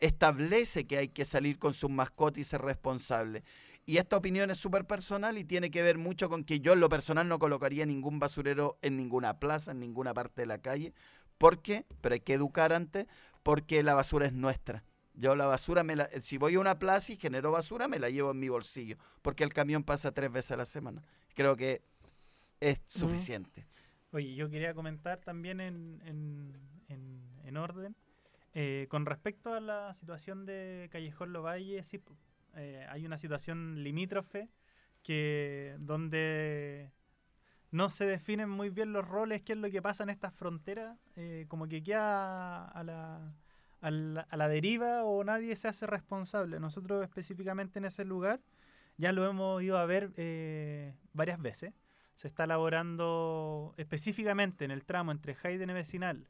establece 0.00 0.86
que 0.86 0.96
hay 0.96 1.08
que 1.08 1.26
salir 1.26 1.58
con 1.58 1.74
sus 1.74 1.90
mascotas 1.90 2.38
y 2.38 2.44
ser 2.44 2.62
responsable. 2.62 3.44
Y 3.84 3.98
esta 3.98 4.16
opinión 4.16 4.50
es 4.50 4.56
súper 4.56 4.86
personal 4.86 5.36
y 5.36 5.44
tiene 5.44 5.70
que 5.70 5.82
ver 5.82 5.98
mucho 5.98 6.30
con 6.30 6.42
que 6.44 6.58
yo 6.58 6.72
en 6.72 6.80
lo 6.80 6.88
personal 6.88 7.28
no 7.28 7.38
colocaría 7.38 7.84
ningún 7.84 8.18
basurero 8.18 8.78
en 8.80 8.96
ninguna 8.96 9.38
plaza, 9.38 9.72
en 9.72 9.80
ninguna 9.80 10.14
parte 10.14 10.40
de 10.40 10.46
la 10.46 10.56
calle. 10.56 10.94
¿Por 11.36 11.60
qué? 11.60 11.84
Pero 12.00 12.14
hay 12.14 12.20
que 12.20 12.32
educar 12.32 12.72
antes 12.72 13.06
porque 13.42 13.82
la 13.82 13.92
basura 13.92 14.24
es 14.24 14.32
nuestra. 14.32 14.84
Yo 15.14 15.36
la 15.36 15.46
basura, 15.46 15.84
me 15.84 15.96
la, 15.96 16.08
si 16.20 16.38
voy 16.38 16.56
a 16.56 16.60
una 16.60 16.78
plaza 16.78 17.12
y 17.12 17.16
genero 17.16 17.52
basura, 17.52 17.86
me 17.88 17.98
la 17.98 18.10
llevo 18.10 18.32
en 18.32 18.40
mi 18.40 18.48
bolsillo, 18.48 18.96
porque 19.22 19.44
el 19.44 19.52
camión 19.52 19.84
pasa 19.84 20.12
tres 20.12 20.30
veces 20.32 20.52
a 20.52 20.56
la 20.56 20.66
semana. 20.66 21.02
Creo 21.34 21.56
que 21.56 21.82
es 22.60 22.80
suficiente. 22.86 23.66
Oye, 24.12 24.34
yo 24.34 24.48
quería 24.50 24.74
comentar 24.74 25.20
también 25.20 25.60
en, 25.60 26.00
en, 26.04 26.56
en- 26.88 27.22
en 27.44 27.56
orden, 27.56 27.94
eh, 28.54 28.86
con 28.88 29.04
respecto 29.06 29.52
a 29.52 29.60
la 29.60 29.92
situación 29.94 30.46
de 30.46 30.88
Callejón 30.90 31.32
Lovalle, 31.32 31.82
sí, 31.82 32.00
eh, 32.56 32.86
hay 32.88 33.04
una 33.04 33.18
situación 33.18 33.82
limítrofe 33.82 34.48
que 35.02 35.76
donde 35.80 36.90
no 37.70 37.90
se 37.90 38.06
definen 38.06 38.48
muy 38.48 38.70
bien 38.70 38.92
los 38.92 39.06
roles, 39.06 39.42
qué 39.42 39.52
es 39.54 39.58
lo 39.58 39.70
que 39.70 39.82
pasa 39.82 40.04
en 40.04 40.10
estas 40.10 40.32
fronteras, 40.34 40.96
eh, 41.16 41.44
como 41.48 41.68
que 41.68 41.82
queda 41.82 42.66
a 42.68 42.84
la, 42.84 43.34
a, 43.84 43.90
la, 43.90 44.22
a 44.22 44.36
la 44.36 44.48
deriva 44.48 45.04
o 45.04 45.22
nadie 45.24 45.54
se 45.56 45.68
hace 45.68 45.86
responsable. 45.86 46.58
Nosotros 46.60 47.02
específicamente 47.04 47.78
en 47.78 47.84
ese 47.84 48.04
lugar 48.04 48.40
ya 48.96 49.12
lo 49.12 49.28
hemos 49.28 49.62
ido 49.62 49.78
a 49.78 49.86
ver 49.86 50.12
eh, 50.16 50.94
varias 51.12 51.40
veces 51.40 51.74
se 52.16 52.28
está 52.28 52.44
elaborando 52.44 53.74
específicamente 53.76 54.64
en 54.64 54.70
el 54.70 54.84
tramo 54.84 55.12
entre 55.12 55.36
Hayden 55.42 55.70
y 55.70 55.72
Vecinal 55.72 56.28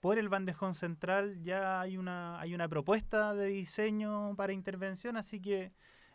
por 0.00 0.18
el 0.18 0.28
bandejón 0.28 0.74
central 0.74 1.42
ya 1.42 1.80
hay 1.80 1.96
una 1.96 2.40
hay 2.40 2.54
una 2.54 2.68
propuesta 2.68 3.34
de 3.34 3.46
diseño 3.46 4.34
para 4.36 4.52
intervención 4.52 5.16
así 5.16 5.40
que 5.40 5.72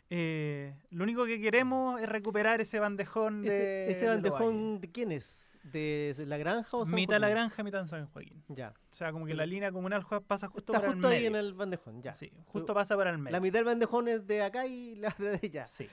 eh, 0.10 0.76
lo 0.90 1.04
único 1.04 1.26
que 1.26 1.42
queremos 1.42 2.00
es 2.00 2.08
recuperar 2.08 2.62
ese 2.62 2.80
bandejón 2.80 3.42
de, 3.42 3.48
¿Ese, 3.48 3.92
ese 3.92 4.06
de 4.06 4.08
bandejón 4.08 4.80
de 4.80 4.92
quién 4.92 5.12
es? 5.12 5.47
¿De 5.72 6.14
la 6.28 6.38
granja 6.38 6.78
o. 6.78 6.86
San 6.86 6.96
mitad 6.96 7.16
la 7.20 7.28
Joaquín? 7.28 7.36
granja 7.36 7.64
mitad 7.64 7.82
en 7.82 7.88
San 7.88 8.06
Joaquín 8.08 8.44
Ya. 8.50 8.74
o 8.92 8.94
sea 8.96 9.12
como 9.12 9.26
que 9.26 9.34
la 9.34 9.46
línea 9.46 9.72
comunal 9.72 10.06
pasa 10.28 10.48
justo 10.48 10.74
Está 10.74 10.86
por 10.86 10.94
justo 10.96 11.08
el 11.08 11.14
ahí 11.14 11.20
medio. 11.24 11.30
en 11.40 11.46
el 11.46 11.54
bandejón, 11.54 12.02
ya. 12.02 12.16
sí 12.16 12.32
justo 12.46 12.74
pasa 12.74 12.96
por 12.96 13.08
el 13.08 13.18
medio 13.18 13.32
La 13.32 13.40
mitad 13.40 13.60
del 13.60 13.66
bandejón 13.66 14.08
es 14.08 14.26
de 14.28 14.42
acá 14.44 14.66
y 14.68 14.96
la 14.96 15.10
otra 15.10 15.32
de 15.32 15.40
allá. 15.48 15.66
Sí. 15.66 15.88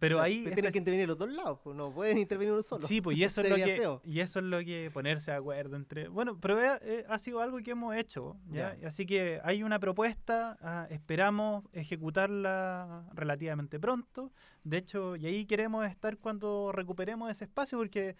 Pero 0.00 0.18
O 0.18 0.18
sea, 0.20 0.26
ahí 0.26 0.44
tienen 0.54 0.70
que 0.70 0.78
intervenir 0.78 1.08
los 1.08 1.18
dos 1.18 1.28
lados, 1.28 1.58
pues, 1.64 1.74
no 1.74 1.90
pueden 1.92 2.18
intervenir 2.18 2.52
uno 2.52 2.62
solo. 2.62 2.86
Sí, 2.86 3.00
pues 3.00 3.16
y 3.18 3.24
eso, 3.24 3.40
es 3.40 3.50
lo 3.50 3.56
que, 3.56 3.76
feo. 3.78 4.00
y 4.04 4.20
eso 4.20 4.38
es 4.38 4.44
lo 4.44 4.60
que 4.60 4.90
ponerse 4.94 5.32
de 5.32 5.36
acuerdo 5.38 5.74
entre... 5.74 6.06
Bueno, 6.06 6.38
pero 6.40 6.60
eh, 6.62 7.04
ha 7.08 7.18
sido 7.18 7.40
algo 7.40 7.58
que 7.58 7.72
hemos 7.72 7.96
hecho, 7.96 8.36
¿ya? 8.48 8.76
Ya. 8.76 8.86
Así 8.86 9.06
que 9.06 9.40
hay 9.42 9.64
una 9.64 9.80
propuesta, 9.80 10.56
ah, 10.60 10.86
esperamos 10.90 11.64
ejecutarla 11.72 13.06
relativamente 13.14 13.80
pronto. 13.80 14.32
De 14.62 14.76
hecho, 14.78 15.16
y 15.16 15.26
ahí 15.26 15.46
queremos 15.46 15.84
estar 15.86 16.16
cuando 16.18 16.70
recuperemos 16.72 17.28
ese 17.30 17.44
espacio, 17.44 17.78
porque 17.78 18.14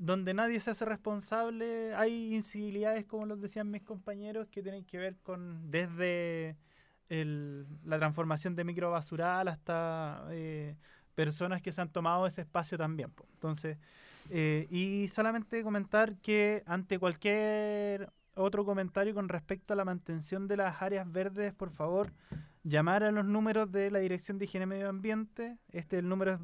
donde 0.00 0.32
nadie 0.34 0.58
se 0.60 0.70
hace 0.70 0.84
responsable 0.86 1.94
hay 1.94 2.34
incivilidades, 2.34 3.04
como 3.04 3.26
los 3.26 3.40
decían 3.40 3.70
mis 3.70 3.82
compañeros, 3.82 4.48
que 4.48 4.62
tienen 4.62 4.84
que 4.84 4.98
ver 4.98 5.16
con 5.22 5.70
desde 5.70 6.56
el- 7.08 7.66
la 7.84 7.98
transformación 7.98 8.56
de 8.56 8.64
microbasural 8.64 9.46
hasta... 9.48 10.26
eh, 10.30 10.74
personas 11.14 11.60
que 11.60 11.70
se 11.70 11.82
han 11.82 11.90
tomado 11.90 12.26
ese 12.26 12.40
espacio 12.40 12.78
también. 12.78 13.10
po. 13.10 13.26
Entonces, 13.34 13.76
eh, 14.30 14.66
y 14.70 15.06
solamente 15.08 15.62
comentar 15.62 16.16
que 16.16 16.62
ante 16.64 16.98
cualquier 16.98 18.10
otro 18.36 18.64
comentario 18.64 19.12
con 19.12 19.28
respecto 19.28 19.74
a 19.74 19.76
la 19.76 19.84
mantención 19.84 20.48
de 20.48 20.56
las 20.56 20.80
áreas 20.80 21.10
verdes, 21.12 21.52
por 21.52 21.70
favor, 21.70 22.12
llamar 22.62 23.02
a 23.04 23.10
los 23.10 23.26
números 23.26 23.70
de 23.70 23.90
la 23.90 23.98
Dirección 23.98 24.38
de 24.38 24.46
Higiene 24.46 24.64
y 24.64 24.68
Medio 24.68 24.88
Ambiente. 24.88 25.58
Este 25.72 25.98
el 25.98 26.08
número 26.08 26.32
es 26.32 26.40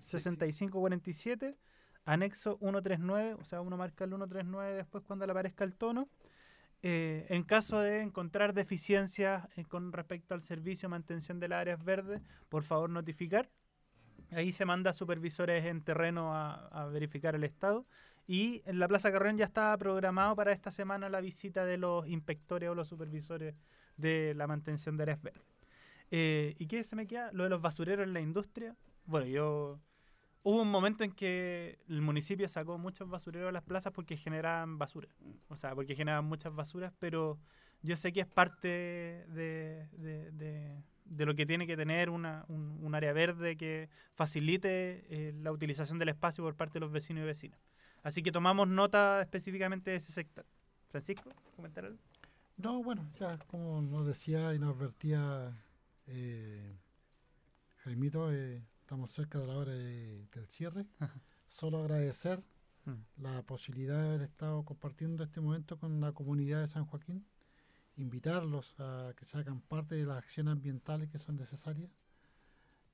22552-6547, 0.00 1.56
anexo 2.04 2.58
139, 2.58 3.34
o 3.34 3.44
sea, 3.44 3.60
uno 3.60 3.76
marca 3.76 4.04
el 4.04 4.10
139 4.10 4.76
después 4.76 5.04
cuando 5.04 5.26
le 5.26 5.32
aparezca 5.32 5.64
el 5.64 5.74
tono. 5.74 6.08
Eh, 6.82 7.26
en 7.28 7.42
caso 7.44 7.80
de 7.80 8.00
encontrar 8.00 8.54
deficiencias 8.54 9.46
eh, 9.56 9.64
con 9.64 9.92
respecto 9.92 10.32
al 10.32 10.42
servicio 10.42 10.88
de 10.88 10.90
mantención 10.90 11.38
de 11.38 11.48
las 11.48 11.60
áreas 11.60 11.84
verdes, 11.84 12.22
por 12.48 12.64
favor 12.64 12.88
notificar. 12.88 13.50
Ahí 14.32 14.52
se 14.52 14.64
manda 14.64 14.90
a 14.90 14.94
supervisores 14.94 15.66
en 15.66 15.82
terreno 15.82 16.34
a, 16.34 16.68
a 16.68 16.86
verificar 16.86 17.34
el 17.34 17.44
estado. 17.44 17.86
Y 18.26 18.62
en 18.64 18.78
la 18.78 18.86
Plaza 18.86 19.10
Carrión 19.10 19.36
ya 19.36 19.44
está 19.44 19.76
programado 19.76 20.36
para 20.36 20.52
esta 20.52 20.70
semana 20.70 21.08
la 21.08 21.20
visita 21.20 21.64
de 21.64 21.76
los 21.76 22.06
inspectores 22.06 22.70
o 22.70 22.74
los 22.74 22.88
supervisores 22.88 23.56
de 23.96 24.34
la 24.34 24.46
mantención 24.46 24.96
de 24.96 25.02
áreas 25.02 25.20
verdes. 25.20 25.42
Eh, 26.10 26.54
¿Y 26.58 26.66
qué 26.66 26.82
se 26.84 26.96
me 26.96 27.06
queda? 27.06 27.30
Lo 27.32 27.44
de 27.44 27.50
los 27.50 27.60
basureros 27.60 28.06
en 28.06 28.12
la 28.12 28.20
industria. 28.20 28.76
Bueno, 29.06 29.26
yo... 29.26 29.80
Hubo 30.42 30.62
un 30.62 30.70
momento 30.70 31.04
en 31.04 31.12
que 31.12 31.78
el 31.88 32.00
municipio 32.00 32.48
sacó 32.48 32.78
muchos 32.78 33.08
basureros 33.08 33.50
a 33.50 33.52
las 33.52 33.62
plazas 33.62 33.92
porque 33.92 34.16
generaban 34.16 34.78
basura. 34.78 35.08
O 35.48 35.56
sea, 35.56 35.74
porque 35.74 35.94
generaban 35.94 36.24
muchas 36.24 36.54
basuras, 36.54 36.92
pero 36.98 37.38
yo 37.82 37.94
sé 37.96 38.12
que 38.12 38.20
es 38.20 38.26
parte 38.26 38.68
de, 38.68 39.86
de- 39.92 40.82
lo 41.26 41.34
que 41.34 41.44
tiene 41.44 41.66
que 41.66 41.76
tener 41.76 42.08
una, 42.08 42.44
un, 42.48 42.78
un 42.80 42.94
área 42.94 43.12
verde 43.12 43.56
que 43.56 43.88
facilite 44.14 45.04
eh, 45.10 45.32
la 45.42 45.52
utilización 45.52 45.98
del 45.98 46.08
espacio 46.08 46.42
por 46.44 46.54
parte 46.54 46.74
de 46.74 46.80
los 46.80 46.92
vecinos 46.92 47.22
y 47.24 47.26
vecinas. 47.26 47.58
Así 48.02 48.22
que 48.22 48.32
tomamos 48.32 48.66
nota 48.68 49.20
específicamente 49.20 49.90
de 49.90 49.96
ese 49.96 50.12
sector. 50.12 50.46
Francisco, 50.88 51.30
comentar 51.56 51.84
algo. 51.84 51.98
No, 52.56 52.82
bueno, 52.82 53.10
ya 53.18 53.36
como 53.48 53.82
nos 53.82 54.06
decía 54.06 54.54
y 54.54 54.58
nos 54.58 54.76
advertía 54.76 55.52
eh, 56.06 56.76
Jaimito, 57.84 58.32
eh, 58.32 58.62
estamos 58.90 59.12
cerca 59.12 59.38
de 59.38 59.46
la 59.46 59.54
hora 59.56 59.70
de- 59.72 60.26
del 60.32 60.48
cierre. 60.48 60.84
Solo 61.46 61.78
agradecer 61.78 62.42
Mm. 62.86 62.92
la 63.22 63.42
posibilidad 63.42 64.00
de 64.02 64.08
haber 64.08 64.22
estado 64.22 64.64
compartiendo 64.64 65.22
este 65.22 65.40
momento 65.40 65.78
con 65.78 66.00
la 66.00 66.10
comunidad 66.12 66.62
de 66.62 66.66
San 66.66 66.86
Joaquín, 66.86 67.24
invitarlos 67.96 68.74
a 68.80 69.12
que 69.16 69.24
se 69.26 69.38
hagan 69.38 69.60
parte 69.60 69.94
de 69.94 70.06
las 70.06 70.16
acciones 70.18 70.50
ambientales 70.52 71.08
que 71.08 71.18
son 71.18 71.36
necesarias. 71.36 71.88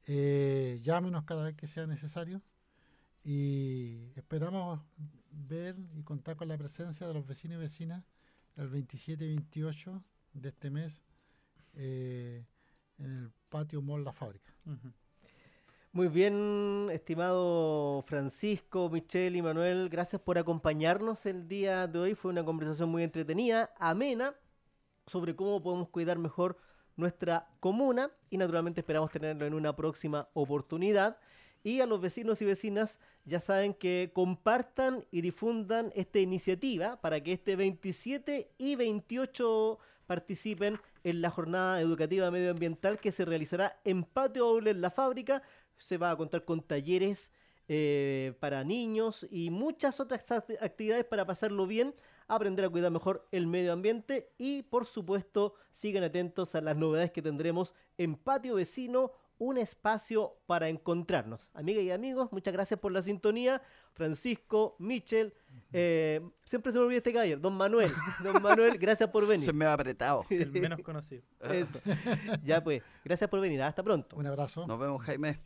Eh, 0.07 0.79
llámenos 0.83 1.25
cada 1.25 1.45
vez 1.45 1.55
que 1.57 1.67
sea 1.67 1.87
necesario 1.87 2.43
y 3.25 4.11
esperamos 4.17 4.81
ver 5.31 5.77
y 5.95 6.03
contar 6.03 6.37
con 6.37 6.49
la 6.49 6.59
presencia 6.59 7.07
de 7.07 7.15
los 7.15 7.27
vecinos 7.27 7.57
y 7.57 7.61
vecinas 7.61 8.05
el 8.57 8.69
27 8.69 9.25
y 9.25 9.29
28 9.29 10.05
de 10.35 10.49
este 10.51 10.69
mes 10.69 11.03
eh, 11.75 12.45
en 12.99 13.07
el 13.07 13.31
patio 13.49 13.81
Mall 13.81 14.05
La 14.05 14.13
Fábrica. 14.13 14.53
Muy 15.97 16.09
bien, 16.09 16.91
estimado 16.93 18.05
Francisco, 18.07 18.91
Michelle 18.91 19.39
y 19.39 19.41
Manuel, 19.41 19.89
gracias 19.89 20.21
por 20.21 20.37
acompañarnos 20.37 21.25
el 21.25 21.49
día 21.49 21.87
de 21.87 21.99
hoy. 21.99 22.15
Fue 22.15 22.31
una 22.31 22.45
conversación 22.45 22.91
muy 22.91 23.03
entretenida, 23.03 23.73
amena, 23.79 24.35
sobre 25.07 25.35
cómo 25.35 25.63
podemos 25.63 25.89
cuidar 25.89 26.19
mejor 26.19 26.59
nuestra 26.97 27.49
comuna 27.61 28.11
y 28.29 28.37
naturalmente 28.37 28.83
esperamos 28.83 29.11
tenerlo 29.11 29.47
en 29.47 29.55
una 29.55 29.75
próxima 29.75 30.29
oportunidad. 30.35 31.17
Y 31.65 31.81
a 31.81 31.87
los 31.87 32.03
vecinos 32.03 32.43
y 32.43 32.45
vecinas 32.45 33.01
ya 33.25 33.41
saben 33.41 33.73
que 33.73 34.11
compartan 34.13 35.07
y 35.11 35.23
difundan 35.23 35.93
esta 35.95 36.19
iniciativa 36.19 37.01
para 37.01 37.23
que 37.23 37.33
este 37.33 37.57
27 37.57 38.51
y 38.59 38.77
28 38.77 39.79
participen 40.07 40.79
en 41.05 41.23
la 41.23 41.31
jornada 41.31 41.81
educativa 41.81 42.31
medioambiental 42.31 42.99
que 42.99 43.13
se 43.13 43.25
realizará 43.25 43.81
en 43.85 44.05
Patio 44.05 44.47
Aule 44.47 44.73
en 44.73 44.81
la 44.81 44.91
fábrica. 44.91 45.43
Se 45.79 45.99
va 45.99 46.11
a 46.11 46.17
contar 46.17 46.45
con 46.45 46.63
talleres 46.63 47.33
eh, 47.69 48.35
para 48.41 48.63
niños 48.65 49.27
y 49.31 49.51
muchas 49.51 49.99
otras 50.01 50.29
act- 50.31 50.57
actividades 50.61 51.05
para 51.05 51.25
pasarlo 51.27 51.67
bien, 51.67 51.95
aprender 52.29 52.65
a 52.65 52.69
cuidar 52.69 52.91
mejor 52.93 53.27
el 53.33 53.47
medio 53.47 53.73
ambiente 53.73 54.31
y 54.39 54.63
por 54.63 54.87
supuesto 54.87 55.55
sigan 55.73 56.05
atentos 56.05 56.55
a 56.55 56.61
las 56.61 56.77
novedades 56.77 57.11
que 57.11 57.23
tendremos 57.23 57.75
en 57.99 58.15
Patio 58.17 58.55
Vecino, 58.55 59.11
un 59.39 59.59
espacio 59.59 60.35
para 60.47 60.69
encontrarnos. 60.69 61.51
Amigas 61.55 61.83
y 61.85 61.91
amigos, 61.91 62.33
muchas 62.33 62.55
gracias 62.55 62.81
por 62.81 62.91
la 62.93 63.03
sintonía. 63.03 63.61
Francisco, 63.93 64.77
Michel, 64.79 65.35
eh, 65.73 66.21
siempre 66.45 66.73
se 66.73 66.79
me 66.79 66.85
olvida 66.85 66.99
este 66.99 67.13
caballero, 67.13 67.41
don 67.41 67.55
Manuel. 67.55 67.91
Don 68.23 68.41
Manuel, 68.43 68.79
gracias 68.79 69.11
por 69.11 69.25
Se 69.25 69.29
venir. 69.31 69.53
me 69.53 69.67
ha 69.67 69.73
apretado. 69.75 70.25
El 70.31 70.53
menos 70.53 70.81
conocido. 70.83 71.23
Eso. 71.51 71.81
Ya 72.45 72.63
pues, 72.65 72.83
gracias 73.05 73.29
por 73.29 73.41
venir. 73.41 73.61
Hasta 73.63 73.83
pronto. 73.83 74.17
Un 74.17 74.27
abrazo. 74.27 74.67
Nos 74.67 74.79
vemos, 74.79 75.03
Jaime. 75.03 75.41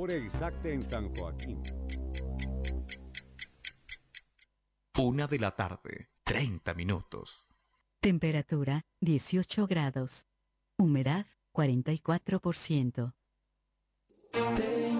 Hora 0.00 0.14
exacta 0.14 0.68
en 0.70 0.82
San 0.82 1.14
Joaquín. 1.14 1.62
Una 4.96 5.26
de 5.26 5.38
la 5.38 5.54
tarde, 5.54 6.08
30 6.24 6.72
minutos. 6.74 7.46
Temperatura 8.00 8.86
18 9.00 9.66
grados. 9.66 10.26
Humedad 10.78 11.26
44%. 11.52 13.12
Te 14.56 14.90